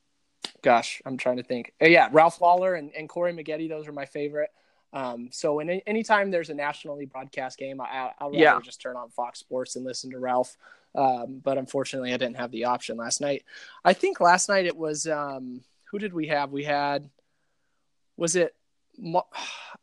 Gosh, 0.62 1.02
I'm 1.06 1.18
trying 1.18 1.38
to 1.38 1.44
think. 1.44 1.74
Uh, 1.82 1.86
yeah, 1.88 2.10
Ralph 2.12 2.42
Lawler 2.42 2.76
and, 2.76 2.92
and 2.98 3.08
Corey 3.10 3.34
Maggette. 3.34 3.70
Those 3.70 3.88
are 3.88 3.92
my 3.92 4.06
favorite. 4.06 4.50
Um, 4.94 5.30
so 5.32 5.56
when 5.56 5.70
anytime 5.70 6.32
there's 6.32 6.50
a 6.50 6.54
nationally 6.54 7.06
broadcast 7.06 7.58
game, 7.58 7.82
I, 7.82 8.12
I'll 8.20 8.30
rather 8.30 8.38
Yeah. 8.40 8.60
just 8.64 8.82
turn 8.82 8.96
on 8.96 9.10
Fox 9.10 9.40
Sports 9.40 9.76
and 9.76 9.84
listen 9.86 10.10
to 10.12 10.20
Ralph. 10.20 10.56
Um, 10.96 11.42
but 11.44 11.58
unfortunately, 11.58 12.14
I 12.14 12.18
didn't 12.18 12.38
have 12.38 12.52
the 12.52 12.66
option 12.66 12.96
last 12.96 13.20
night. 13.20 13.44
I 13.84 13.92
think 13.94 14.22
last 14.22 14.48
night 14.48 14.66
it 14.66 14.78
was 14.78 15.06
um, 15.08 15.62
who 15.92 16.00
did 16.00 16.14
we 16.14 16.28
have? 16.28 16.52
We 16.52 16.64
had 16.64 17.10
was 18.18 18.36
it? 18.36 18.56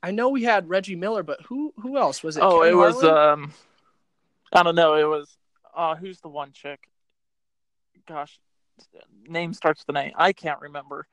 I 0.02 0.10
know 0.10 0.30
we 0.30 0.42
had 0.42 0.68
Reggie 0.70 0.96
Miller, 0.96 1.22
but 1.22 1.42
who 1.42 1.74
who 1.76 1.98
else 1.98 2.22
was 2.22 2.36
it? 2.38 2.42
oh, 2.42 2.60
Kevin 2.60 2.72
it 2.72 2.76
was 2.76 3.04
um, 3.04 3.52
I 4.52 4.62
don't 4.62 4.74
know. 4.74 4.94
It 4.94 5.08
was 5.08 5.36
uh, 5.74 5.96
who's 5.96 6.20
the 6.20 6.28
one 6.28 6.52
chick? 6.52 6.88
Gosh, 8.06 8.38
name 9.26 9.54
starts 9.54 9.84
with 9.86 9.94
name. 9.94 10.12
I 10.16 10.32
can't 10.32 10.60
remember. 10.60 11.06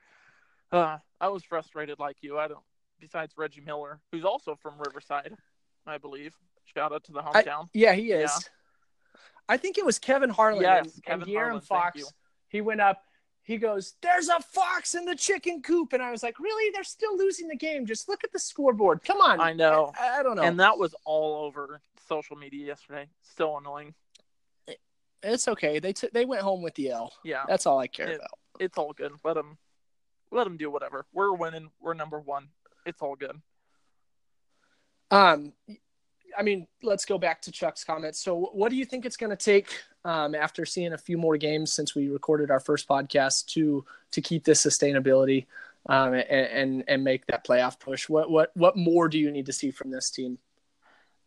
Uh, 0.71 0.97
I 1.19 1.29
was 1.29 1.43
frustrated 1.43 1.99
like 1.99 2.17
you. 2.21 2.37
I 2.37 2.47
don't. 2.47 2.63
Besides 2.99 3.33
Reggie 3.37 3.61
Miller, 3.61 3.99
who's 4.11 4.25
also 4.25 4.55
from 4.55 4.73
Riverside, 4.77 5.33
I 5.87 5.97
believe. 5.97 6.35
Shout 6.65 6.91
out 6.91 7.03
to 7.05 7.13
the 7.13 7.21
I- 7.21 7.43
hometown. 7.43 7.69
yeah, 7.73 7.93
he 7.93 8.11
is. 8.11 8.29
Yeah. 8.31 8.37
I 9.47 9.57
think 9.57 9.77
it 9.77 9.85
was 9.85 9.97
Kevin 9.97 10.29
Harlan. 10.29 10.61
Yes, 10.61 10.93
and, 10.95 11.03
Kevin 11.03 11.27
and 11.27 11.37
Harlan, 11.37 11.61
Fox. 11.61 12.03
He 12.49 12.61
went 12.61 12.81
up. 12.81 13.03
He 13.41 13.57
goes, 13.57 13.95
"There's 14.01 14.27
a 14.27 14.39
fox 14.41 14.93
in 14.93 15.05
the 15.05 15.15
chicken 15.15 15.63
coop," 15.63 15.93
and 15.93 16.03
I 16.03 16.11
was 16.11 16.21
like, 16.21 16.39
"Really? 16.39 16.71
They're 16.71 16.83
still 16.83 17.17
losing 17.17 17.47
the 17.47 17.55
game. 17.55 17.85
Just 17.87 18.07
look 18.07 18.23
at 18.23 18.31
the 18.31 18.37
scoreboard. 18.39 19.03
Come 19.03 19.21
on." 19.21 19.41
I 19.41 19.53
know. 19.53 19.91
I, 19.99 20.19
I 20.19 20.23
don't 20.23 20.35
know. 20.35 20.43
and 20.43 20.59
that 20.59 20.77
was 20.77 20.93
all 21.05 21.45
over 21.45 21.81
social 22.09 22.35
media 22.35 22.65
yesterday. 22.65 23.07
So 23.21 23.57
annoying. 23.57 23.93
it's 25.23 25.47
okay. 25.47 25.79
They 25.79 25.93
took. 25.93 26.11
They 26.11 26.25
went 26.25 26.41
home 26.41 26.61
with 26.61 26.75
the 26.75 26.89
L. 26.91 27.13
Yeah, 27.23 27.43
That's 27.47 27.65
all 27.65 27.79
I 27.79 27.87
care 27.87 28.07
It- 28.07 28.15
about. 28.15 28.31
it's 28.59 28.77
all 28.77 28.91
good. 28.93 29.13
Let 29.23 29.35
them, 29.35 29.57
let 30.31 30.43
them 30.43 30.57
do 30.57 30.69
whatever. 30.69 31.05
We're 31.13 31.33
winning. 31.33 31.69
We're 31.79 31.93
number 31.93 32.19
one. 32.19 32.49
It's 32.85 33.01
all 33.01 33.15
good. 33.15 33.39
Um, 35.11 35.53
I 36.37 36.43
mean, 36.43 36.67
let's 36.83 37.05
go 37.05 37.17
back 37.17 37.41
to 37.43 37.51
Chuck's 37.51 37.83
comments. 37.83 38.19
So, 38.19 38.49
what 38.53 38.69
do 38.69 38.75
you 38.75 38.85
think 38.85 39.05
it's 39.05 39.17
going 39.17 39.31
to 39.31 39.35
take 39.35 39.67
um, 40.05 40.35
after 40.35 40.65
seeing 40.65 40.93
a 40.93 40.97
few 40.97 41.17
more 41.17 41.37
games 41.37 41.73
since 41.73 41.95
we 41.95 42.07
recorded 42.09 42.51
our 42.51 42.59
first 42.59 42.87
podcast 42.87 43.47
to 43.47 43.85
to 44.11 44.21
keep 44.21 44.43
this 44.45 44.63
sustainability 44.63 45.47
um, 45.87 46.13
and, 46.13 46.25
and 46.29 46.83
and 46.87 47.03
make 47.03 47.25
that 47.27 47.45
playoff 47.45 47.79
push? 47.79 48.07
What 48.07 48.29
what 48.29 48.51
what 48.55 48.77
more 48.77 49.07
do 49.09 49.17
you 49.17 49.31
need 49.31 49.47
to 49.47 49.53
see 49.53 49.71
from 49.71 49.89
this 49.91 50.09
team? 50.11 50.37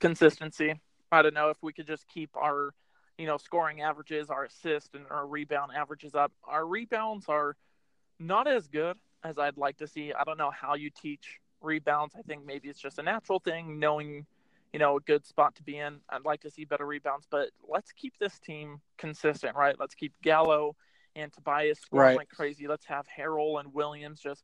Consistency. 0.02 0.74
I 1.10 1.22
don't 1.22 1.34
know 1.34 1.48
if 1.48 1.56
we 1.62 1.72
could 1.72 1.86
just 1.86 2.06
keep 2.08 2.30
our 2.36 2.74
you 3.18 3.26
know, 3.26 3.36
scoring 3.36 3.82
averages, 3.82 4.30
our 4.30 4.44
assist 4.44 4.94
and 4.94 5.04
our 5.10 5.26
rebound 5.26 5.72
averages 5.76 6.14
up. 6.14 6.32
Our 6.44 6.66
rebounds 6.66 7.26
are 7.28 7.56
not 8.18 8.48
as 8.48 8.66
good 8.66 8.96
as 9.22 9.38
I'd 9.38 9.56
like 9.56 9.76
to 9.78 9.86
see. 9.86 10.12
I 10.12 10.24
don't 10.24 10.38
know 10.38 10.50
how 10.50 10.74
you 10.74 10.90
teach 10.90 11.38
rebounds. 11.60 12.14
I 12.18 12.22
think 12.22 12.44
maybe 12.44 12.68
it's 12.68 12.80
just 12.80 12.98
a 12.98 13.02
natural 13.02 13.38
thing, 13.38 13.78
knowing, 13.78 14.26
you 14.72 14.78
know, 14.78 14.96
a 14.96 15.00
good 15.00 15.26
spot 15.26 15.54
to 15.56 15.62
be 15.62 15.78
in. 15.78 15.98
I'd 16.08 16.24
like 16.24 16.40
to 16.40 16.50
see 16.50 16.64
better 16.64 16.86
rebounds, 16.86 17.26
but 17.30 17.50
let's 17.68 17.92
keep 17.92 18.14
this 18.18 18.38
team 18.38 18.80
consistent, 18.98 19.54
right? 19.54 19.76
Let's 19.78 19.94
keep 19.94 20.14
Gallo 20.22 20.74
and 21.14 21.32
Tobias 21.32 21.78
scoring 21.78 22.06
right. 22.06 22.16
like 22.16 22.30
crazy. 22.30 22.66
Let's 22.66 22.86
have 22.86 23.06
Harrell 23.06 23.60
and 23.60 23.72
Williams 23.74 24.20
just 24.20 24.42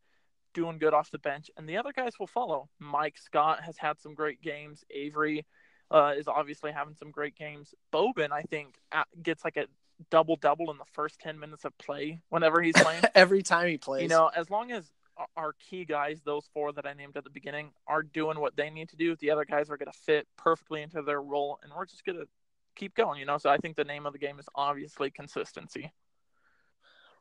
doing 0.59 0.79
good 0.79 0.93
off 0.93 1.13
the 1.13 1.19
bench, 1.19 1.53
and 1.57 1.69
the 1.69 1.77
other 1.77 1.93
guys 1.95 2.19
will 2.19 2.27
follow. 2.27 2.69
Mike 2.81 3.17
Scott 3.17 3.63
has 3.63 3.77
had 3.79 4.01
some 4.01 4.13
great 4.13 4.43
games. 4.43 4.85
Avery 4.91 5.47
uh, 5.93 6.15
is 6.17 6.27
obviously 6.27 6.73
having 6.73 6.97
some 6.97 7.13
great 7.13 7.37
games. 7.37 7.77
Boban, 7.93 8.33
I 8.33 8.43
think, 8.43 8.75
gets 9.23 9.45
like 9.45 9.57
a 9.57 9.67
double 10.11 10.35
double 10.35 10.71
in 10.73 10.79
the 10.79 10.85
first 10.93 11.21
10 11.21 11.39
minutes 11.39 11.65
of 11.65 11.79
play 11.79 12.19
whenever 12.29 12.61
he's 12.61 12.75
playing. 12.75 13.05
Every 13.15 13.43
time 13.43 13.69
he 13.69 13.79
plays. 13.79 14.03
You 14.03 14.09
know, 14.09 14.31
as 14.35 14.51
long 14.51 14.73
as 14.73 14.91
our 15.37 15.55
key 15.71 15.85
guys, 15.85 16.21
those 16.25 16.49
four 16.53 16.73
that 16.73 16.87
I 16.87 16.93
named 16.93 17.17
at 17.17 17.23
the 17.23 17.31
beginning, 17.31 17.71
are 17.87 18.03
doing 18.03 18.41
what 18.41 18.57
they 18.57 18.69
need 18.69 18.89
to 18.89 18.97
do, 18.97 19.15
the 19.17 19.31
other 19.31 19.45
guys 19.45 19.71
are 19.71 19.77
going 19.77 19.91
to 19.93 19.99
fit 19.99 20.27
perfectly 20.37 20.83
into 20.83 21.03
their 21.03 21.23
role, 21.23 21.61
and 21.63 21.73
we're 21.77 21.87
just 21.87 22.05
going 22.05 22.19
to 22.19 22.27
keep 22.75 22.95
going, 22.95 23.21
you 23.21 23.27
know? 23.27 23.39
So 23.39 23.49
I 23.49 23.59
think 23.59 23.77
the 23.77 23.85
name 23.85 24.07
of 24.07 24.13
the 24.13 24.19
game 24.19 24.41
is 24.41 24.47
obviously 24.55 25.11
consistency. 25.11 25.93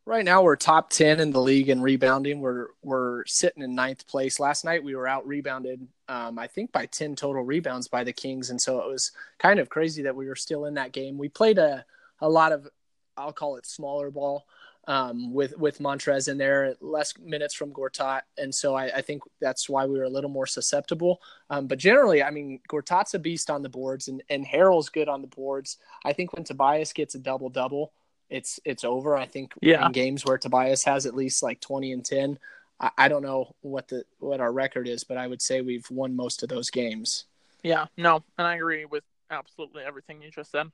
Right 0.08 0.24
now, 0.24 0.42
we're 0.42 0.56
top 0.56 0.90
10 0.90 1.20
in 1.20 1.32
the 1.32 1.42
league 1.42 1.68
in 1.68 1.82
rebounding. 1.82 2.40
We're, 2.40 2.68
we're 2.82 3.26
sitting 3.26 3.62
in 3.62 3.76
ninth 3.76 4.08
place. 4.08 4.40
Last 4.40 4.64
night, 4.64 4.82
we 4.82 4.96
were 4.96 5.06
out 5.06 5.28
rebounded, 5.28 5.86
um, 6.08 6.40
I 6.40 6.48
think, 6.48 6.72
by 6.72 6.86
10 6.86 7.18
total 7.18 7.44
rebounds 7.44 7.90
by 7.90 8.06
the 8.06 8.14
Kings. 8.14 8.50
And 8.50 8.62
so 8.62 8.80
it 8.80 8.88
was 8.88 9.12
kind 9.38 9.60
of 9.60 9.68
crazy 9.68 10.04
that 10.04 10.16
we 10.16 10.28
were 10.28 10.36
still 10.38 10.64
in 10.64 10.76
that 10.76 10.94
game. 10.94 11.18
We 11.18 11.28
played 11.28 11.58
a, 11.58 11.84
a 12.22 12.30
lot 12.30 12.54
of, 12.54 12.70
I'll 13.18 13.34
call 13.34 13.58
it 13.58 13.66
smaller 13.66 14.10
ball 14.10 14.46
um, 14.88 15.34
with 15.34 15.58
with 15.58 15.80
Montrez 15.80 16.30
in 16.30 16.38
there, 16.38 16.76
less 16.80 17.14
minutes 17.20 17.54
from 17.54 17.74
Gortat, 17.74 18.22
and 18.38 18.56
so 18.56 18.74
I, 18.76 18.86
I, 18.86 19.02
think 19.02 19.24
that's 19.42 19.68
why 19.68 19.86
we 19.86 19.98
were 19.98 20.06
a 20.06 20.10
little 20.10 20.30
more 20.30 20.48
susceptible. 20.48 21.22
Um, 21.50 21.68
but 21.68 21.78
generally, 21.78 22.24
I 22.24 22.30
mean, 22.30 22.62
Gortat's 22.70 23.14
a 23.14 23.20
beast 23.20 23.50
on 23.50 23.64
the 23.64 23.68
boards, 23.68 24.08
and 24.08 24.24
and 24.30 24.46
Harrell's 24.46 24.88
good 24.88 25.10
on 25.10 25.20
the 25.20 25.28
boards. 25.28 25.78
I 26.06 26.14
think 26.14 26.32
when 26.32 26.46
Tobias 26.46 26.94
gets 26.94 27.16
a 27.16 27.20
double 27.20 27.50
double, 27.50 27.92
it's 28.30 28.60
it's 28.66 28.84
over. 28.84 29.18
I 29.18 29.26
think 29.26 29.54
yeah. 29.62 29.86
in 29.86 29.92
games 29.92 30.26
where 30.26 30.38
Tobias 30.38 30.84
has 30.86 31.06
at 31.06 31.16
least 31.16 31.44
like 31.44 31.60
twenty 31.60 31.92
and 31.92 32.04
ten, 32.04 32.40
I, 32.80 32.92
I 32.98 33.08
don't 33.08 33.24
know 33.24 33.56
what 33.62 33.88
the 33.88 34.04
what 34.20 34.40
our 34.40 34.52
record 34.52 34.88
is, 34.88 35.04
but 35.04 35.18
I 35.18 35.28
would 35.28 35.42
say 35.42 35.62
we've 35.62 35.90
won 35.90 36.16
most 36.16 36.44
of 36.44 36.50
those 36.50 36.70
games. 36.70 37.26
Yeah, 37.64 37.88
no, 37.98 38.24
and 38.38 38.48
I 38.48 38.56
agree 38.56 38.86
with 38.86 39.04
absolutely 39.30 39.84
everything 39.84 40.22
you 40.22 40.32
just 40.32 40.52
said 40.52 40.72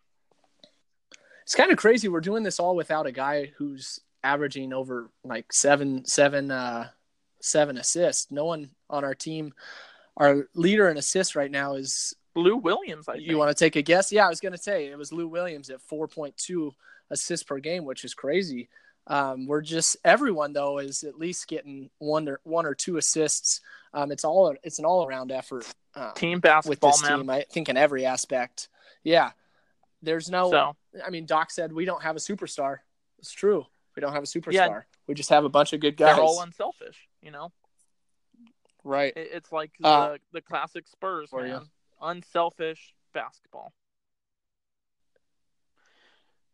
it's 1.44 1.56
kind 1.56 1.72
of 1.72 1.78
crazy. 1.78 2.08
We're 2.08 2.22
doing 2.22 2.44
this 2.44 2.60
all 2.60 2.76
without 2.76 3.06
a 3.06 3.12
guy 3.12 3.52
who's 3.58 4.00
averaging 4.24 4.74
over 4.74 5.10
like 5.24 5.52
seven, 5.52 6.06
seven, 6.06 6.50
uh, 6.50 6.88
seven 7.42 7.78
assists. 7.78 8.32
No 8.32 8.46
one 8.46 8.70
on 8.90 9.04
our 9.04 9.14
team, 9.14 9.54
our 10.18 10.48
leader 10.56 10.90
in 10.90 10.98
assists 10.98 11.36
right 11.36 11.52
now 11.52 11.76
is 11.76 12.16
Lou 12.36 12.56
Williams. 12.56 13.08
I 13.10 13.16
you 13.16 13.38
want 13.38 13.56
to 13.56 13.56
take 13.56 13.76
a 13.76 13.82
guess? 13.82 14.12
Yeah, 14.12 14.26
I 14.26 14.30
was 14.30 14.40
going 14.40 14.54
to 14.54 14.58
say 14.58 14.88
it 14.88 14.98
was 14.98 15.12
Lou 15.12 15.28
Williams 15.28 15.70
at 15.70 15.80
4.2 15.82 16.72
assists 17.10 17.44
per 17.44 17.60
game, 17.60 17.86
which 17.86 18.06
is 18.06 18.14
crazy. 18.14 18.70
Um, 19.08 19.48
we're 19.48 19.62
just 19.62 19.98
everyone 20.06 20.54
though 20.54 20.80
is 20.80 21.04
at 21.04 21.20
least 21.20 21.48
getting 21.48 21.90
one 21.98 22.28
or 22.30 22.40
one 22.44 22.66
or 22.66 22.74
two 22.74 22.98
assists. 22.98 23.62
Um, 23.94 24.12
it's 24.12 24.24
all 24.24 24.56
it's 24.64 24.80
an 24.80 24.86
all 24.86 25.06
around 25.06 25.32
effort. 25.32 25.66
Um, 25.96 26.14
team 26.16 26.40
basketball, 26.40 26.92
with 26.92 27.00
this 27.00 27.10
man. 27.10 27.20
team. 27.20 27.30
I 27.30 27.46
think 27.50 27.70
in 27.70 27.78
every 27.78 28.06
aspect. 28.06 28.70
Yeah, 29.04 29.32
there's 30.02 30.30
no. 30.30 30.50
So. 30.52 30.76
I 31.06 31.10
mean, 31.10 31.26
Doc 31.26 31.52
said 31.52 31.74
we 31.74 31.86
don't 31.86 32.04
have 32.04 32.16
a 32.16 32.20
superstar. 32.20 32.78
It's 33.20 33.32
true. 33.32 33.66
We 33.96 34.02
don't 34.02 34.14
have 34.14 34.24
a 34.24 34.28
superstar. 34.28 34.54
Yeah. 34.54 34.82
We 35.08 35.16
just 35.16 35.30
have 35.30 35.44
a 35.44 35.50
bunch 35.50 35.74
of 35.74 35.82
good 35.82 35.98
guys. 35.98 36.16
They're 36.16 36.24
all 36.24 36.42
unselfish, 36.42 37.08
you 37.22 37.32
know. 37.32 37.52
Right. 38.84 39.14
It's 39.16 39.52
like 39.52 39.72
the 39.80 39.88
uh, 39.88 40.18
the 40.32 40.42
classic 40.42 40.88
Spurs, 40.88 41.30
man. 41.34 41.48
You? 41.48 41.62
Unselfish 42.02 42.94
basketball. 43.14 43.74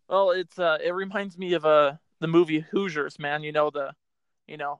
Well, 0.10 0.32
it's 0.32 0.58
uh, 0.58 0.80
it 0.84 0.94
reminds 0.94 1.38
me 1.38 1.54
of 1.54 1.66
uh 1.66 1.94
the 2.20 2.28
movie 2.28 2.60
Hoosiers, 2.60 3.20
man. 3.20 3.44
You 3.44 3.52
know 3.52 3.70
the, 3.70 3.94
you 4.48 4.58
know, 4.58 4.80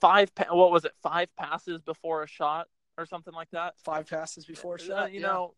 five 0.00 0.30
what 0.50 0.70
was 0.70 0.84
it? 0.84 0.92
Five 1.02 1.34
passes 1.36 1.80
before 1.80 2.22
a 2.22 2.28
shot 2.28 2.66
or 2.98 3.06
something 3.06 3.34
like 3.34 3.50
that. 3.52 3.74
Five 3.78 4.08
passes 4.08 4.44
before 4.44 4.74
a 4.74 4.82
uh, 4.82 4.84
shot. 4.84 5.02
Uh, 5.04 5.06
you 5.06 5.20
yeah. 5.20 5.28
know, 5.28 5.54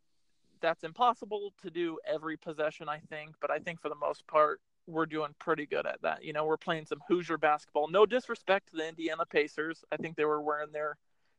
that's 0.60 0.84
impossible 0.84 1.52
to 1.62 1.70
do 1.70 1.98
every 2.06 2.36
possession, 2.36 2.88
I 2.88 2.98
think, 3.10 3.34
but 3.40 3.50
I 3.50 3.58
think 3.58 3.80
for 3.80 3.88
the 3.88 3.94
most 3.94 4.26
part, 4.26 4.60
we're 4.86 5.06
doing 5.06 5.34
pretty 5.38 5.66
good 5.66 5.86
at 5.86 6.00
that. 6.02 6.24
You 6.24 6.32
know, 6.32 6.44
we're 6.44 6.56
playing 6.56 6.86
some 6.86 7.00
Hoosier 7.08 7.38
basketball. 7.38 7.88
No 7.88 8.06
disrespect 8.06 8.70
to 8.70 8.76
the 8.76 8.88
Indiana 8.88 9.24
Pacers. 9.26 9.84
I 9.92 9.96
think 9.96 10.16
they 10.16 10.24
were 10.24 10.40
wearing 10.40 10.72
their 10.72 10.96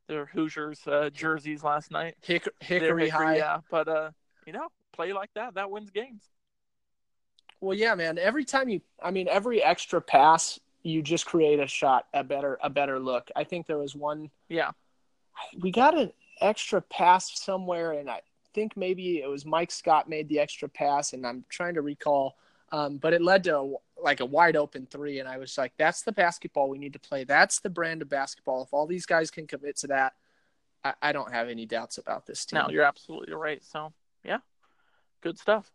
their 0.07 0.25
Hoosiers 0.25 0.87
uh, 0.87 1.09
jerseys 1.11 1.63
last 1.63 1.91
night. 1.91 2.15
Hick- 2.21 2.49
hickory, 2.59 3.05
hickory 3.05 3.09
high, 3.09 3.37
yeah. 3.37 3.59
But 3.69 3.87
uh, 3.87 4.11
you 4.45 4.53
know, 4.53 4.67
play 4.93 5.13
like 5.13 5.29
that, 5.35 5.55
that 5.55 5.69
wins 5.69 5.91
games. 5.91 6.23
Well, 7.61 7.77
yeah, 7.77 7.95
man. 7.95 8.17
Every 8.17 8.45
time 8.45 8.69
you, 8.69 8.81
I 9.01 9.11
mean, 9.11 9.27
every 9.27 9.61
extra 9.61 10.01
pass, 10.01 10.59
you 10.83 11.01
just 11.01 11.25
create 11.25 11.59
a 11.59 11.67
shot, 11.67 12.07
a 12.13 12.23
better, 12.23 12.57
a 12.63 12.69
better 12.69 12.99
look. 12.99 13.29
I 13.35 13.43
think 13.43 13.67
there 13.67 13.77
was 13.77 13.95
one. 13.95 14.29
Yeah. 14.47 14.71
We 15.59 15.71
got 15.71 15.97
an 15.97 16.11
extra 16.41 16.81
pass 16.81 17.39
somewhere, 17.39 17.93
and 17.93 18.09
I 18.09 18.21
think 18.53 18.75
maybe 18.77 19.21
it 19.21 19.29
was 19.29 19.45
Mike 19.45 19.71
Scott 19.71 20.09
made 20.09 20.27
the 20.29 20.39
extra 20.39 20.69
pass, 20.69 21.13
and 21.13 21.25
I'm 21.25 21.45
trying 21.49 21.75
to 21.75 21.81
recall. 21.81 22.37
Um, 22.71 22.97
but 22.97 23.13
it 23.13 23.21
led 23.21 23.43
to 23.45 23.77
like 24.01 24.19
a 24.19 24.25
wide 24.25 24.55
open 24.55 24.87
three, 24.89 25.19
and 25.19 25.27
I 25.27 25.37
was 25.37 25.57
like, 25.57 25.73
"That's 25.77 26.03
the 26.03 26.11
basketball 26.11 26.69
we 26.69 26.77
need 26.77 26.93
to 26.93 26.99
play. 26.99 27.23
That's 27.23 27.59
the 27.59 27.69
brand 27.69 28.01
of 28.01 28.09
basketball. 28.09 28.63
If 28.63 28.73
all 28.73 28.85
these 28.85 29.05
guys 29.05 29.31
can 29.31 29.47
commit 29.47 29.77
to 29.77 29.87
that, 29.87 30.13
I, 30.83 30.93
I 31.01 31.11
don't 31.11 31.31
have 31.31 31.49
any 31.49 31.65
doubts 31.65 31.97
about 31.97 32.25
this 32.25 32.45
team." 32.45 32.59
No, 32.59 32.69
you're 32.69 32.83
absolutely 32.83 33.33
right. 33.33 33.63
So, 33.63 33.91
yeah, 34.23 34.39
good 35.21 35.39
stuff. 35.39 35.71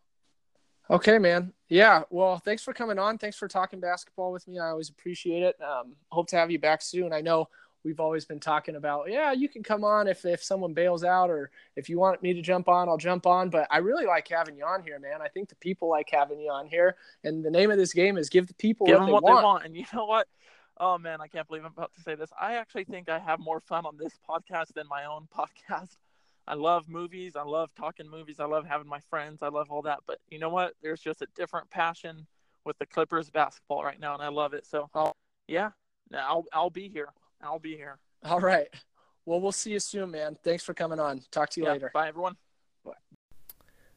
Okay, 0.89 1.17
man. 1.17 1.53
Yeah. 1.67 2.03
Well, 2.09 2.37
thanks 2.37 2.63
for 2.63 2.73
coming 2.73 2.99
on. 2.99 3.17
Thanks 3.17 3.37
for 3.37 3.47
talking 3.47 3.79
basketball 3.79 4.31
with 4.31 4.47
me. 4.47 4.59
I 4.59 4.69
always 4.69 4.89
appreciate 4.89 5.41
it. 5.41 5.55
Um, 5.61 5.95
hope 6.11 6.27
to 6.27 6.35
have 6.35 6.51
you 6.51 6.59
back 6.59 6.81
soon. 6.81 7.11
I 7.11 7.21
know 7.21 7.49
we've 7.83 7.99
always 7.99 8.25
been 8.25 8.39
talking 8.39 8.75
about, 8.75 9.09
yeah, 9.09 9.31
you 9.31 9.47
can 9.47 9.63
come 9.63 9.83
on 9.83 10.07
if, 10.07 10.25
if 10.25 10.43
someone 10.43 10.73
bails 10.73 11.03
out 11.03 11.29
or 11.29 11.51
if 11.75 11.87
you 11.87 11.99
want 11.99 12.21
me 12.21 12.33
to 12.33 12.41
jump 12.41 12.67
on, 12.67 12.89
I'll 12.89 12.97
jump 12.97 13.25
on. 13.25 13.49
But 13.49 13.67
I 13.71 13.77
really 13.77 14.05
like 14.05 14.27
having 14.27 14.57
you 14.57 14.65
on 14.65 14.83
here, 14.83 14.99
man. 14.99 15.21
I 15.21 15.27
think 15.27 15.49
the 15.49 15.55
people 15.55 15.89
like 15.89 16.09
having 16.11 16.39
you 16.39 16.51
on 16.51 16.67
here. 16.67 16.95
And 17.23 17.43
the 17.43 17.51
name 17.51 17.71
of 17.71 17.77
this 17.77 17.93
game 17.93 18.17
is 18.17 18.29
give 18.29 18.47
the 18.47 18.53
people 18.55 18.87
give 18.87 18.95
what, 18.95 18.99
them 18.99 19.07
they, 19.07 19.13
what 19.13 19.23
want. 19.23 19.39
they 19.39 19.43
want. 19.43 19.65
And 19.65 19.75
you 19.75 19.85
know 19.93 20.05
what? 20.05 20.27
Oh 20.77 20.97
man, 20.97 21.21
I 21.21 21.27
can't 21.27 21.47
believe 21.47 21.63
I'm 21.63 21.71
about 21.71 21.93
to 21.93 22.01
say 22.01 22.15
this. 22.15 22.29
I 22.39 22.55
actually 22.55 22.83
think 22.83 23.07
I 23.07 23.17
have 23.17 23.39
more 23.39 23.61
fun 23.61 23.85
on 23.85 23.95
this 23.97 24.13
podcast 24.29 24.73
than 24.73 24.87
my 24.89 25.05
own 25.05 25.27
podcast. 25.35 25.95
I 26.47 26.53
love 26.53 26.87
movies. 26.87 27.35
I 27.35 27.43
love 27.43 27.71
talking 27.75 28.09
movies. 28.09 28.39
I 28.39 28.45
love 28.45 28.65
having 28.65 28.87
my 28.87 28.99
friends. 29.09 29.41
I 29.41 29.47
love 29.47 29.67
all 29.69 29.81
that. 29.83 29.99
But 30.05 30.19
you 30.29 30.39
know 30.39 30.49
what? 30.49 30.73
There's 30.81 31.01
just 31.01 31.21
a 31.21 31.27
different 31.35 31.69
passion 31.69 32.27
with 32.65 32.77
the 32.77 32.85
Clippers 32.85 33.29
basketball 33.29 33.83
right 33.83 33.99
now, 33.99 34.13
and 34.13 34.21
I 34.21 34.27
love 34.27 34.53
it. 34.53 34.65
So, 34.65 34.89
yeah, 35.47 35.71
I'll 36.13 36.45
I'll 36.53 36.69
be 36.69 36.87
here. 36.89 37.09
I'll 37.41 37.59
be 37.59 37.75
here. 37.75 37.97
All 38.23 38.39
right. 38.39 38.67
Well, 39.25 39.41
we'll 39.41 39.51
see 39.51 39.71
you 39.71 39.79
soon, 39.79 40.11
man. 40.11 40.37
Thanks 40.43 40.63
for 40.63 40.73
coming 40.73 40.99
on. 40.99 41.21
Talk 41.31 41.49
to 41.51 41.59
you 41.59 41.65
yeah, 41.65 41.73
later. 41.73 41.91
Bye, 41.93 42.07
everyone. 42.07 42.35
Bye. 42.83 42.91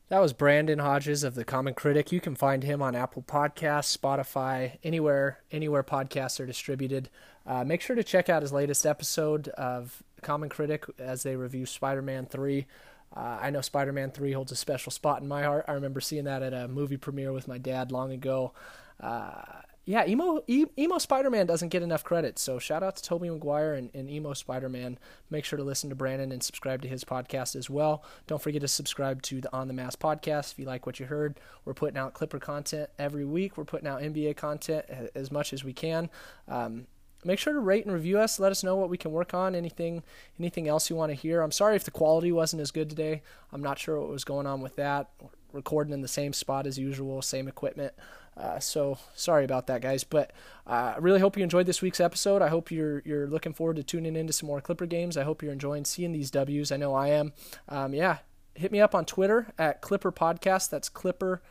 That 0.08 0.20
was 0.20 0.32
Brandon 0.32 0.78
Hodges 0.78 1.22
of 1.22 1.34
the 1.34 1.44
Common 1.44 1.74
Critic. 1.74 2.12
You 2.12 2.20
can 2.20 2.34
find 2.34 2.62
him 2.62 2.80
on 2.80 2.94
Apple 2.94 3.22
Podcasts, 3.22 3.96
Spotify, 3.96 4.78
anywhere 4.82 5.40
anywhere 5.50 5.82
podcasts 5.82 6.40
are 6.40 6.46
distributed. 6.46 7.10
Uh, 7.46 7.64
make 7.64 7.82
sure 7.82 7.96
to 7.96 8.04
check 8.04 8.28
out 8.28 8.40
his 8.40 8.52
latest 8.52 8.86
episode 8.86 9.48
of 9.48 10.02
Common 10.22 10.48
Critic 10.48 10.84
as 10.98 11.22
they 11.22 11.36
review 11.36 11.66
Spider-Man 11.66 12.26
Three. 12.26 12.66
Uh, 13.14 13.38
I 13.40 13.50
know 13.50 13.60
Spider-Man 13.60 14.10
Three 14.10 14.32
holds 14.32 14.52
a 14.52 14.56
special 14.56 14.92
spot 14.92 15.22
in 15.22 15.28
my 15.28 15.42
heart. 15.42 15.64
I 15.68 15.72
remember 15.72 16.00
seeing 16.00 16.24
that 16.24 16.42
at 16.42 16.52
a 16.52 16.68
movie 16.68 16.96
premiere 16.96 17.32
with 17.32 17.48
my 17.48 17.58
dad 17.58 17.90
long 17.90 18.12
ago. 18.12 18.52
Uh, 19.00 19.42
yeah, 19.88 20.06
emo 20.06 20.42
emo 20.50 20.98
Spider-Man 20.98 21.46
doesn't 21.46 21.70
get 21.70 21.82
enough 21.82 22.04
credit. 22.04 22.38
So 22.38 22.58
shout 22.58 22.82
out 22.82 22.96
to 22.96 23.02
Tobey 23.02 23.30
Maguire 23.30 23.72
and, 23.72 23.88
and 23.94 24.10
emo 24.10 24.34
Spider-Man. 24.34 24.98
Make 25.30 25.46
sure 25.46 25.56
to 25.56 25.64
listen 25.64 25.88
to 25.88 25.96
Brandon 25.96 26.30
and 26.30 26.42
subscribe 26.42 26.82
to 26.82 26.88
his 26.88 27.04
podcast 27.04 27.56
as 27.56 27.70
well. 27.70 28.04
Don't 28.26 28.42
forget 28.42 28.60
to 28.60 28.68
subscribe 28.68 29.22
to 29.22 29.40
the 29.40 29.50
On 29.56 29.66
the 29.66 29.72
Mass 29.72 29.96
podcast 29.96 30.52
if 30.52 30.58
you 30.58 30.66
like 30.66 30.84
what 30.84 31.00
you 31.00 31.06
heard. 31.06 31.40
We're 31.64 31.72
putting 31.72 31.96
out 31.96 32.12
Clipper 32.12 32.38
content 32.38 32.90
every 32.98 33.24
week. 33.24 33.56
We're 33.56 33.64
putting 33.64 33.88
out 33.88 34.02
NBA 34.02 34.36
content 34.36 34.84
as 35.14 35.32
much 35.32 35.54
as 35.54 35.64
we 35.64 35.72
can. 35.72 36.10
Um, 36.48 36.86
make 37.24 37.38
sure 37.38 37.52
to 37.52 37.60
rate 37.60 37.84
and 37.84 37.94
review 37.94 38.18
us. 38.18 38.38
Let 38.38 38.52
us 38.52 38.62
know 38.62 38.76
what 38.76 38.90
we 38.90 38.96
can 38.96 39.12
work 39.12 39.34
on. 39.34 39.54
Anything 39.54 40.02
anything 40.38 40.68
else 40.68 40.90
you 40.90 40.96
want 40.96 41.10
to 41.10 41.14
hear. 41.14 41.42
I'm 41.42 41.52
sorry 41.52 41.76
if 41.76 41.84
the 41.84 41.90
quality 41.90 42.32
wasn't 42.32 42.62
as 42.62 42.70
good 42.70 42.90
today. 42.90 43.22
I'm 43.52 43.62
not 43.62 43.78
sure 43.78 44.00
what 44.00 44.10
was 44.10 44.24
going 44.24 44.46
on 44.46 44.60
with 44.60 44.76
that. 44.76 45.10
recording 45.52 45.94
in 45.94 46.02
the 46.02 46.08
same 46.08 46.32
spot 46.32 46.66
as 46.66 46.78
usual, 46.78 47.22
same 47.22 47.48
equipment. 47.48 47.94
Uh, 48.36 48.60
so 48.60 48.98
sorry 49.14 49.44
about 49.44 49.66
that, 49.66 49.80
guys. 49.80 50.04
But 50.04 50.32
uh, 50.66 50.94
I 50.94 50.98
really 50.98 51.20
hope 51.20 51.36
you 51.36 51.42
enjoyed 51.42 51.66
this 51.66 51.82
week's 51.82 52.00
episode. 52.00 52.40
I 52.42 52.48
hope 52.48 52.70
you're 52.70 53.02
you're 53.04 53.26
looking 53.26 53.52
forward 53.52 53.76
to 53.76 53.82
tuning 53.82 54.16
into 54.16 54.32
some 54.32 54.46
more 54.46 54.60
Clipper 54.60 54.86
games. 54.86 55.16
I 55.16 55.24
hope 55.24 55.42
you're 55.42 55.52
enjoying 55.52 55.84
seeing 55.84 56.12
these 56.12 56.30
W's. 56.30 56.70
I 56.70 56.76
know 56.76 56.94
I 56.94 57.08
am. 57.08 57.32
Um, 57.68 57.94
yeah, 57.94 58.18
hit 58.54 58.70
me 58.70 58.80
up 58.80 58.94
on 58.94 59.04
Twitter 59.04 59.48
at 59.58 59.80
Clipper 59.80 60.12
Podcast. 60.12 60.70
That's 60.70 60.88
Clipper 60.88 61.42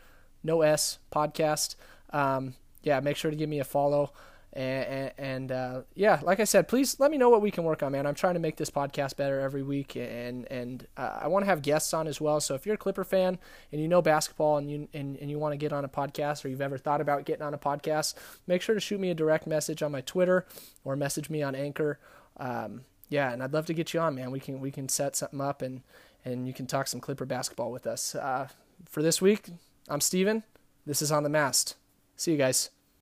no 0.43 0.61
S 0.61 0.99
podcast. 1.11 1.76
Um, 2.11 2.55
yeah, 2.84 2.99
make 2.99 3.18
sure 3.18 3.30
to 3.30 3.38
give 3.38 3.49
me 3.49 3.59
a 3.59 3.63
follow. 3.63 4.13
And, 4.58 5.12
and 5.20 5.51
uh, 5.51 5.82
yeah, 5.93 6.20
like 6.24 6.39
I 6.39 6.43
said, 6.43 6.68
please 6.68 6.99
let 6.99 7.12
me 7.12 7.20
know 7.20 7.30
what 7.30 7.43
we 7.43 7.51
can 7.51 7.64
work 7.64 7.84
on, 7.84 7.91
man. 7.91 8.08
I'm 8.08 8.16
trying 8.16 8.34
to 8.34 8.39
make 8.39 8.58
this 8.58 8.72
podcast 8.72 9.16
better 9.16 9.39
every 9.39 9.62
week, 9.62 9.95
and 9.95 10.51
and 10.51 10.88
uh, 10.97 11.20
I 11.22 11.28
want 11.28 11.43
to 11.45 11.49
have 11.49 11.62
guests 11.62 11.93
on 11.93 12.08
as 12.08 12.20
well. 12.20 12.39
So 12.39 12.55
if 12.55 12.66
you're 12.66 12.74
a 12.74 12.78
Clipper 12.78 13.03
fan 13.03 13.38
and 13.72 13.80
you 13.80 13.88
know 13.88 14.01
basketball 14.01 14.58
and 14.58 14.68
you 14.68 14.88
and, 14.95 15.16
and 15.18 15.30
you 15.30 15.38
want 15.38 15.53
to 15.53 15.58
get 15.58 15.74
on 15.74 15.86
a 15.86 15.88
podcast, 15.88 16.43
or 16.43 16.47
you've 16.47 16.62
ever 16.62 16.80
thought 16.80 17.01
about 17.01 17.26
getting 17.26 17.43
on 17.43 17.53
a 17.53 17.58
podcast, 17.60 18.16
make 18.47 18.64
sure 18.64 18.74
to 18.74 18.82
shoot 18.82 18.99
me 18.99 19.12
a 19.12 19.14
direct 19.14 19.45
message 19.45 19.84
on 19.84 19.91
my 19.91 20.01
Twitter 20.01 20.47
or 20.84 20.95
message 20.95 21.30
me 21.30 21.43
on 21.43 21.53
Anchor. 21.53 21.99
Um, 22.38 22.82
yeah, 23.10 23.32
and 23.32 23.43
I'd 23.43 23.53
love 23.53 23.68
to 23.68 23.76
get 23.76 23.93
you 23.93 23.99
on, 23.99 24.16
man. 24.16 24.32
We 24.32 24.39
can 24.39 24.60
we 24.60 24.72
can 24.72 24.89
set 24.89 25.16
something 25.16 25.39
up 25.39 25.62
and 25.62 25.84
and 26.26 26.47
you 26.47 26.53
can 26.53 26.66
talk 26.66 26.88
some 26.88 26.99
Clipper 26.99 27.28
basketball 27.28 27.72
with 27.72 27.86
us. 27.86 28.16
Uh, 28.16 28.47
for 28.89 29.03
this 29.03 29.22
week, 29.22 29.49
I'm 29.88 30.01
Steven. 30.01 30.41
This 30.84 31.03
is 31.03 31.12
on 31.12 31.22
the 31.22 31.30
mast. 31.30 31.76
See 32.16 32.32
you 32.32 32.38
guys. 32.39 32.72